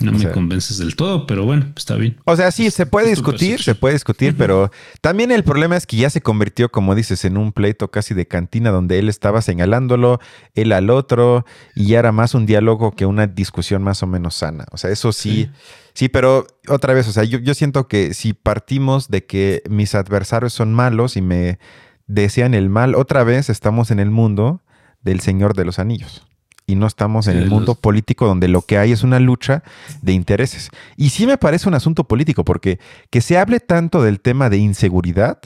no 0.00 0.12
me 0.12 0.30
convences 0.30 0.78
del 0.78 0.96
todo, 0.96 1.26
pero 1.26 1.44
bueno, 1.44 1.72
está 1.76 1.94
bien. 1.96 2.18
O 2.24 2.36
sea, 2.36 2.50
sí, 2.50 2.70
se 2.70 2.86
puede 2.86 3.08
discutir, 3.08 3.62
se 3.62 3.74
puede 3.74 3.94
discutir, 3.94 4.36
pero 4.36 4.70
también 5.00 5.30
el 5.30 5.44
problema 5.44 5.76
es 5.76 5.86
que 5.86 5.96
ya 5.96 6.10
se 6.10 6.20
convirtió, 6.20 6.70
como 6.70 6.94
dices, 6.94 7.24
en 7.24 7.36
un 7.36 7.52
pleito 7.52 7.90
casi 7.90 8.12
de 8.14 8.26
cantina 8.26 8.70
donde 8.70 8.98
él 8.98 9.08
estaba 9.08 9.40
señalándolo, 9.40 10.20
él 10.54 10.72
al 10.72 10.90
otro, 10.90 11.46
y 11.74 11.86
ya 11.86 12.00
era 12.00 12.12
más 12.12 12.34
un 12.34 12.46
diálogo 12.46 12.92
que 12.92 13.06
una 13.06 13.26
discusión 13.26 13.82
más 13.82 14.02
o 14.02 14.06
menos 14.06 14.34
sana. 14.34 14.66
O 14.72 14.76
sea, 14.76 14.90
eso 14.90 15.12
sí, 15.12 15.48
sí, 15.94 16.08
pero 16.08 16.46
otra 16.68 16.94
vez, 16.94 17.08
o 17.08 17.12
sea, 17.12 17.24
yo, 17.24 17.38
yo 17.38 17.54
siento 17.54 17.86
que 17.86 18.14
si 18.14 18.32
partimos 18.32 19.08
de 19.08 19.24
que 19.24 19.62
mis 19.70 19.94
adversarios 19.94 20.52
son 20.52 20.74
malos 20.74 21.16
y 21.16 21.22
me 21.22 21.58
desean 22.06 22.54
el 22.54 22.68
mal, 22.68 22.94
otra 22.94 23.24
vez 23.24 23.48
estamos 23.48 23.90
en 23.90 24.00
el 24.00 24.10
mundo 24.10 24.60
del 25.00 25.20
Señor 25.20 25.54
de 25.54 25.64
los 25.64 25.78
Anillos 25.78 26.26
y 26.72 26.74
no 26.74 26.86
estamos 26.86 27.26
en 27.28 27.36
el 27.36 27.50
mundo 27.50 27.74
político 27.74 28.26
donde 28.26 28.48
lo 28.48 28.62
que 28.62 28.78
hay 28.78 28.92
es 28.92 29.02
una 29.02 29.20
lucha 29.20 29.62
de 30.00 30.12
intereses. 30.12 30.70
Y 30.96 31.10
sí 31.10 31.26
me 31.26 31.36
parece 31.36 31.68
un 31.68 31.74
asunto 31.74 32.04
político, 32.04 32.44
porque 32.44 32.80
que 33.10 33.20
se 33.20 33.38
hable 33.38 33.60
tanto 33.60 34.02
del 34.02 34.20
tema 34.20 34.48
de 34.48 34.56
inseguridad, 34.56 35.38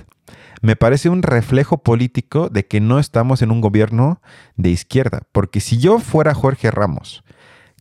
me 0.62 0.76
parece 0.76 1.08
un 1.08 1.22
reflejo 1.22 1.78
político 1.78 2.48
de 2.48 2.64
que 2.64 2.80
no 2.80 2.98
estamos 2.98 3.42
en 3.42 3.50
un 3.50 3.60
gobierno 3.60 4.22
de 4.56 4.70
izquierda. 4.70 5.22
Porque 5.32 5.60
si 5.60 5.78
yo 5.78 5.98
fuera 5.98 6.32
Jorge 6.32 6.70
Ramos, 6.70 7.24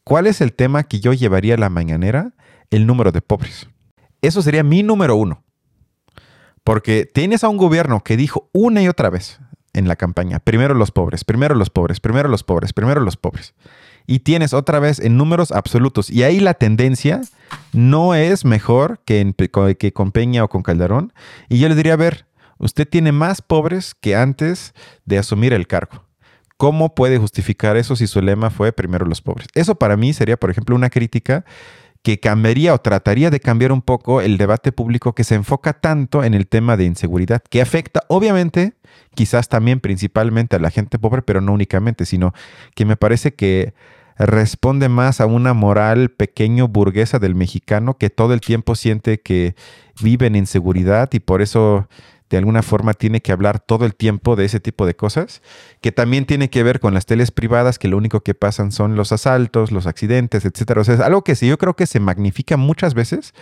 ¿cuál 0.03 0.27
es 0.27 0.41
el 0.41 0.53
tema 0.53 0.83
que 0.83 0.99
yo 0.99 1.13
llevaría 1.13 1.53
a 1.53 1.59
la 1.59 1.69
mañanera? 1.69 2.33
El 2.71 2.87
número 2.87 3.11
de 3.11 3.21
pobres. 3.21 3.69
Eso 4.21 4.41
sería 4.41 4.63
mi 4.63 4.81
número 4.81 5.15
uno. 5.15 5.43
Porque 6.63 7.05
tienes 7.05 7.43
a 7.43 7.49
un 7.49 7.57
gobierno 7.57 8.01
que 8.03 8.17
dijo 8.17 8.49
una 8.51 8.81
y 8.81 8.87
otra 8.87 9.11
vez, 9.11 9.39
en 9.75 9.87
la 9.87 9.95
campaña. 9.95 10.39
Primero 10.39 10.73
los 10.73 10.91
pobres, 10.91 11.23
primero 11.23 11.53
los 11.53 11.69
pobres, 11.69 11.99
primero 11.99 12.29
los 12.29 12.43
pobres, 12.43 12.73
primero 12.73 13.01
los 13.01 13.17
pobres. 13.17 13.53
Y 14.07 14.19
tienes 14.19 14.53
otra 14.53 14.79
vez 14.79 14.99
en 14.99 15.17
números 15.17 15.51
absolutos. 15.51 16.09
Y 16.09 16.23
ahí 16.23 16.39
la 16.39 16.53
tendencia 16.53 17.21
no 17.73 18.15
es 18.15 18.45
mejor 18.45 18.99
que, 19.05 19.33
que 19.77 19.93
con 19.93 20.11
Peña 20.11 20.43
o 20.43 20.49
con 20.49 20.63
Calderón. 20.63 21.13
Y 21.49 21.59
yo 21.59 21.69
le 21.69 21.75
diría, 21.75 21.93
a 21.93 21.97
ver, 21.97 22.25
usted 22.57 22.87
tiene 22.87 23.11
más 23.11 23.41
pobres 23.41 23.95
que 23.95 24.15
antes 24.15 24.73
de 25.05 25.17
asumir 25.17 25.53
el 25.53 25.67
cargo. 25.67 26.03
¿Cómo 26.57 26.95
puede 26.95 27.17
justificar 27.17 27.75
eso 27.75 27.95
si 27.95 28.07
su 28.07 28.21
lema 28.21 28.49
fue 28.49 28.71
primero 28.71 29.05
los 29.05 29.21
pobres? 29.21 29.47
Eso 29.55 29.75
para 29.75 29.97
mí 29.97 30.13
sería, 30.13 30.37
por 30.37 30.49
ejemplo, 30.49 30.75
una 30.75 30.89
crítica 30.89 31.43
que 32.05 32.19
cambiaría 32.19 32.75
o 32.75 32.77
trataría 32.77 33.31
de 33.31 33.39
cambiar 33.39 33.71
un 33.71 33.81
poco 33.81 34.21
el 34.21 34.37
debate 34.37 34.71
público 34.71 35.15
que 35.15 35.23
se 35.23 35.33
enfoca 35.33 35.73
tanto 35.73 36.23
en 36.23 36.35
el 36.35 36.45
tema 36.45 36.77
de 36.77 36.85
inseguridad, 36.85 37.41
que 37.49 37.63
afecta 37.63 38.03
obviamente 38.09 38.73
quizás 39.15 39.49
también 39.49 39.79
principalmente 39.79 40.55
a 40.55 40.59
la 40.59 40.69
gente 40.69 40.99
pobre, 40.99 41.23
pero 41.23 41.41
no 41.41 41.51
únicamente, 41.51 42.05
sino 42.05 42.31
que 42.75 42.85
me 42.85 42.95
parece 42.95 43.33
que 43.33 43.73
responde 44.19 44.87
más 44.87 45.19
a 45.19 45.25
una 45.25 45.55
moral 45.55 46.11
pequeño 46.11 46.67
burguesa 46.67 47.17
del 47.17 47.33
mexicano 47.33 47.97
que 47.97 48.11
todo 48.11 48.35
el 48.35 48.41
tiempo 48.41 48.75
siente 48.75 49.19
que 49.19 49.55
vive 49.99 50.27
en 50.27 50.35
inseguridad 50.35 51.09
y 51.11 51.19
por 51.19 51.41
eso 51.41 51.87
de 52.29 52.37
alguna 52.37 52.63
forma 52.63 52.93
tiene 52.93 53.21
que 53.21 53.31
hablar 53.31 53.59
todo 53.59 53.85
el 53.85 53.95
tiempo 53.95 54.35
de 54.35 54.45
ese 54.45 54.59
tipo 54.59 54.85
de 54.85 54.95
cosas, 54.95 55.41
que 55.81 55.91
también 55.91 56.25
tiene 56.25 56.49
que 56.49 56.63
ver 56.63 56.79
con 56.79 56.93
las 56.93 57.05
teles 57.05 57.31
privadas, 57.31 57.77
que 57.77 57.87
lo 57.87 57.97
único 57.97 58.21
que 58.21 58.33
pasan 58.33 58.71
son 58.71 58.95
los 58.95 59.11
asaltos, 59.11 59.71
los 59.71 59.85
accidentes, 59.85 60.45
etcétera. 60.45 60.81
O 60.81 60.83
sea, 60.83 60.95
es 60.95 61.01
algo 61.01 61.23
que 61.23 61.35
sí, 61.35 61.47
yo 61.47 61.57
creo 61.57 61.75
que 61.75 61.87
se 61.87 61.99
magnifica 61.99 62.57
muchas 62.57 62.93
veces 62.93 63.33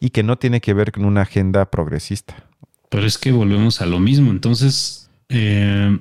y 0.00 0.10
que 0.10 0.22
no 0.22 0.36
tiene 0.36 0.60
que 0.60 0.74
ver 0.74 0.92
con 0.92 1.04
una 1.04 1.22
agenda 1.22 1.70
progresista. 1.70 2.44
Pero 2.88 3.06
es 3.06 3.18
que 3.18 3.32
volvemos 3.32 3.80
a 3.80 3.86
lo 3.86 4.00
mismo. 4.00 4.30
Entonces, 4.30 5.08
eh, 5.28 5.98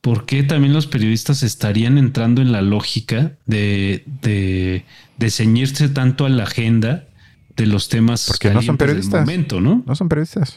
¿por 0.00 0.24
qué 0.24 0.42
también 0.42 0.72
los 0.72 0.86
periodistas 0.86 1.42
estarían 1.42 1.98
entrando 1.98 2.40
en 2.40 2.52
la 2.52 2.62
lógica 2.62 3.32
de, 3.44 4.04
de, 4.22 5.30
ceñirse 5.30 5.88
tanto 5.88 6.24
a 6.24 6.28
la 6.28 6.44
agenda 6.44 7.08
de 7.56 7.66
los 7.66 7.88
temas 7.88 8.26
Porque 8.28 8.50
no 8.50 8.62
son 8.62 8.76
periodistas. 8.76 9.20
momento, 9.20 9.60
¿no? 9.60 9.82
No 9.86 9.94
son 9.94 10.08
periodistas. 10.08 10.54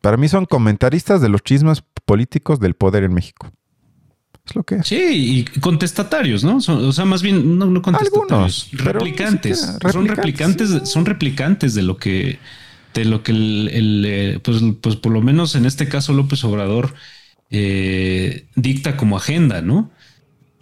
Para 0.00 0.16
mí 0.16 0.28
son 0.28 0.44
comentaristas 0.44 1.20
de 1.20 1.28
los 1.28 1.42
chismes 1.42 1.82
políticos 2.04 2.60
del 2.60 2.74
poder 2.74 3.04
en 3.04 3.14
México. 3.14 3.50
Es 4.44 4.54
lo 4.54 4.64
que 4.64 4.76
es. 4.76 4.86
Sí, 4.86 5.46
y 5.54 5.60
contestatarios, 5.60 6.44
¿no? 6.44 6.56
o 6.56 6.92
sea, 6.92 7.04
más 7.06 7.22
bien, 7.22 7.58
no, 7.58 7.80
contestatarios, 7.80 8.68
replicantes. 8.72 9.78
Son 9.90 10.06
replicantes, 10.06 10.88
son 10.88 11.06
replicantes 11.06 11.74
de 11.74 11.82
lo 11.82 11.96
que 11.96 12.38
de 12.92 13.04
lo 13.04 13.22
que 13.22 13.32
el, 13.32 14.04
eh, 14.06 14.40
pues, 14.42 14.62
pues, 14.80 14.96
por 14.96 15.12
lo 15.12 15.20
menos 15.20 15.56
en 15.56 15.66
este 15.66 15.88
caso 15.88 16.12
López 16.12 16.44
Obrador 16.44 16.94
eh, 17.50 18.46
dicta 18.54 18.96
como 18.96 19.16
agenda, 19.16 19.62
¿no? 19.62 19.90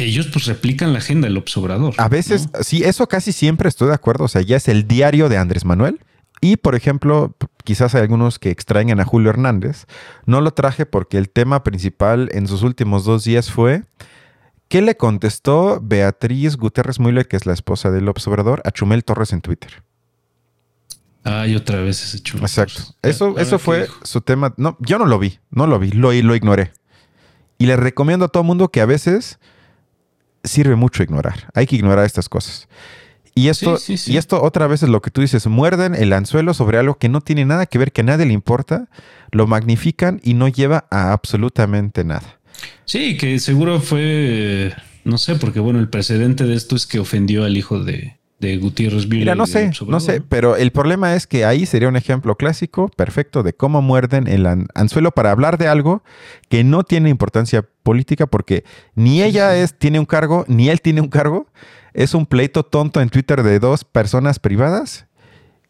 Ellos 0.04 0.28
pues 0.32 0.46
replican 0.46 0.92
la 0.92 0.98
agenda 0.98 1.28
del 1.28 1.36
observador. 1.36 1.94
A 1.98 2.08
veces, 2.08 2.48
sí, 2.60 2.82
eso 2.84 3.06
casi 3.08 3.32
siempre 3.32 3.68
estoy 3.68 3.88
de 3.88 3.94
acuerdo. 3.94 4.24
O 4.24 4.28
sea, 4.28 4.42
ya 4.42 4.56
es 4.56 4.68
el 4.68 4.86
diario 4.86 5.28
de 5.28 5.36
Andrés 5.36 5.64
Manuel. 5.64 6.00
Y, 6.40 6.56
por 6.56 6.74
ejemplo, 6.74 7.36
quizás 7.62 7.94
hay 7.94 8.02
algunos 8.02 8.40
que 8.40 8.50
extrañan 8.50 8.98
a 8.98 9.04
Julio 9.04 9.30
Hernández. 9.30 9.86
No 10.26 10.40
lo 10.40 10.52
traje 10.52 10.86
porque 10.86 11.16
el 11.16 11.30
tema 11.30 11.62
principal 11.62 12.28
en 12.32 12.48
sus 12.48 12.62
últimos 12.62 13.04
dos 13.04 13.22
días 13.22 13.50
fue 13.50 13.84
¿qué 14.72 14.82
le 14.82 14.96
contestó 14.96 15.80
Beatriz 15.82 16.56
Gutiérrez 16.56 16.98
Müller, 16.98 17.28
que 17.28 17.36
es 17.36 17.44
la 17.44 17.52
esposa 17.52 17.90
del 17.90 18.08
observador, 18.08 18.62
a 18.64 18.70
Chumel 18.70 19.04
Torres 19.04 19.32
en 19.34 19.42
Twitter. 19.42 19.82
Ay, 21.24 21.54
otra 21.54 21.80
vez 21.82 22.02
ese 22.02 22.20
Chumel. 22.20 22.46
Exacto. 22.46 22.82
Eso, 23.02 23.38
eso 23.38 23.58
fue 23.58 23.86
su 24.02 24.22
tema. 24.22 24.54
No, 24.56 24.76
yo 24.80 24.98
no 24.98 25.04
lo 25.04 25.18
vi, 25.18 25.38
no 25.50 25.66
lo 25.66 25.78
vi, 25.78 25.90
lo, 25.90 26.10
lo 26.12 26.34
ignoré. 26.34 26.72
Y 27.58 27.66
le 27.66 27.76
recomiendo 27.76 28.24
a 28.24 28.28
todo 28.28 28.42
mundo 28.42 28.70
que 28.70 28.80
a 28.80 28.86
veces 28.86 29.38
sirve 30.44 30.76
mucho 30.76 31.02
ignorar. 31.02 31.50
Hay 31.54 31.66
que 31.66 31.76
ignorar 31.76 32.04
estas 32.04 32.28
cosas. 32.28 32.68
Y 33.34 33.48
esto, 33.48 33.78
y 33.88 34.16
esto 34.18 34.42
otra 34.42 34.66
vez 34.66 34.82
es 34.82 34.90
lo 34.90 35.00
que 35.00 35.10
tú 35.10 35.22
dices, 35.22 35.46
muerden 35.46 35.94
el 35.94 36.12
anzuelo 36.12 36.52
sobre 36.52 36.78
algo 36.78 36.98
que 36.98 37.08
no 37.08 37.22
tiene 37.22 37.46
nada 37.46 37.64
que 37.64 37.78
ver, 37.78 37.92
que 37.92 38.02
a 38.02 38.04
nadie 38.04 38.26
le 38.26 38.34
importa, 38.34 38.88
lo 39.30 39.46
magnifican 39.46 40.20
y 40.22 40.34
no 40.34 40.48
lleva 40.48 40.84
a 40.90 41.12
absolutamente 41.12 42.04
nada. 42.04 42.40
Sí, 42.84 43.16
que 43.16 43.38
seguro 43.38 43.80
fue, 43.80 44.74
no 45.04 45.16
sé, 45.16 45.36
porque 45.36 45.60
bueno, 45.60 45.78
el 45.78 45.88
precedente 45.88 46.44
de 46.44 46.54
esto 46.54 46.76
es 46.76 46.86
que 46.86 46.98
ofendió 46.98 47.44
al 47.44 47.56
hijo 47.56 47.82
de, 47.82 48.18
de 48.42 48.56
Gutiérrez 48.58 49.06
Mira, 49.06 49.36
no 49.36 49.46
sé, 49.46 49.70
no 49.86 50.00
sé, 50.00 50.20
pero 50.20 50.56
el 50.56 50.72
problema 50.72 51.14
es 51.14 51.28
que 51.28 51.44
ahí 51.44 51.64
sería 51.64 51.88
un 51.88 51.96
ejemplo 51.96 52.34
clásico, 52.34 52.88
perfecto, 52.88 53.44
de 53.44 53.54
cómo 53.54 53.80
muerden 53.80 54.26
el 54.26 54.46
anzuelo 54.74 55.12
para 55.12 55.30
hablar 55.30 55.58
de 55.58 55.68
algo 55.68 56.02
que 56.48 56.64
no 56.64 56.82
tiene 56.82 57.08
importancia 57.08 57.64
política 57.84 58.26
porque 58.26 58.64
ni 58.96 59.22
ella 59.22 59.56
es, 59.56 59.78
tiene 59.78 60.00
un 60.00 60.06
cargo, 60.06 60.44
ni 60.48 60.68
él 60.68 60.80
tiene 60.80 61.00
un 61.00 61.08
cargo. 61.08 61.46
Es 61.94 62.14
un 62.14 62.26
pleito 62.26 62.64
tonto 62.64 63.00
en 63.00 63.10
Twitter 63.10 63.42
de 63.42 63.58
dos 63.58 63.84
personas 63.84 64.38
privadas 64.38 65.06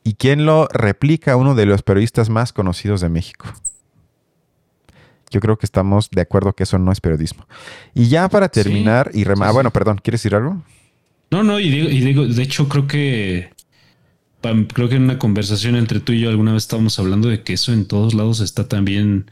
y 0.02 0.14
quien 0.14 0.46
lo 0.46 0.68
replica 0.72 1.36
uno 1.36 1.54
de 1.54 1.66
los 1.66 1.82
periodistas 1.82 2.30
más 2.30 2.52
conocidos 2.52 3.00
de 3.00 3.08
México. 3.08 3.46
Yo 5.30 5.40
creo 5.40 5.58
que 5.58 5.66
estamos 5.66 6.10
de 6.10 6.20
acuerdo 6.22 6.52
que 6.52 6.62
eso 6.62 6.78
no 6.78 6.92
es 6.92 7.00
periodismo. 7.00 7.46
Y 7.92 8.08
ya 8.08 8.28
para 8.28 8.48
terminar 8.48 9.10
y 9.12 9.24
remar, 9.24 9.52
bueno, 9.52 9.70
perdón, 9.72 9.98
¿quieres 10.02 10.20
decir 10.20 10.34
algo? 10.34 10.62
No, 11.32 11.42
no, 11.42 11.58
y 11.58 11.70
digo, 11.70 12.26
de 12.26 12.42
hecho 12.42 12.68
creo 12.68 12.86
que 12.86 13.48
creo 14.74 14.88
que 14.90 14.96
en 14.96 15.04
una 15.04 15.18
conversación 15.18 15.76
entre 15.76 15.98
tú 16.00 16.12
y 16.12 16.20
yo 16.20 16.28
alguna 16.28 16.52
vez 16.52 16.64
estábamos 16.64 16.98
hablando 16.98 17.28
de 17.28 17.42
que 17.42 17.54
eso 17.54 17.72
en 17.72 17.86
todos 17.86 18.12
lados 18.12 18.40
está 18.40 18.68
también. 18.68 19.30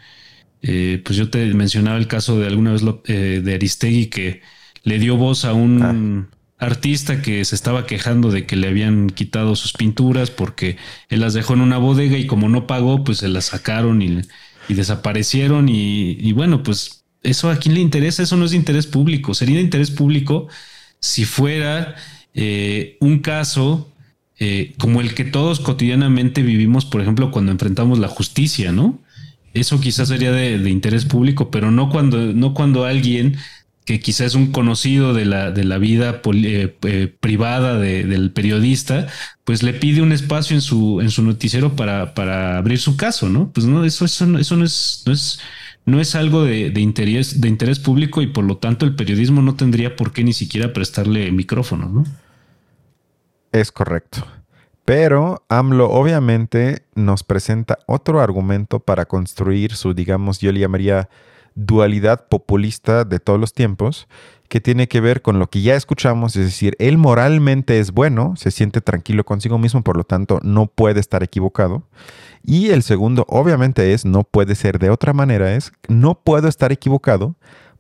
Eh, 0.63 1.03
pues 1.05 1.19
yo 1.19 1.29
te 1.29 1.45
mencionaba 1.53 1.99
el 1.99 2.07
caso 2.07 2.39
de 2.39 2.47
alguna 2.47 2.73
vez 2.73 2.83
eh, 3.05 3.43
de 3.45 3.55
Aristegui 3.55 4.07
que 4.07 4.41
le 4.83 4.99
dio 4.99 5.17
voz 5.17 5.45
a 5.45 5.53
un 5.53 5.83
ah. 5.83 6.37
artista 6.57 7.21
que 7.21 7.45
se 7.45 7.55
estaba 7.55 7.87
quejando 7.87 8.31
de 8.31 8.47
que 8.47 8.57
le 8.57 8.69
habían 8.69 9.11
quitado 9.11 9.55
sus 9.55 9.75
pinturas 9.75 10.31
porque 10.31 10.79
él 11.11 11.21
las 11.21 11.35
dejó 11.35 11.53
en 11.53 11.61
una 11.61 11.77
bodega 11.77 12.17
y 12.17 12.27
como 12.27 12.49
no 12.49 12.67
pagó, 12.67 13.05
pues 13.05 13.19
se 13.19 13.29
las 13.29 13.47
sacaron 13.47 14.01
y, 14.01 14.23
desaparecieron. 14.69 15.69
Y, 15.69 16.17
y, 16.19 16.33
bueno, 16.33 16.63
pues 16.63 17.05
eso 17.23 17.51
a 17.51 17.57
quién 17.57 17.75
le 17.75 17.81
interesa, 17.81 18.23
eso 18.23 18.39
no 18.39 18.47
es 18.47 18.53
de 18.53 18.57
interés 18.57 18.87
público. 18.87 19.35
Sería 19.35 19.57
de 19.57 19.63
interés 19.63 19.91
público 19.91 20.49
si 21.01 21.25
fuera 21.25 21.95
eh, 22.35 22.97
un 23.01 23.19
caso 23.21 23.91
eh, 24.39 24.75
como 24.79 25.01
el 25.03 25.15
que 25.15 25.25
todos 25.25 25.61
cotidianamente 25.61 26.43
vivimos, 26.43 26.87
por 26.87 27.03
ejemplo, 27.03 27.31
cuando 27.31 27.53
enfrentamos 27.53 27.99
la 27.99 28.09
justicia, 28.09 28.73
¿no? 28.73 28.99
Eso 29.53 29.81
quizás 29.81 30.09
sería 30.09 30.33
de, 30.33 30.57
interés 30.71 31.05
público, 31.05 31.51
pero 31.51 31.71
no 31.71 31.91
cuando, 31.91 32.19
no 32.19 32.55
cuando 32.55 32.85
alguien 32.85 33.37
que 33.85 34.01
quizás 34.01 34.29
es 34.29 34.35
un 34.37 34.53
conocido 34.53 35.13
de 35.13 35.25
la, 35.25 35.51
de 35.51 35.65
la 35.65 35.79
vida 35.79 36.23
eh, 36.25 37.15
privada 37.21 37.79
del 37.79 38.31
periodista, 38.31 39.09
pues 39.45 39.63
le 39.63 39.75
pide 39.75 40.01
un 40.01 40.13
espacio 40.13 40.55
en 40.55 40.63
su, 40.63 41.01
en 41.01 41.11
su 41.11 41.23
noticiero 41.23 41.75
para, 41.75 42.15
para 42.15 42.57
abrir 42.57 42.79
su 42.79 42.97
caso, 42.97 43.29
¿no? 43.29 43.51
Pues 43.53 43.67
no, 43.67 43.85
eso, 43.85 44.05
eso, 44.05 44.39
eso 44.39 44.57
no 44.57 44.65
es, 44.65 45.03
no 45.07 45.13
es 45.13 45.41
no 45.87 46.01
es 46.01 46.15
algo 46.15 46.45
de, 46.45 46.73
interés, 46.77 47.41
de 47.41 47.49
interés 47.49 47.79
público 47.79 48.23
y 48.23 48.27
por 48.27 48.45
lo 48.45 48.59
tanto 48.59 48.87
el 48.87 48.95
periodismo 48.95 49.43
no 49.43 49.55
tendría 49.55 49.97
por 49.97 50.13
qué 50.13 50.25
ni 50.25 50.33
siquiera 50.33 50.73
prestarle 50.73 51.31
micrófono, 51.33 51.89
¿no? 51.89 52.05
Es 53.53 53.73
correcto. 53.73 54.27
Pero 54.85 55.45
AMLO 55.49 55.91
obviamente 55.91 56.83
nos 56.95 57.23
presenta 57.23 57.79
otro 57.87 58.21
argumento 58.21 58.81
para 58.81 59.07
construir 59.07 59.75
su, 59.75 59.95
digamos, 59.95 60.41
yo 60.41 60.53
le 60.53 60.61
llamaría 60.61 61.09
dualidad 61.55 62.29
populista 62.29 63.05
de 63.05 63.19
todos 63.19 63.39
los 63.39 63.53
tiempos, 63.53 64.09
que 64.49 64.61
tiene 64.61 64.89
que 64.89 65.01
ver 65.01 65.23
con 65.23 65.39
lo 65.39 65.49
que 65.49 65.63
ya 65.63 65.77
escuchamos, 65.77 66.35
es 66.35 66.45
decir, 66.45 66.75
él 66.81 66.99
moralmente 66.99 67.79
es 67.79 67.93
bueno, 67.93 68.35
se 68.37 68.51
siente 68.51 68.81
tranquilo 68.81 69.25
consigo 69.25 69.59
mismo, 69.59 69.83
por 69.83 69.97
lo 69.97 70.05
tanto 70.05 70.41
no 70.43 70.67
puede 70.67 70.99
estar 70.99 71.23
equivocado. 71.23 71.85
Y 72.45 72.71
el 72.71 72.83
segundo, 72.83 73.27
obviamente, 73.29 73.93
es, 73.93 74.05
no 74.05 74.25
puede 74.25 74.55
ser 74.55 74.79
de 74.79 74.91
otra 74.91 75.13
manera, 75.13 75.55
es, 75.55 75.73
no 75.89 76.15
puedo 76.15 76.49
estar 76.49 76.73
equivocado 76.73 77.35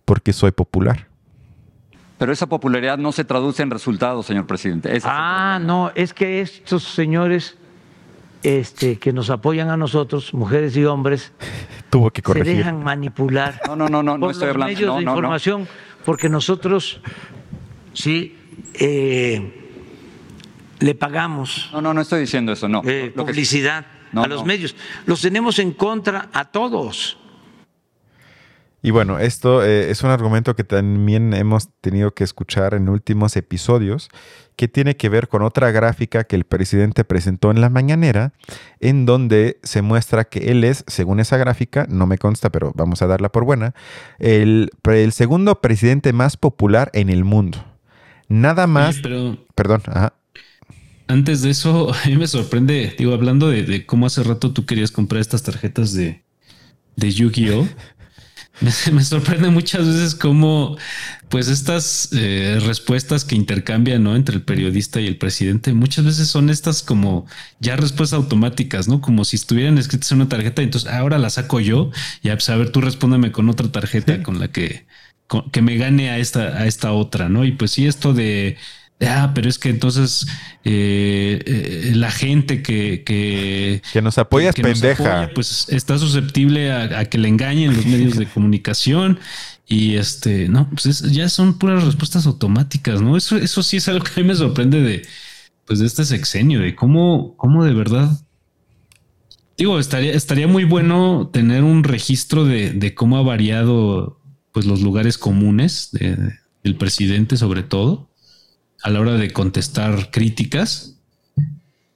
porque 0.05 0.33
soy 0.33 0.53
popular. 0.53 1.09
Pero 2.19 2.33
esa 2.33 2.47
popularidad 2.47 2.99
no 2.99 3.13
se 3.13 3.25
traduce 3.25 3.63
en 3.63 3.71
resultados, 3.71 4.27
señor 4.27 4.47
presidente. 4.47 5.01
ah, 5.05 5.59
no, 5.63 5.91
es 5.95 6.13
que 6.13 6.43
estos 6.43 6.85
señores 6.85 7.57
este, 8.43 8.99
que 8.99 9.13
nos 9.13 9.31
apoyan 9.31 9.71
a 9.71 9.77
nosotros, 9.77 10.35
mujeres 10.35 10.77
y 10.77 10.85
hombres, 10.85 11.33
Tuvo 11.91 12.11
que 12.11 12.23
se 12.23 12.45
dejan 12.45 12.85
manipular 12.85 13.61
no, 13.67 13.75
no, 13.75 13.89
no, 13.89 14.03
no, 14.03 14.21
por 14.21 14.31
estoy 14.31 14.49
los 14.49 14.57
medios 14.59 14.97
de 14.97 15.03
información, 15.03 15.67
porque 16.05 16.29
nosotros 16.29 17.01
sí 17.93 18.37
eh, 18.75 19.69
le 20.79 20.95
pagamos. 20.95 21.69
No, 21.73 21.83
no, 21.83 21.93
no 21.93 22.01
estoy 22.01 22.21
diciendo 22.21 22.53
eso, 22.53 22.69
no. 22.69 22.83
Eh, 22.85 23.13
publicidad 23.15 23.87
a 24.15 24.27
los 24.27 24.45
medios. 24.45 24.75
Los 25.07 25.21
tenemos 25.21 25.59
en 25.59 25.73
contra 25.73 26.29
a 26.33 26.47
todos. 26.47 27.17
Y 28.83 28.93
bueno, 28.93 29.19
esto 29.19 29.63
eh, 29.63 29.91
es 29.91 30.03
un 30.03 30.11
argumento 30.11 30.57
que 30.57 30.65
también 30.65 31.35
hemos 31.35 31.69
tenido 31.81 32.15
que 32.15 32.25
escuchar 32.25 32.73
en 32.73 32.89
últimos 32.89 33.37
episodios, 33.37 34.09
que 34.57 34.69
tiene 34.69 34.97
que 34.97 35.11
ver 35.11 35.29
con 35.29 35.43
otra 35.43 35.71
gráfica 35.71 36.25
que 36.25 36.37
el 36.37 36.45
presidente 36.45 37.05
presentó 37.05 37.51
en 37.51 37.61
la 37.61 37.69
mañanera, 37.69 38.33
en 38.79 39.05
donde 39.05 39.59
se 39.63 39.83
muestra 39.83 40.25
que 40.25 40.51
él 40.51 40.65
es, 40.65 40.85
según 40.87 41.21
esa 41.21 41.37
gráfica, 41.37 41.87
no 41.91 42.07
me 42.07 42.17
consta, 42.17 42.49
pero 42.49 42.73
vamos 42.75 43.03
a 43.03 43.07
darla 43.07 43.31
por 43.31 43.45
buena, 43.45 43.75
el, 44.19 44.71
el 44.85 45.13
segundo 45.13 45.61
presidente 45.61 46.15
más 46.15 46.39
popular 46.39 46.91
en 46.95 47.11
el 47.11 47.25
mundo. 47.25 47.63
Nada 48.29 48.67
más... 48.67 49.03
Perdón, 49.55 49.83
ajá 49.87 50.15
antes 51.11 51.43
de 51.43 51.51
eso, 51.51 51.93
a 52.05 52.07
mí 52.07 52.17
me 52.17 52.27
sorprende, 52.27 52.95
digo, 52.99 53.13
hablando 53.13 53.49
de, 53.49 53.87
cómo 53.87 54.07
hace 54.07 54.23
rato 54.23 54.53
tú 54.53 54.67
querías 54.67 54.91
comprar 54.91 55.21
estas 55.21 55.43
tarjetas 55.43 55.93
de, 55.93 56.25
de 56.97 57.13
Yu-Gi-Oh! 57.13 57.69
Me, 58.93 59.03
sorprende 59.03 59.49
muchas 59.49 59.87
veces 59.87 60.15
cómo, 60.15 60.77
pues, 61.31 61.49
estas 61.49 62.11
eh, 62.13 62.59
respuestas 62.63 63.25
que 63.25 63.35
intercambian, 63.35 64.03
¿no? 64.03 64.15
Entre 64.15 64.37
el 64.37 64.43
periodista 64.43 65.01
y 65.01 65.07
el 65.07 65.17
presidente, 65.17 65.73
muchas 65.73 66.05
veces 66.05 66.29
son 66.29 66.51
estas 66.51 66.83
como 66.83 67.25
ya 67.59 67.77
respuestas 67.77 68.19
automáticas, 68.19 68.87
¿no? 68.87 69.01
Como 69.01 69.25
si 69.25 69.37
estuvieran 69.37 69.79
escritas 69.79 70.13
en 70.13 70.19
una 70.19 70.29
tarjeta, 70.29 70.61
y 70.61 70.67
entonces 70.67 70.91
ahora 70.91 71.17
la 71.17 71.31
saco 71.31 71.59
yo, 71.61 71.91
y 72.23 72.29
a, 72.29 72.35
pues, 72.35 72.51
a 72.51 72.57
ver, 72.57 72.69
tú 72.69 72.83
respóndeme 72.83 73.33
con 73.33 73.49
otra 73.49 73.73
tarjeta 73.73 74.23
con 74.23 74.39
la 74.39 74.49
que, 74.49 74.85
que 75.53 75.63
me 75.63 75.77
gane 75.79 76.11
a 76.11 76.19
esta, 76.19 76.59
a 76.59 76.67
esta 76.67 76.93
otra, 76.93 77.31
¿no? 77.31 77.47
Y 77.47 77.53
pues 77.53 77.71
sí, 77.71 77.87
esto 77.87 78.13
de 78.13 78.59
ah, 79.09 79.33
pero 79.35 79.49
es 79.49 79.59
que 79.59 79.71
entonces 79.71 80.27
eh, 80.65 81.43
eh, 81.47 81.93
la 81.95 82.11
gente 82.11 82.63
que, 82.63 83.03
que, 83.05 83.83
nos 84.03 84.19
apoya 84.19 84.51
es 84.51 84.55
pendeja. 84.55 85.31
pues 85.35 85.67
está 85.71 85.99
susceptible 85.99 86.73
a, 86.73 87.05
que 87.07 87.19
le 87.19 87.29
engañen 87.29 87.75
los 87.75 87.87
medios 87.87 88.17
de 88.17 88.27
comunicación. 88.27 89.19
Y 89.67 89.95
este, 89.95 90.49
no, 90.49 90.69
pues 90.69 91.01
ya 91.13 91.29
son 91.29 91.57
puras 91.57 91.85
respuestas 91.85 92.27
automáticas, 92.27 93.01
¿no? 93.01 93.17
Eso, 93.17 93.37
eso 93.37 93.63
sí 93.63 93.77
es 93.77 93.89
algo 93.89 94.05
que 94.05 94.21
a 94.21 94.23
mí 94.23 94.29
me 94.29 94.35
sorprende 94.35 94.81
de, 94.81 95.03
pues 95.65 95.79
de 95.79 95.87
este 95.87 96.05
sexenio, 96.05 96.61
de 96.61 96.75
cómo, 96.75 97.37
cómo 97.37 97.65
de 97.65 97.73
verdad. 97.73 98.11
Digo, 99.57 99.79
estaría, 99.79 100.13
estaría 100.13 100.49
muy 100.49 100.65
bueno 100.65 101.31
tener 101.33 101.63
un 101.63 101.85
registro 101.85 102.45
de, 102.45 102.95
cómo 102.97 103.17
ha 103.17 103.23
variado 103.23 104.21
pues 104.51 104.67
los 104.67 104.81
lugares 104.81 105.17
comunes 105.17 105.91
del 105.93 106.77
presidente 106.77 107.37
sobre 107.37 107.63
todo 107.63 108.10
a 108.83 108.91
la 108.91 109.01
hora 109.01 109.15
de 109.15 109.31
contestar 109.33 110.11
críticas, 110.11 110.97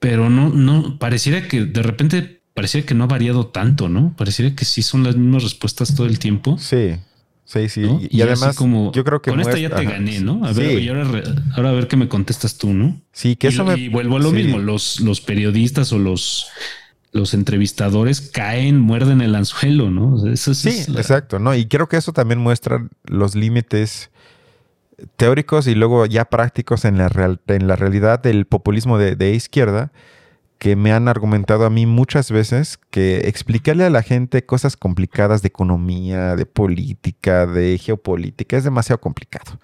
pero 0.00 0.30
no, 0.30 0.50
no, 0.50 0.98
pareciera 0.98 1.48
que 1.48 1.64
de 1.64 1.82
repente 1.82 2.40
pareciera 2.54 2.86
que 2.86 2.94
no 2.94 3.04
ha 3.04 3.08
variado 3.08 3.46
tanto, 3.46 3.88
¿no? 3.88 4.14
Pareciera 4.16 4.54
que 4.54 4.64
sí 4.64 4.82
son 4.82 5.02
las 5.02 5.16
mismas 5.16 5.42
respuestas 5.42 5.94
todo 5.94 6.06
el 6.06 6.18
tiempo. 6.18 6.56
Sí. 6.58 6.96
Sí, 7.46 7.68
sí. 7.68 7.86
Y, 8.10 8.22
además, 8.22 8.56
como, 8.56 8.90
yo 8.92 9.04
creo 9.04 9.20
que. 9.20 9.30
Con 9.30 9.38
esta 9.38 9.58
ya 9.58 9.68
te 9.68 9.84
gané, 9.84 10.20
¿no? 10.20 10.44
A 10.46 10.52
ver, 10.52 10.82
y 10.82 10.88
ahora, 10.88 11.06
ahora, 11.54 11.70
a 11.70 11.72
ver 11.72 11.88
qué 11.88 11.96
me 11.96 12.08
contestas 12.08 12.56
tú, 12.56 12.72
¿no? 12.72 12.98
Sí, 13.12 13.36
que 13.36 13.48
eso 13.48 13.76
y, 13.76 13.82
Y 13.82 13.88
vuelvo 13.88 14.16
a 14.16 14.20
lo 14.20 14.32
mismo. 14.32 14.58
Los, 14.58 15.00
los 15.00 15.20
periodistas 15.20 15.92
o 15.92 15.98
los, 15.98 16.46
los 17.12 17.32
entrevistadores 17.34 18.20
caen, 18.20 18.80
muerden 18.80 19.20
el 19.20 19.34
anzuelo, 19.34 19.90
¿no? 19.90 20.18
sí, 20.36 20.84
exacto, 20.96 21.38
¿no? 21.38 21.54
Y 21.54 21.66
creo 21.66 21.88
que 21.88 21.96
eso 21.96 22.12
también 22.12 22.40
muestra 22.40 22.88
los 23.04 23.34
límites 23.36 24.10
teóricos 25.16 25.66
y 25.66 25.74
luego 25.74 26.06
ya 26.06 26.24
prácticos 26.24 26.84
en 26.84 26.98
la, 26.98 27.38
en 27.46 27.66
la 27.66 27.76
realidad 27.76 28.20
del 28.20 28.46
populismo 28.46 28.98
de, 28.98 29.30
izquierda 29.34 29.92
que 30.58 30.76
me 30.76 30.92
han 30.92 31.08
argumentado 31.08 31.66
a 31.66 31.70
mí 31.70 31.84
muchas 31.84 32.30
veces 32.30 32.78
que 32.90 33.28
explicarle 33.28 33.84
a 33.84 33.90
la 33.90 34.02
gente 34.02 34.46
cosas 34.46 34.76
complicadas 34.76 35.42
de 35.42 35.48
economía, 35.48 36.36
de 36.36 36.46
política, 36.46 37.46
de 37.46 37.76
geopolítica 37.76 38.56
es 38.56 38.64
demasiado 38.64 39.00
complicado. 39.00 39.58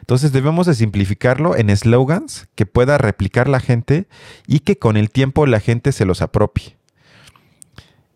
Entonces 0.00 0.32
debemos 0.32 0.66
de 0.66 0.74
simplificarlo 0.74 1.56
en 1.56 1.74
slogans 1.76 2.46
que 2.54 2.66
pueda 2.66 2.98
replicar 2.98 3.48
la 3.48 3.58
gente 3.58 4.06
y 4.46 4.60
que 4.60 4.78
con 4.78 4.96
el 4.96 5.10
tiempo 5.10 5.46
la 5.46 5.60
gente 5.60 5.90
se 5.92 6.04
los 6.04 6.22
apropie. 6.22 6.76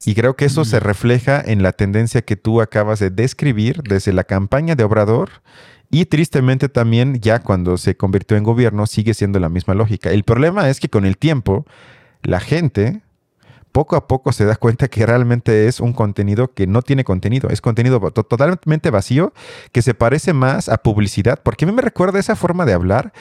Y 0.05 0.15
creo 0.15 0.37
que 0.37 0.45
eso 0.45 0.65
se 0.65 0.81
refleja 0.81 1.43
en 1.45 1.63
la 1.63 1.73
tendencia 1.73 2.23
que 2.23 2.37
tú 2.37 2.61
acabas 2.61 3.01
de 3.01 3.11
describir 3.11 3.83
desde 3.83 4.13
la 4.13 4.25
campaña 4.25 4.77
de 4.77 4.85
Obrador 4.85 5.43
y 5.91 6.07
tristemente 6.07 6.69
también 6.69 7.21
ya 7.21 7.41
cuando 7.41 7.77
se 7.79 7.97
convirtió 7.97 8.37
en 8.37 8.45
gobierno 8.45 8.87
sigue 8.87 9.15
siendo 9.15 9.39
la 9.39 9.49
misma 9.49 9.75
lógica. 9.75 10.11
El 10.11 10.25
problema 10.25 10.69
es 10.69 10.81
que 10.81 10.89
con 10.89 11.05
el 11.05 11.17
tiempo 11.17 11.65
la 12.23 12.41
gente 12.41 13.03
poco 13.73 13.97
a 13.97 14.09
poco 14.09 14.33
se 14.33 14.45
da 14.45 14.57
cuenta 14.57 14.89
que 14.89 15.07
realmente 15.07 15.67
es 15.69 15.81
un 15.81 15.93
contenido 15.93 16.53
que 16.53 16.67
no 16.67 16.83
tiene 16.83 17.05
contenido, 17.05 17.49
es 17.51 17.61
contenido 17.61 18.01
totalmente 18.11 18.91
vacío 18.91 19.33
que 19.73 19.83
se 19.83 19.95
parece 19.95 20.33
más 20.33 20.69
a 20.69 20.79
publicidad, 20.79 21.41
porque 21.43 21.65
a 21.65 21.69
mí 21.69 21.75
me 21.75 21.83
recuerda 21.83 22.19
esa 22.19 22.37
forma 22.37 22.65
de 22.65 22.73
hablar. 22.73 23.13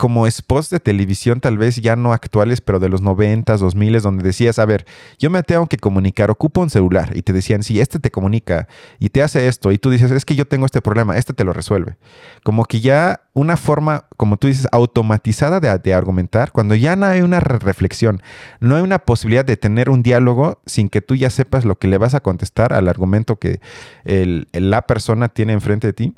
Como 0.00 0.26
spots 0.30 0.70
de 0.70 0.80
televisión, 0.80 1.40
tal 1.40 1.58
vez 1.58 1.76
ya 1.76 1.94
no 1.94 2.14
actuales, 2.14 2.62
pero 2.62 2.78
de 2.78 2.88
los 2.88 3.02
90, 3.02 3.58
2000, 3.58 4.00
donde 4.00 4.24
decías, 4.24 4.58
a 4.58 4.64
ver, 4.64 4.86
yo 5.18 5.28
me 5.28 5.42
tengo 5.42 5.66
que 5.66 5.76
comunicar, 5.76 6.30
ocupo 6.30 6.62
un 6.62 6.70
celular, 6.70 7.14
y 7.14 7.20
te 7.20 7.34
decían, 7.34 7.62
sí, 7.62 7.82
este 7.82 7.98
te 7.98 8.10
comunica 8.10 8.66
y 8.98 9.10
te 9.10 9.22
hace 9.22 9.46
esto, 9.46 9.72
y 9.72 9.76
tú 9.76 9.90
dices, 9.90 10.10
es 10.10 10.24
que 10.24 10.34
yo 10.34 10.46
tengo 10.46 10.64
este 10.64 10.80
problema, 10.80 11.18
este 11.18 11.34
te 11.34 11.44
lo 11.44 11.52
resuelve. 11.52 11.98
Como 12.44 12.64
que 12.64 12.80
ya 12.80 13.24
una 13.34 13.58
forma, 13.58 14.06
como 14.16 14.38
tú 14.38 14.46
dices, 14.46 14.68
automatizada 14.72 15.60
de, 15.60 15.92
argumentar, 15.92 16.50
cuando 16.50 16.74
ya 16.74 16.96
no 16.96 17.04
hay 17.04 17.20
una 17.20 17.40
reflexión, 17.40 18.22
no 18.58 18.76
hay 18.76 18.82
una 18.82 19.00
posibilidad 19.00 19.44
de 19.44 19.58
tener 19.58 19.90
un 19.90 20.02
diálogo 20.02 20.62
sin 20.64 20.88
que 20.88 21.02
tú 21.02 21.14
ya 21.14 21.28
sepas 21.28 21.66
lo 21.66 21.78
que 21.78 21.88
le 21.88 21.98
vas 21.98 22.14
a 22.14 22.20
contestar 22.20 22.72
al 22.72 22.88
argumento 22.88 23.36
que 23.36 23.60
la 24.04 24.80
persona 24.86 25.28
tiene 25.28 25.52
enfrente 25.52 25.88
de 25.88 25.92
ti 25.92 26.14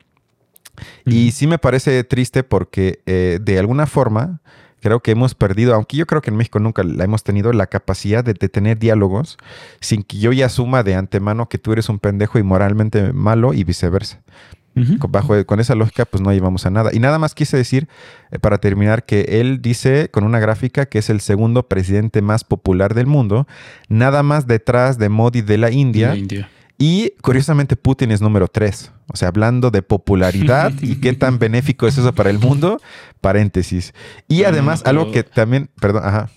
y 1.04 1.32
sí 1.32 1.46
me 1.46 1.58
parece 1.58 2.02
triste 2.04 2.42
porque 2.42 3.00
eh, 3.06 3.38
de 3.42 3.58
alguna 3.58 3.86
forma 3.86 4.40
creo 4.80 5.00
que 5.00 5.12
hemos 5.12 5.34
perdido, 5.34 5.74
aunque 5.74 5.96
yo 5.96 6.06
creo 6.06 6.20
que 6.20 6.30
en 6.30 6.36
México 6.36 6.58
nunca 6.58 6.82
la 6.82 7.04
hemos 7.04 7.22
tenido, 7.22 7.52
la 7.52 7.68
capacidad 7.68 8.24
de, 8.24 8.34
tener 8.34 8.78
diálogos 8.78 9.38
sin 9.80 10.02
que 10.02 10.18
yo 10.18 10.32
ya 10.32 10.46
asuma 10.46 10.82
de 10.82 10.96
antemano 10.96 11.48
que 11.48 11.58
tú 11.58 11.72
eres 11.72 11.88
un 11.88 11.98
pendejo 11.98 12.38
y 12.38 12.42
moralmente 12.42 13.12
malo 13.12 13.54
y 13.54 13.64
viceversa. 13.64 14.20
con, 14.98 15.12
bajo, 15.12 15.46
con 15.46 15.60
esa 15.60 15.74
lógica, 15.74 16.04
pues 16.04 16.22
no 16.22 16.32
llevamos 16.32 16.66
a 16.66 16.70
nada. 16.70 16.90
Y 16.92 16.98
nada 16.98 17.18
más 17.18 17.34
quise 17.34 17.56
decir, 17.56 17.88
eh, 18.32 18.38
para 18.38 18.58
terminar, 18.58 19.04
que 19.04 19.40
él 19.40 19.62
dice 19.62 20.08
con 20.10 20.24
una 20.24 20.40
gráfica 20.40 20.86
que 20.86 20.98
es 20.98 21.10
el 21.10 21.20
segundo 21.20 21.68
presidente 21.68 22.20
más 22.20 22.42
popular 22.42 22.94
del 22.94 23.06
mundo, 23.06 23.46
nada 23.88 24.22
más 24.22 24.46
detrás 24.46 24.98
de 24.98 25.08
Modi 25.08 25.42
de 25.42 25.58
la 25.58 25.70
India. 25.70 26.08
La 26.08 26.16
India 26.16 26.48
y 26.84 27.12
curiosamente 27.22 27.76
Putin 27.76 28.10
es 28.10 28.20
número 28.20 28.48
tres. 28.48 28.90
O 29.06 29.16
sea, 29.16 29.28
hablando 29.28 29.70
de 29.70 29.82
popularidad 29.82 30.72
y 30.82 30.96
qué 30.96 31.12
tan 31.12 31.38
benéfico 31.38 31.86
es 31.86 31.96
eso 31.96 32.12
para 32.12 32.28
el 32.28 32.40
mundo, 32.40 32.80
paréntesis. 33.20 33.94
Y 34.26 34.42
además, 34.42 34.82
algo 34.84 35.12
que 35.12 35.22
también, 35.22 35.70
perdón, 35.80 36.02
ajá. 36.04 36.30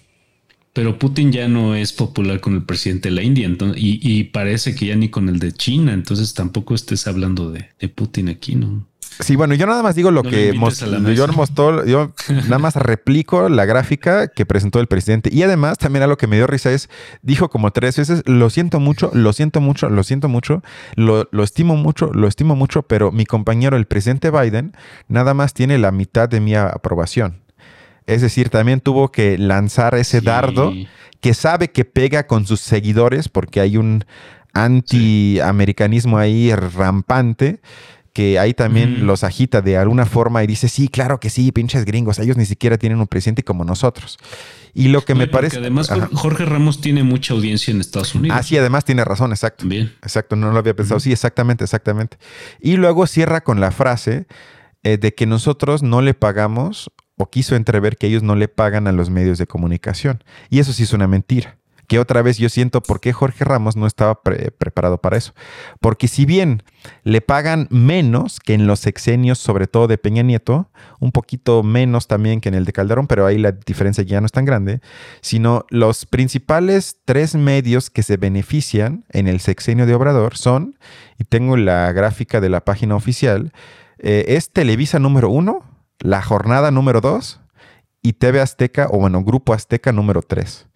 Pero 0.72 1.00
Putin 1.00 1.32
ya 1.32 1.48
no 1.48 1.74
es 1.74 1.94
popular 1.94 2.42
con 2.42 2.54
el 2.54 2.64
presidente 2.64 3.10
de 3.10 3.16
la 3.16 3.24
India 3.24 3.50
y, 3.76 4.24
parece 4.26 4.76
que 4.76 4.86
ya 4.86 4.96
ni 4.96 5.10
con 5.10 5.30
el 5.30 5.40
de 5.40 5.52
China, 5.52 5.94
entonces 5.94 6.36
tampoco 6.36 6.76
estés 6.76 7.08
hablando 7.08 7.52
de, 7.52 7.70
de 7.80 7.90
Putin 7.90 8.30
aquí, 8.30 8.54
¿no? 8.54 8.88
Sí, 9.20 9.36
bueno, 9.36 9.56
yo 9.56 9.66
nada 9.66 9.82
más 9.82 9.96
digo 9.96 10.12
lo 10.12 10.24
que 10.24 10.54
yo 10.54 11.28
mostró, 11.28 11.86
yo 11.86 12.12
nada 12.30 12.60
más 12.60 12.76
replico 12.76 13.48
la 13.48 13.66
gráfica 13.66 14.28
que 14.28 14.46
presentó 14.46 14.80
el 14.80 14.88
presidente. 14.88 15.30
Y 15.32 15.44
además, 15.44 15.78
también 15.78 16.04
algo 16.04 16.18
que 16.18 16.28
me 16.28 16.36
dio 16.36 16.48
risa 16.48 16.72
es, 16.72 16.90
dijo 17.22 17.50
como 17.50 17.72
tres 17.72 17.98
veces, 17.98 18.24
lo 18.26 18.50
siento 18.50 18.80
mucho, 18.80 19.12
lo 19.14 19.32
siento 19.34 19.62
mucho, 19.62 19.90
lo 19.90 20.04
siento 20.04 20.28
mucho, 20.28 20.64
lo, 20.96 21.28
lo 21.32 21.44
estimo 21.44 21.78
mucho, 21.78 22.12
lo 22.14 22.28
estimo 22.28 22.56
mucho, 22.56 22.84
pero 22.84 23.12
mi 23.12 23.26
compañero, 23.26 23.78
el 23.78 23.86
presidente 23.86 24.32
Biden, 24.32 24.74
nada 25.08 25.34
más 25.34 25.54
tiene 25.54 25.78
la 25.78 25.92
mitad 25.92 26.28
de 26.28 26.42
mi 26.42 26.56
aprobación. 26.56 27.42
Es 28.08 28.22
decir, 28.22 28.50
también 28.50 28.82
tuvo 28.82 29.12
que 29.12 29.38
lanzar 29.38 29.96
ese 29.96 30.22
dardo 30.22 30.74
que 31.22 31.34
sabe 31.34 31.72
que 31.72 31.86
pega 31.86 32.28
con 32.28 32.46
sus 32.46 32.60
seguidores 32.62 33.30
porque 33.30 33.60
hay 33.60 33.78
un 33.78 34.06
anti-americanismo 34.54 36.18
ahí 36.18 36.54
rampante 36.54 37.60
que 38.16 38.40
ahí 38.40 38.54
también 38.54 39.06
los 39.06 39.26
agita 39.26 39.62
de 39.62 39.76
alguna 39.76 40.06
forma 40.06 40.42
y 40.42 40.48
dice, 40.48 40.70
sí, 40.70 40.88
claro 40.88 41.20
que 41.20 41.30
sí, 41.30 41.52
pinches 41.52 41.84
gringos, 41.84 42.18
ellos 42.18 42.38
ni 42.38 42.46
siquiera 42.46 42.78
tienen 42.78 43.02
un 43.02 43.08
presidente 43.08 43.44
como 43.44 43.66
nosotros. 43.66 44.18
Y 44.74 44.88
lo 44.88 45.04
que 45.04 45.16
me 45.16 45.28
parece... 45.28 45.58
Además, 45.58 45.90
Jorge 46.14 46.46
Ramos 46.46 46.80
tiene 46.80 47.04
mucha 47.04 47.34
audiencia 47.34 47.74
en 47.74 47.82
Estados 47.82 48.16
Unidos. 48.16 48.38
Ah, 48.40 48.42
sí, 48.42 48.58
además 48.58 48.86
tiene 48.86 49.04
razón, 49.04 49.32
exacto. 49.32 49.68
Bien. 49.68 49.94
Exacto, 50.02 50.38
no 50.38 50.50
lo 50.50 50.60
había 50.60 50.74
pensado. 50.74 51.02
Sí, 51.02 51.12
exactamente, 51.12 51.66
exactamente. 51.66 52.18
Y 52.62 52.78
luego 52.78 53.06
cierra 53.06 53.44
con 53.44 53.60
la 53.60 53.72
frase 53.72 54.28
eh, 54.84 54.98
de 54.98 55.14
que 55.14 55.26
nosotros 55.26 55.84
no 55.84 56.02
le 56.02 56.14
pagamos 56.14 56.92
o 57.18 57.30
quiso 57.30 57.58
entrever 57.58 57.98
que 57.98 58.08
ellos 58.08 58.24
no 58.24 58.38
le 58.38 58.48
pagan 58.48 58.88
a 58.88 58.94
los 58.94 59.10
medios 59.10 59.40
de 59.40 59.46
comunicación. 59.46 60.24
Y 60.50 60.60
eso 60.60 60.72
sí 60.72 60.84
es 60.84 60.94
una 60.94 61.10
mentira 61.10 61.58
que 61.88 62.00
otra 62.00 62.22
vez 62.22 62.38
yo 62.38 62.50
siento 62.50 62.82
por 62.82 63.00
qué 63.00 63.14
Jorge 63.14 63.46
Ramos 63.46 63.76
no 63.76 63.88
estaba 63.88 64.22
preparado 64.22 65.00
para 65.00 65.18
eso. 65.18 65.34
Porque 65.80 66.08
si 66.08 66.26
bien 66.26 66.64
le 67.04 67.22
pagan 67.22 67.68
menos 67.70 68.40
que 68.40 68.54
en 68.54 68.68
los 68.68 68.80
sexenios, 68.80 69.40
sobre 69.40 69.68
todo 69.68 69.88
de 69.88 69.98
Peña 69.98 70.24
Nieto, 70.24 70.70
un 71.00 71.12
poquito 71.12 71.64
menos 71.64 72.08
también 72.08 72.42
que 72.42 72.50
en 72.50 72.56
el 72.56 72.66
de 72.66 72.74
Calderón, 72.74 73.08
pero 73.08 73.26
ahí 73.26 73.38
la 73.38 73.52
diferencia 73.52 74.04
ya 74.04 74.20
no 74.20 74.26
es 74.26 74.32
tan 74.32 74.46
grande, 74.46 74.82
sino 75.22 75.66
los 75.70 76.06
principales 76.06 76.98
tres 77.06 77.36
medios 77.36 77.90
que 77.90 78.04
se 78.04 78.18
benefician 78.18 79.06
en 79.10 79.28
el 79.28 79.40
sexenio 79.40 79.86
de 79.86 79.94
Obrador 79.94 80.38
son, 80.38 80.78
y 81.18 81.24
tengo 81.24 81.58
la 81.58 81.92
gráfica 81.92 82.42
de 82.42 82.50
la 82.50 82.66
página 82.66 82.96
oficial, 82.96 83.52
eh, 84.00 84.26
es 84.30 84.52
Televisa 84.52 85.00
número 85.00 85.30
uno, 85.30 85.64
La 86.00 86.22
Jornada 86.22 86.72
número 86.72 87.02
dos 87.02 87.40
y 88.02 88.14
TV 88.14 88.40
Azteca, 88.42 88.88
o 88.92 89.00
bueno, 89.00 89.24
Grupo 89.24 89.54
Azteca 89.54 89.92
número 89.92 90.22
tres. 90.22 90.68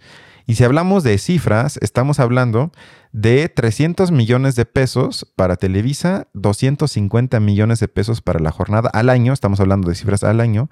Y 0.49 0.55
si 0.55 0.63
hablamos 0.63 1.03
de 1.03 1.15
cifras, 1.19 1.77
estamos 1.79 2.19
hablando 2.19 2.71
de 3.11 3.49
300 3.49 4.09
millones 4.09 4.55
de 4.55 4.65
pesos 4.65 5.31
para 5.35 5.57
Televisa, 5.57 6.27
250 6.33 7.39
millones 7.39 7.79
de 7.79 7.87
pesos 7.87 8.21
para 8.23 8.39
la 8.39 8.49
jornada 8.49 8.89
al 8.91 9.11
año, 9.11 9.31
estamos 9.31 9.59
hablando 9.59 9.89
de 9.89 9.93
cifras 9.93 10.23
al 10.23 10.41
año, 10.41 10.71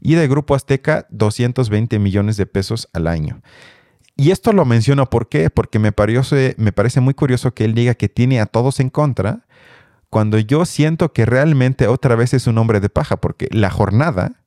y 0.00 0.14
de 0.14 0.26
Grupo 0.28 0.54
Azteca, 0.54 1.06
220 1.10 1.98
millones 1.98 2.38
de 2.38 2.46
pesos 2.46 2.88
al 2.94 3.06
año. 3.06 3.42
Y 4.16 4.30
esto 4.30 4.54
lo 4.54 4.64
menciono 4.64 5.10
¿por 5.10 5.28
qué? 5.28 5.50
porque 5.50 5.78
me 5.78 5.92
parece, 5.92 7.00
muy 7.02 7.12
curioso 7.12 7.52
que 7.52 7.66
él 7.66 7.74
diga 7.74 7.92
que 7.92 8.08
tiene 8.08 8.40
a 8.40 8.46
todos 8.46 8.80
en 8.80 8.88
contra, 8.88 9.44
cuando 10.08 10.38
yo 10.38 10.64
siento 10.64 11.12
que 11.12 11.26
realmente 11.26 11.86
otra 11.86 12.16
vez 12.16 12.32
es 12.32 12.46
un 12.46 12.56
hombre 12.56 12.80
de 12.80 12.88
paja, 12.88 13.18
porque 13.18 13.48
la 13.50 13.68
jornada 13.68 14.40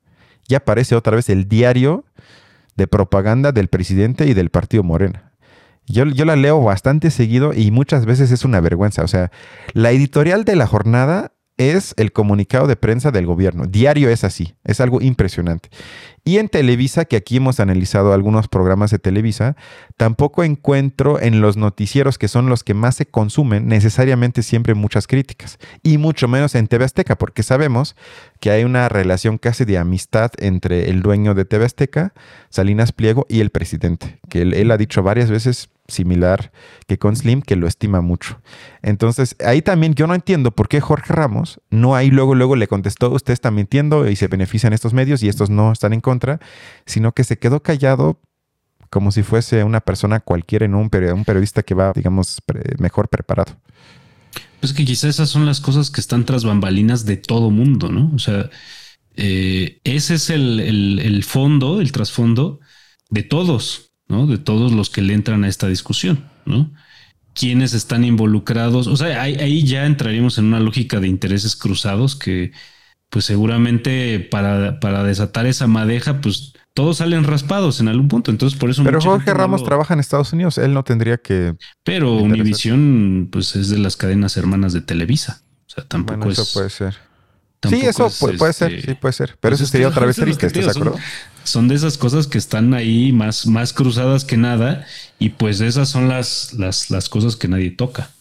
ya 0.48 0.60
parece 0.60 0.96
otra 0.96 1.16
vez 1.16 1.30
el 1.30 1.48
diario 1.48 2.04
de 2.76 2.88
propaganda 2.88 3.52
del 3.52 3.68
presidente 3.68 4.26
y 4.28 4.34
del 4.34 4.50
partido 4.50 4.84
Morena. 4.84 5.34
Yo, 5.88 6.06
yo, 6.06 6.26
la 6.26 6.36
leo 6.36 6.62
bastante 6.62 7.10
seguido 7.12 7.54
y 7.54 7.72
muchas 7.72 8.06
veces 8.06 8.32
es 8.32 8.46
una 8.46 8.62
vergüenza. 8.62 9.04
O 9.04 9.08
sea, 9.08 9.32
la 9.74 9.92
editorial 9.92 10.46
de 10.46 10.56
la 10.56 10.68
jornada 10.68 11.34
es 11.70 11.94
el 11.98 12.12
comunicado 12.12 12.68
de 12.68 12.76
prensa 12.76 13.12
del 13.12 13.26
gobierno. 13.26 13.66
Diario 13.66 14.10
es 14.10 14.24
así, 14.24 14.56
es 14.64 14.82
algo 14.82 15.02
impresionante. 15.02 15.70
Y 16.24 16.38
en 16.38 16.50
Televisa, 16.50 17.06
que 17.06 17.16
aquí 17.16 17.38
hemos 17.38 17.60
analizado 17.60 18.14
algunos 18.14 18.48
programas 18.48 18.92
de 18.92 19.00
Televisa, 19.00 19.56
tampoco 19.98 20.44
encuentro 20.44 21.20
en 21.20 21.42
los 21.42 21.58
noticieros, 21.58 22.20
que 22.20 22.28
son 22.28 22.48
los 22.48 22.64
que 22.64 22.76
más 22.76 22.96
se 22.96 23.08
consumen, 23.08 23.68
necesariamente 23.68 24.44
siempre 24.44 24.76
muchas 24.76 25.08
críticas. 25.08 25.58
Y 25.82 25.98
mucho 25.98 26.28
menos 26.28 26.54
en 26.54 26.68
TV 26.68 26.86
Azteca, 26.86 27.18
porque 27.18 27.42
sabemos 27.42 27.96
que 28.40 28.52
hay 28.52 28.64
una 28.64 28.88
relación 28.88 29.40
casi 29.40 29.66
de 29.66 29.80
amistad 29.80 30.32
entre 30.38 30.92
el 30.92 31.02
dueño 31.02 31.34
de 31.34 31.46
TV 31.46 31.66
Azteca, 31.66 32.14
Salinas 32.50 32.92
Pliego, 32.92 33.26
y 33.28 33.40
el 33.40 33.50
presidente, 33.50 34.20
que 34.30 34.44
él, 34.44 34.54
él 34.54 34.70
ha 34.70 34.78
dicho 34.78 35.02
varias 35.02 35.32
veces 35.32 35.71
similar 35.92 36.52
que 36.88 36.98
con 36.98 37.16
Slim, 37.16 37.42
que 37.42 37.56
lo 37.56 37.68
estima 37.68 38.02
mucho. 38.02 38.42
Entonces, 38.82 39.36
ahí 39.46 39.62
también 39.62 39.94
yo 39.94 40.08
no 40.08 40.16
entiendo 40.16 40.52
por 40.52 40.68
qué 40.68 40.82
Jorge 40.82 41.14
Ramos 41.14 41.62
no 41.70 41.96
ahí 41.96 42.10
luego, 42.10 42.34
luego 42.36 42.56
le 42.56 42.68
contestó, 42.68 43.12
usted 43.12 43.34
está 43.34 43.52
mintiendo 43.52 44.10
y 44.10 44.16
se 44.16 44.28
benefician 44.28 44.74
estos 44.74 44.94
medios 44.94 45.22
y 45.22 45.30
estos 45.30 45.50
no 45.50 45.72
están 45.72 45.94
en 45.94 46.02
contra, 46.02 46.40
sino 46.86 47.12
que 47.12 47.24
se 47.24 47.38
quedó 47.38 47.62
callado 47.62 48.20
como 48.90 49.12
si 49.12 49.24
fuese 49.24 49.64
una 49.64 49.80
persona 49.80 50.20
cualquiera, 50.20 50.66
en 50.66 50.76
un, 50.76 50.90
un 50.92 51.26
periodista 51.26 51.64
que 51.64 51.74
va, 51.74 51.94
digamos, 51.94 52.42
mejor 52.78 53.08
preparado. 53.08 53.56
Pues 54.60 54.74
que 54.74 54.84
quizás 54.86 55.06
esas 55.06 55.30
son 55.30 55.46
las 55.46 55.62
cosas 55.62 55.90
que 55.90 56.02
están 56.02 56.26
tras 56.26 56.44
bambalinas 56.44 57.06
de 57.06 57.18
todo 57.18 57.50
mundo, 57.50 57.90
¿no? 57.90 58.12
O 58.14 58.20
sea, 58.20 58.50
eh, 59.16 59.80
ese 59.86 60.16
es 60.16 60.30
el, 60.30 60.60
el 61.00 61.24
fondo, 61.24 61.80
el 61.80 61.92
trasfondo 61.92 62.60
de 63.10 63.24
todos. 63.24 63.91
De 64.28 64.38
todos 64.38 64.72
los 64.72 64.90
que 64.90 65.02
le 65.02 65.14
entran 65.14 65.44
a 65.44 65.48
esta 65.48 65.68
discusión, 65.68 66.26
¿no? 66.46 66.70
Quiénes 67.34 67.74
están 67.74 68.04
involucrados, 68.04 68.88
o 68.88 68.98
sea, 68.98 69.22
ahí, 69.22 69.64
ya 69.64 69.86
entraríamos 69.86 70.38
en 70.38 70.46
una 70.46 70.60
lógica 70.60 71.00
de 71.00 71.08
intereses 71.08 71.56
cruzados 71.56 72.16
que 72.16 72.52
pues 73.10 73.26
seguramente 73.26 74.20
para, 74.20 74.80
para 74.80 75.04
desatar 75.04 75.46
esa 75.46 75.68
madeja, 75.68 76.22
pues 76.22 76.54
todos 76.74 76.98
salen 76.98 77.24
raspados 77.26 77.80
en 77.80 77.88
algún 77.88 78.08
punto. 78.08 78.32
Entonces, 78.32 78.58
por 78.58 78.70
eso. 78.70 78.84
Pero 78.84 79.02
Jorge 79.02 79.34
Ramos 79.34 79.64
trabaja 79.64 79.94
en 79.94 80.00
Estados 80.00 80.32
Unidos. 80.34 80.58
Él 80.58 80.74
no 80.74 80.84
tendría 80.84 81.18
que. 81.18 81.56
Pero 81.84 82.14
Univision, 82.14 83.30
pues 83.32 83.56
es 83.56 83.70
de 83.70 83.78
las 83.78 83.98
cadenas 83.98 84.38
hermanas 84.38 84.74
de 84.74 84.82
Televisa. 84.82 85.42
O 85.68 85.70
sea, 85.70 85.86
tampoco 85.86 86.20
bueno, 86.20 86.32
eso 86.32 86.46
puede 86.54 86.70
ser. 86.70 86.96
Sí, 87.70 87.82
eso 87.82 88.10
puede, 88.20 88.54
ser, 88.54 88.74
este, 88.74 88.92
sí 88.92 88.98
puede 89.00 89.14
ser. 89.14 89.38
Pero 89.40 89.52
pues 89.52 89.62
eso 89.62 89.72
sería 89.72 89.88
otra 89.88 90.06
vez 90.06 90.16
triste, 90.16 90.48
¿estás 90.48 90.66
de 90.66 90.72
acuerdo? 90.72 90.98
Son, 91.44 91.68
de 91.68 91.76
esas 91.76 91.98
cosas 91.98 92.28
que 92.28 92.38
están 92.38 92.74
ahí 92.74 93.12
más, 93.12 93.46
más 93.48 93.74
cruzadas 93.74 94.26
que 94.26 94.38
nada, 94.38 94.86
y 95.20 95.30
pues 95.30 95.62
esas 95.62 95.90
son 95.90 96.08
las, 96.08 96.54
las, 96.54 96.90
las 96.90 97.10
cosas 97.10 97.36
que 97.36 97.48
nadie 97.48 97.72
toca. 97.72 98.12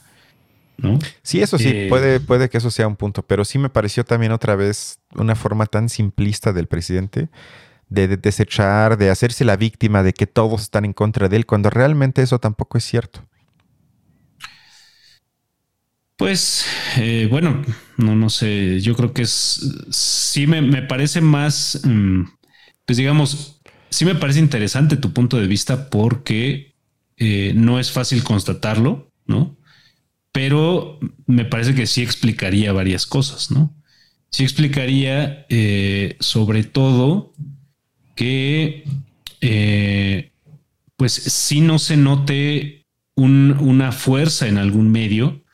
¿No? 0.78 0.98
Sí, 1.22 1.42
eso 1.42 1.58
sí, 1.58 1.68
eh, 1.68 1.86
puede, 1.90 2.20
puede 2.20 2.48
que 2.48 2.56
eso 2.56 2.70
sea 2.70 2.88
un 2.88 2.96
punto, 2.96 3.22
pero 3.22 3.44
sí 3.44 3.58
me 3.58 3.68
pareció 3.68 4.02
también 4.02 4.32
otra 4.32 4.56
vez 4.56 4.98
una 5.14 5.34
forma 5.34 5.66
tan 5.66 5.90
simplista 5.90 6.54
del 6.54 6.68
presidente 6.68 7.28
de, 7.90 8.16
desechar, 8.16 8.96
de 8.96 9.10
hacerse 9.10 9.44
la 9.44 9.56
víctima 9.56 10.02
de 10.02 10.14
que 10.14 10.26
todos 10.26 10.62
están 10.62 10.84
en 10.84 10.94
contra 10.94 11.28
de 11.28 11.36
él, 11.36 11.46
cuando 11.46 11.68
realmente 11.68 12.22
eso 12.22 12.38
tampoco 12.38 12.78
es 12.78 12.84
cierto. 12.84 13.26
Pues 16.16 16.64
eh, 16.98 17.28
bueno, 17.30 17.62
no, 17.96 18.14
no 18.14 18.30
sé, 18.30 18.80
yo 18.80 18.94
creo 18.94 19.12
que 19.12 19.22
es, 19.22 19.60
sí 19.90 20.46
me, 20.46 20.82
parece 20.82 21.20
más, 21.20 21.80
mm, 21.82 22.24
pues 22.90 22.96
digamos, 22.96 23.60
sí 23.88 24.04
me 24.04 24.16
parece 24.16 24.40
interesante 24.40 24.96
tu 24.96 25.12
punto 25.12 25.36
de 25.36 25.46
vista 25.46 25.90
porque 25.90 26.74
eh, 27.18 27.52
no 27.54 27.78
es 27.78 27.92
fácil 27.92 28.24
constatarlo, 28.24 29.12
¿no? 29.26 29.56
Pero 30.32 30.98
me 31.24 31.44
parece 31.44 31.76
que 31.76 31.86
sí 31.86 32.02
explicaría 32.02 32.72
varias 32.72 33.06
cosas, 33.06 33.52
¿no? 33.52 33.72
Sí 34.32 34.42
explicaría 34.42 35.46
eh, 35.50 36.16
sobre 36.18 36.64
todo 36.64 37.32
que 38.16 38.82
pues 40.96 41.12
si 41.12 41.60
no 41.60 41.78
se 41.78 41.96
note 41.96 42.88
una 43.14 43.92
fuerza 43.92 44.48
en 44.48 44.58
algún 44.58 44.90
medio 44.90 45.44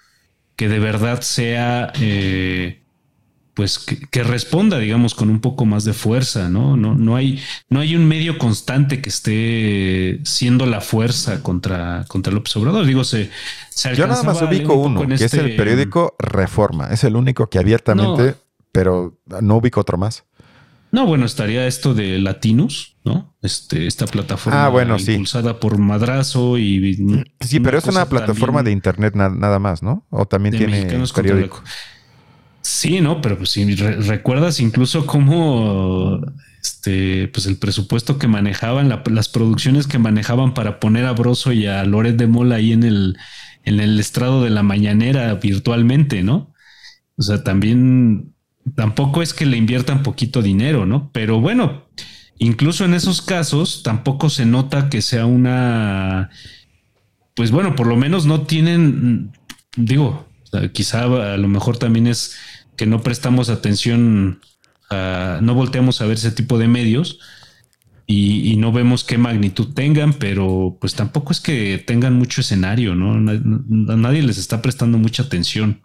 que 0.56 0.70
de 0.70 0.78
verdad 0.78 1.20
sea, 1.20 1.92
eh, 2.00 2.80
pues 3.56 3.78
que, 3.78 4.22
responda, 4.22 4.78
digamos, 4.78 5.14
con 5.14 5.30
un 5.30 5.40
poco 5.40 5.64
más 5.64 5.86
de 5.86 5.94
fuerza, 5.94 6.50
¿no? 6.50 6.76
No, 6.76 6.94
no, 6.94 7.16
hay, 7.16 7.42
no 7.70 7.80
hay 7.80 7.96
un 7.96 8.06
medio 8.06 8.36
constante 8.36 9.00
que 9.00 9.08
esté 9.08 10.20
siendo 10.24 10.66
la 10.66 10.82
fuerza 10.82 11.42
contra, 11.42 12.04
contra 12.06 12.34
López 12.34 12.54
Obrador. 12.56 12.84
Digo, 12.84 13.02
se, 13.02 13.30
Yo 13.96 14.06
nada 14.06 14.22
más 14.24 14.42
ubico 14.42 14.74
uno, 14.74 15.06
que 15.06 15.14
es 15.14 15.32
el 15.32 15.46
este 15.46 15.56
periódico 15.56 16.14
Reforma. 16.18 16.88
Es 16.88 17.02
el 17.04 17.16
único 17.16 17.48
que 17.48 17.58
abiertamente, 17.58 18.34
pero 18.72 19.18
no 19.40 19.56
ubico 19.56 19.80
otro 19.80 19.96
más. 19.96 20.24
No, 20.92 21.06
bueno, 21.06 21.24
estaría 21.24 21.66
esto 21.66 21.94
de 21.94 22.18
Latinus, 22.18 22.98
¿no? 23.04 23.34
Este, 23.40 23.86
esta 23.86 24.06
plataforma 24.06 24.66
ah, 24.66 24.68
bueno, 24.68 24.98
impulsada 24.98 25.58
por 25.58 25.78
Madrazo 25.78 26.58
y. 26.58 27.24
Sí, 27.40 27.58
pero 27.60 27.78
es 27.78 27.86
una 27.86 28.06
plataforma 28.06 28.62
de 28.62 28.72
internet 28.72 29.14
nada 29.14 29.58
más, 29.58 29.82
¿no? 29.82 30.06
O 30.10 30.26
también 30.26 30.58
tiene 30.58 30.86
periódico. 31.14 31.62
Sí, 32.68 33.00
no, 33.00 33.20
pero 33.20 33.38
pues 33.38 33.50
si 33.50 33.76
recuerdas 33.76 34.58
incluso 34.58 35.06
cómo 35.06 36.20
este, 36.60 37.28
pues 37.28 37.46
el 37.46 37.58
presupuesto 37.58 38.18
que 38.18 38.26
manejaban, 38.26 38.88
las 38.88 39.28
producciones 39.28 39.86
que 39.86 40.00
manejaban 40.00 40.52
para 40.52 40.80
poner 40.80 41.04
a 41.04 41.12
Broso 41.12 41.52
y 41.52 41.66
a 41.66 41.84
Loret 41.84 42.16
de 42.16 42.26
Mola 42.26 42.56
ahí 42.56 42.72
en 42.72 42.82
el, 42.82 43.16
en 43.62 43.78
el 43.78 44.00
estrado 44.00 44.42
de 44.42 44.50
la 44.50 44.64
mañanera 44.64 45.32
virtualmente, 45.34 46.24
¿no? 46.24 46.52
O 47.16 47.22
sea, 47.22 47.44
también 47.44 48.34
tampoco 48.74 49.22
es 49.22 49.32
que 49.32 49.46
le 49.46 49.58
inviertan 49.58 50.02
poquito 50.02 50.42
dinero, 50.42 50.86
¿no? 50.86 51.12
Pero 51.12 51.40
bueno, 51.40 51.86
incluso 52.38 52.84
en 52.84 52.94
esos 52.94 53.22
casos 53.22 53.84
tampoco 53.84 54.28
se 54.28 54.44
nota 54.44 54.90
que 54.90 55.02
sea 55.02 55.24
una, 55.24 56.30
pues 57.34 57.52
bueno, 57.52 57.76
por 57.76 57.86
lo 57.86 57.94
menos 57.94 58.26
no 58.26 58.40
tienen, 58.40 59.30
digo, 59.76 60.26
quizá 60.72 61.04
a 61.04 61.36
lo 61.36 61.48
mejor 61.48 61.78
también 61.78 62.06
es 62.06 62.36
que 62.76 62.86
no 62.86 63.02
prestamos 63.02 63.48
atención, 63.48 64.40
a, 64.90 65.40
no 65.42 65.54
volteamos 65.54 66.00
a 66.00 66.06
ver 66.06 66.16
ese 66.16 66.30
tipo 66.30 66.58
de 66.58 66.68
medios. 66.68 67.18
Y, 68.08 68.56
no 68.58 68.70
vemos 68.70 69.02
qué 69.02 69.18
magnitud 69.18 69.74
tengan, 69.74 70.12
pero 70.12 70.78
pues 70.80 70.94
tampoco 70.94 71.32
es 71.32 71.40
que 71.40 71.82
tengan 71.84 72.14
mucho 72.14 72.40
escenario, 72.40 72.94
¿no? 72.94 73.14
A 73.14 73.96
nadie 73.96 74.22
les 74.22 74.38
está 74.38 74.62
prestando 74.62 74.96
mucha 74.96 75.24
atención. 75.24 75.80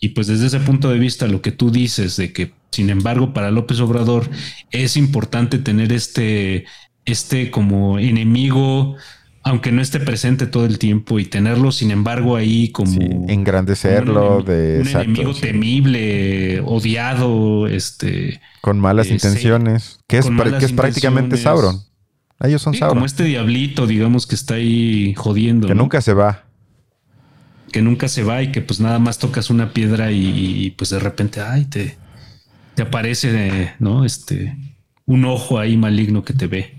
Y 0.00 0.10
pues 0.10 0.28
desde 0.28 0.46
ese 0.46 0.60
punto 0.60 0.88
de 0.88 1.00
vista, 1.00 1.26
lo 1.26 1.42
que 1.42 1.50
tú 1.50 1.72
dices 1.72 2.16
de 2.16 2.32
que, 2.32 2.54
sin 2.70 2.90
embargo, 2.90 3.32
para 3.34 3.50
López 3.50 3.80
Obrador 3.80 4.30
es 4.70 4.96
importante 4.96 5.58
tener 5.58 5.92
este, 5.92 6.66
este 7.04 7.50
como 7.50 7.98
enemigo, 7.98 8.94
aunque 9.42 9.72
no 9.72 9.80
esté 9.80 10.00
presente 10.00 10.46
todo 10.46 10.66
el 10.66 10.78
tiempo 10.78 11.18
y 11.18 11.24
tenerlo, 11.24 11.72
sin 11.72 11.90
embargo, 11.90 12.36
ahí 12.36 12.70
como... 12.70 13.26
engrandecerlo 13.28 14.42
de... 14.42 14.80
Un 14.80 14.88
enemigo 14.88 15.34
temible, 15.34 16.60
odiado, 16.60 17.66
este... 17.66 18.40
Con 18.60 18.78
malas 18.80 19.08
intenciones, 19.08 20.00
que 20.06 20.18
es, 20.18 20.26
que 20.26 20.64
es 20.64 20.72
prácticamente 20.72 21.36
Sauron. 21.36 21.82
Ellos 22.40 22.62
son 22.62 22.74
Sauron. 22.74 22.96
Como 22.96 23.06
este 23.06 23.24
diablito, 23.24 23.86
digamos, 23.86 24.26
que 24.26 24.34
está 24.34 24.54
ahí 24.54 25.14
jodiendo. 25.14 25.66
Que 25.66 25.74
nunca 25.74 26.00
se 26.00 26.12
va 26.12 26.44
que 27.70 27.82
nunca 27.82 28.08
se 28.08 28.24
va 28.24 28.42
y 28.42 28.50
que 28.50 28.62
pues 28.62 28.80
nada 28.80 28.98
más 28.98 29.18
tocas 29.18 29.50
una 29.50 29.72
piedra 29.72 30.10
y, 30.10 30.74
pues 30.76 30.90
de 30.90 30.98
repente, 30.98 31.40
ay, 31.40 31.66
te, 31.66 31.96
te 32.74 32.82
aparece, 32.82 33.74
¿no? 33.78 34.04
Este, 34.04 34.56
un 35.06 35.24
ojo 35.24 35.58
ahí 35.58 35.76
maligno 35.76 36.24
que 36.24 36.32
te 36.32 36.46
ve. 36.46 36.74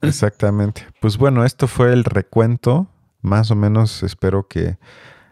Exactamente. 0.00 0.86
Pues 1.00 1.16
bueno, 1.18 1.44
esto 1.44 1.66
fue 1.66 1.92
el 1.92 2.04
recuento. 2.04 2.88
Más 3.20 3.50
o 3.50 3.56
menos 3.56 4.02
espero 4.02 4.46
que 4.46 4.78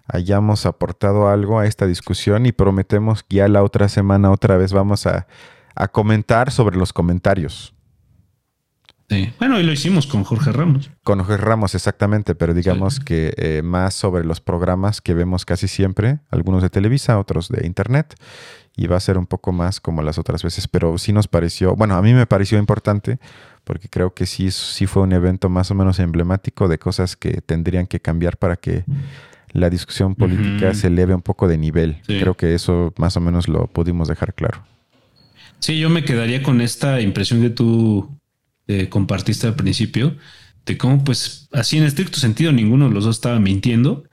hayamos 0.07 0.67
aportado 0.67 1.29
algo 1.29 1.59
a 1.59 1.67
esta 1.67 1.87
discusión 1.87 2.47
y 2.47 2.53
prometemos 2.53 3.23
que 3.23 3.37
ya 3.37 3.49
la 3.49 3.63
otra 3.63 3.89
semana 3.89 4.31
otra 4.31 4.57
vez 4.57 4.73
vamos 4.73 5.07
a, 5.07 5.27
a 5.75 5.89
comentar 5.89 6.51
sobre 6.51 6.77
los 6.77 6.93
comentarios. 6.93 7.77
Bueno, 9.39 9.61
y 9.61 9.63
lo 9.63 9.73
hicimos 9.73 10.07
con 10.07 10.25
Jorge 10.25 10.51
Ramos. 10.51 10.91
Con 11.05 11.19
Jorge 11.19 11.37
Ramos, 11.37 11.75
exactamente, 11.77 12.35
pero 12.35 12.55
digamos 12.55 12.99
que 12.99 13.35
eh, 13.37 13.63
más 13.63 13.95
sobre 13.95 14.25
los 14.25 14.41
programas 14.41 15.01
que 15.01 15.15
vemos 15.15 15.45
casi 15.45 15.69
siempre, 15.69 16.19
algunos 16.31 16.63
de 16.63 16.71
Televisa, 16.71 17.19
otros 17.19 17.49
de 17.49 17.67
Internet, 17.67 18.17
y 18.77 18.89
va 18.89 18.97
a 18.97 19.01
ser 19.01 19.17
un 19.17 19.27
poco 19.27 19.53
más 19.53 19.81
como 19.81 20.03
las 20.03 20.19
otras 20.19 20.43
veces, 20.43 20.67
pero 20.67 20.99
sí 20.99 21.13
nos 21.13 21.29
pareció, 21.29 21.77
bueno, 21.77 21.95
a 21.95 22.03
mí 22.03 22.15
me 22.15 22.27
pareció 22.27 22.59
importante 22.59 23.21
porque 23.67 23.89
creo 23.89 24.15
que 24.15 24.27
sí, 24.27 24.53
sí 24.53 24.87
fue 24.87 25.03
un 25.03 25.13
evento 25.13 25.49
más 25.49 25.73
o 25.73 25.75
menos 25.75 25.99
emblemático 25.99 26.69
de 26.69 26.79
cosas 26.79 27.17
que 27.17 27.41
tendrían 27.41 27.89
que 27.89 27.99
cambiar 27.99 28.37
para 28.37 28.55
que 28.55 28.85
la 29.53 29.69
discusión 29.71 30.15
política 30.15 30.73
se 30.73 30.87
eleve 30.87 31.17
un 31.17 31.21
poco 31.21 31.49
de 31.49 31.59
nivel. 31.59 31.97
Creo 32.07 32.37
que 32.37 32.55
eso 32.55 32.95
más 32.97 33.17
o 33.17 33.21
menos 33.21 33.49
lo 33.49 33.67
pudimos 33.67 34.07
dejar 34.07 34.35
claro. 34.35 34.65
Sí, 35.59 35.81
yo 35.81 35.91
me 35.91 36.05
quedaría 36.05 36.45
con 36.45 36.61
esta 36.61 37.01
impresión 37.01 37.41
que 37.41 37.51
tú 37.51 38.17
eh, 38.69 38.89
compartiste 38.89 39.49
al 39.49 39.57
principio, 39.57 40.17
de 40.65 40.79
cómo 40.79 41.03
pues 41.03 41.49
así 41.51 41.77
en 41.77 41.83
estricto 41.83 42.21
sentido 42.21 42.53
ninguno 42.53 42.89
de 42.89 42.95
los 42.95 43.05
dos 43.05 43.17
estaba 43.17 43.41
mintiendo. 43.41 44.05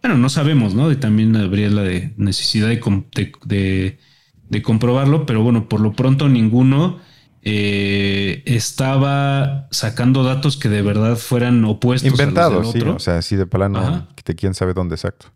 Bueno, 0.00 0.16
no 0.16 0.28
sabemos, 0.28 0.76
¿no? 0.76 0.92
Y 0.92 0.96
también 0.96 1.34
habría 1.34 1.70
la 1.70 1.82
de 1.82 2.12
necesidad 2.16 2.68
de, 2.68 3.98
de, 4.48 4.62
comprobarlo, 4.62 5.26
pero 5.26 5.42
bueno, 5.42 5.68
por 5.68 5.80
lo 5.80 5.92
pronto 5.92 6.28
ninguno 6.28 7.00
eh, 7.42 8.42
estaba 8.44 9.66
sacando 9.70 10.24
datos 10.24 10.56
que 10.56 10.68
de 10.68 10.82
verdad 10.82 11.16
fueran 11.16 11.64
opuestos. 11.64 12.10
Inventados, 12.10 12.72
sí, 12.72 12.80
o 12.80 12.98
sea, 12.98 13.18
así 13.18 13.36
de 13.36 13.46
plano, 13.46 14.06
de 14.24 14.34
quién 14.34 14.54
sabe 14.54 14.74
dónde 14.74 14.96
exacto. 14.96 15.26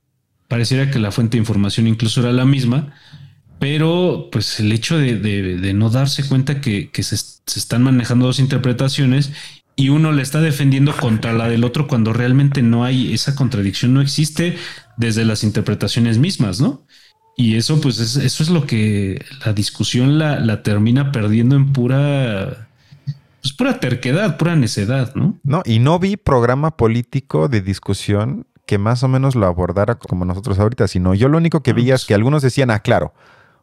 Pareciera 0.49 0.91
que 0.91 0.99
la 0.99 1.11
fuente 1.11 1.37
de 1.37 1.41
información 1.41 1.87
incluso 1.87 2.21
era 2.21 2.33
la 2.33 2.45
misma, 2.45 2.93
pero 3.59 4.29
pues 4.31 4.61
el 4.61 4.71
hecho 4.73 4.99
de, 4.99 5.73
no 5.75 5.89
darse 5.89 6.29
cuenta 6.29 6.61
que, 6.61 6.91
se, 7.03 7.15
están 7.15 7.83
manejando 7.83 8.27
dos 8.27 8.39
interpretaciones 8.39 9.33
y 9.75 9.89
uno 9.89 10.13
le 10.13 10.23
está 10.23 10.41
defendiendo 10.41 10.95
contra 10.95 11.33
la 11.33 11.49
del 11.49 11.65
otro 11.65 11.89
cuando 11.89 12.13
realmente 12.13 12.63
no 12.63 12.85
hay 12.85 13.15
esa 13.15 13.35
contradicción, 13.35 13.95
no 13.95 14.03
existe 14.03 14.57
desde 14.99 15.25
las 15.25 15.43
interpretaciones 15.43 16.19
mismas, 16.19 16.61
¿no? 16.61 16.87
Y 17.37 17.57
eso 17.57 17.80
pues 17.80 17.99
eso 17.99 18.43
es 18.43 18.49
lo 18.49 18.66
que 18.66 19.24
la 19.45 19.53
discusión 19.53 20.18
la, 20.18 20.62
termina 20.62 21.12
perdiendo 21.12 21.57
en 21.57 21.72
pura... 21.72 22.68
Pues 23.43 23.53
pura 23.53 23.78
terquedad, 23.78 24.39
pura 24.39 24.57
necedad, 24.57 25.14
¿no? 25.14 25.39
No, 25.43 25.62
y 25.66 25.78
no 25.78 25.99
vi 25.99 26.16
programa 26.16 26.78
político 26.78 27.49
de 27.49 27.61
discusión 27.61 28.47
que 28.64 28.78
más 28.78 29.03
o 29.03 29.09
menos 29.09 29.35
lo 29.35 29.47
abordara 29.47 29.97
como 29.97 30.24
nosotros 30.24 30.59
ahorita, 30.59 30.89
sino 30.89 31.12
yo 31.12 31.28
lo 31.28 31.37
único 31.37 31.62
que 31.62 31.74
vi 31.74 31.91
es 31.91 32.07
que 32.07 32.14
algunos 32.14 32.43
decían, 32.43 32.70
ah, 32.70 32.80
claro, 32.80 33.12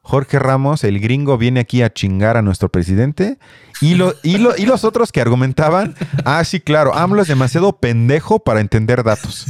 Jorge 0.03 0.39
Ramos, 0.39 0.83
el 0.83 0.99
gringo, 0.99 1.37
viene 1.37 1.59
aquí 1.61 1.81
a 1.81 1.91
chingar 1.91 2.37
a 2.37 2.41
nuestro 2.41 2.69
presidente. 2.69 3.37
Y, 3.81 3.95
lo, 3.95 4.13
y, 4.23 4.35
y 4.35 4.65
los 4.65 4.83
otros 4.83 5.11
que 5.11 5.21
argumentaban, 5.21 5.95
ah, 6.25 6.43
sí, 6.43 6.59
claro, 6.59 6.95
AMLO 6.95 7.21
es 7.21 7.27
demasiado 7.27 7.77
pendejo 7.77 8.39
para 8.39 8.61
entender 8.61 9.03
datos. 9.03 9.45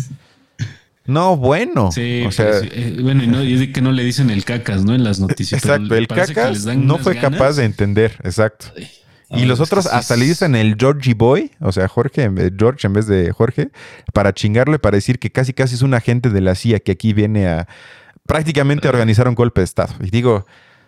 No, 1.05 1.35
bueno. 1.35 1.91
Sí, 1.91 2.23
o 2.27 2.31
sea, 2.31 2.59
sí, 2.59 2.69
eh, 2.71 2.97
bueno, 3.01 3.23
y, 3.23 3.27
no, 3.27 3.43
y 3.43 3.55
de 3.55 3.71
que 3.71 3.81
no 3.81 3.91
le 3.91 4.03
dicen 4.03 4.29
el 4.29 4.45
cacas, 4.45 4.83
¿no? 4.83 4.93
En 4.93 5.03
las 5.03 5.19
noticias. 5.19 5.61
exacto. 5.63 5.95
El 5.95 6.07
cacas 6.07 6.65
no 6.65 6.97
fue 6.99 7.15
ganas. 7.15 7.31
capaz 7.31 7.53
de 7.57 7.65
entender. 7.65 8.13
Exacto. 8.23 8.67
Y 9.33 9.45
los 9.45 9.59
es 9.59 9.65
otros 9.67 9.85
sí 9.85 9.89
hasta 9.93 10.13
es- 10.13 10.19
le 10.19 10.25
dicen 10.25 10.55
el 10.55 10.75
Georgie 10.77 11.13
Boy, 11.13 11.51
o 11.61 11.71
sea, 11.71 11.87
Jorge, 11.87 12.27
vez- 12.29 12.51
George 12.57 12.85
en 12.85 12.93
vez 12.93 13.07
de 13.07 13.31
Jorge, 13.31 13.69
para 14.13 14.33
chingarle, 14.33 14.77
para 14.77 14.97
decir 14.97 15.19
que 15.19 15.31
casi 15.31 15.53
casi 15.53 15.75
es 15.75 15.81
un 15.81 15.93
agente 15.93 16.29
de 16.29 16.41
la 16.41 16.53
CIA 16.53 16.79
que 16.79 16.91
aquí 16.91 17.13
viene 17.13 17.47
a 17.47 17.67
prácticamente 18.27 18.87
a 18.87 18.91
organizar 18.91 19.27
un 19.27 19.35
golpe 19.35 19.61
de 19.61 19.65
Estado. 19.65 19.93
Y 20.01 20.09
digo, 20.09 20.45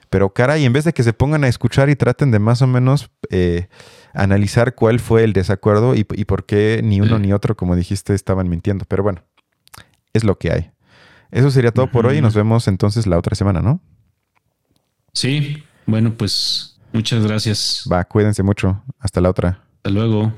pero 0.10 0.32
caray, 0.34 0.66
en 0.66 0.74
vez 0.74 0.84
de 0.84 0.94
que 0.94 1.04
se 1.04 1.14
pongan 1.14 1.44
a 1.44 1.48
escuchar 1.48 1.90
y 1.90 1.96
traten 1.96 2.32
de 2.32 2.40
más 2.40 2.62
o 2.62 2.68
menos 2.68 3.10
eh, 3.32 3.68
analizar 4.14 4.76
cuál 4.76 5.00
fue 5.00 5.24
el 5.24 5.34
desacuerdo 5.34 5.96
y, 5.96 6.06
y 6.14 6.26
por 6.26 6.46
qué 6.46 6.82
ni 6.84 7.02
uno 7.02 7.18
ni 7.20 7.34
otro, 7.34 7.56
como 7.58 7.76
dijiste, 7.76 8.14
estaban 8.14 8.48
mintiendo. 8.50 8.86
Pero 8.88 9.02
bueno, 9.04 9.24
es 10.14 10.24
lo 10.24 10.38
que 10.38 10.52
hay. 10.52 10.72
Eso 11.32 11.50
sería 11.50 11.72
todo 11.72 11.88
por 11.88 12.06
hoy 12.06 12.18
y 12.18 12.22
nos 12.22 12.36
vemos 12.36 12.68
entonces 12.68 13.08
la 13.08 13.18
otra 13.18 13.36
semana, 13.36 13.62
¿no? 13.62 13.82
Sí, 15.14 15.64
bueno, 15.86 16.14
pues 16.14 16.80
muchas 16.92 17.26
gracias. 17.26 17.88
Va, 17.92 18.04
cuídense 18.06 18.44
mucho. 18.44 18.84
Hasta 19.00 19.20
la 19.20 19.30
otra. 19.30 19.64
Hasta 19.78 19.90
luego. 19.90 20.32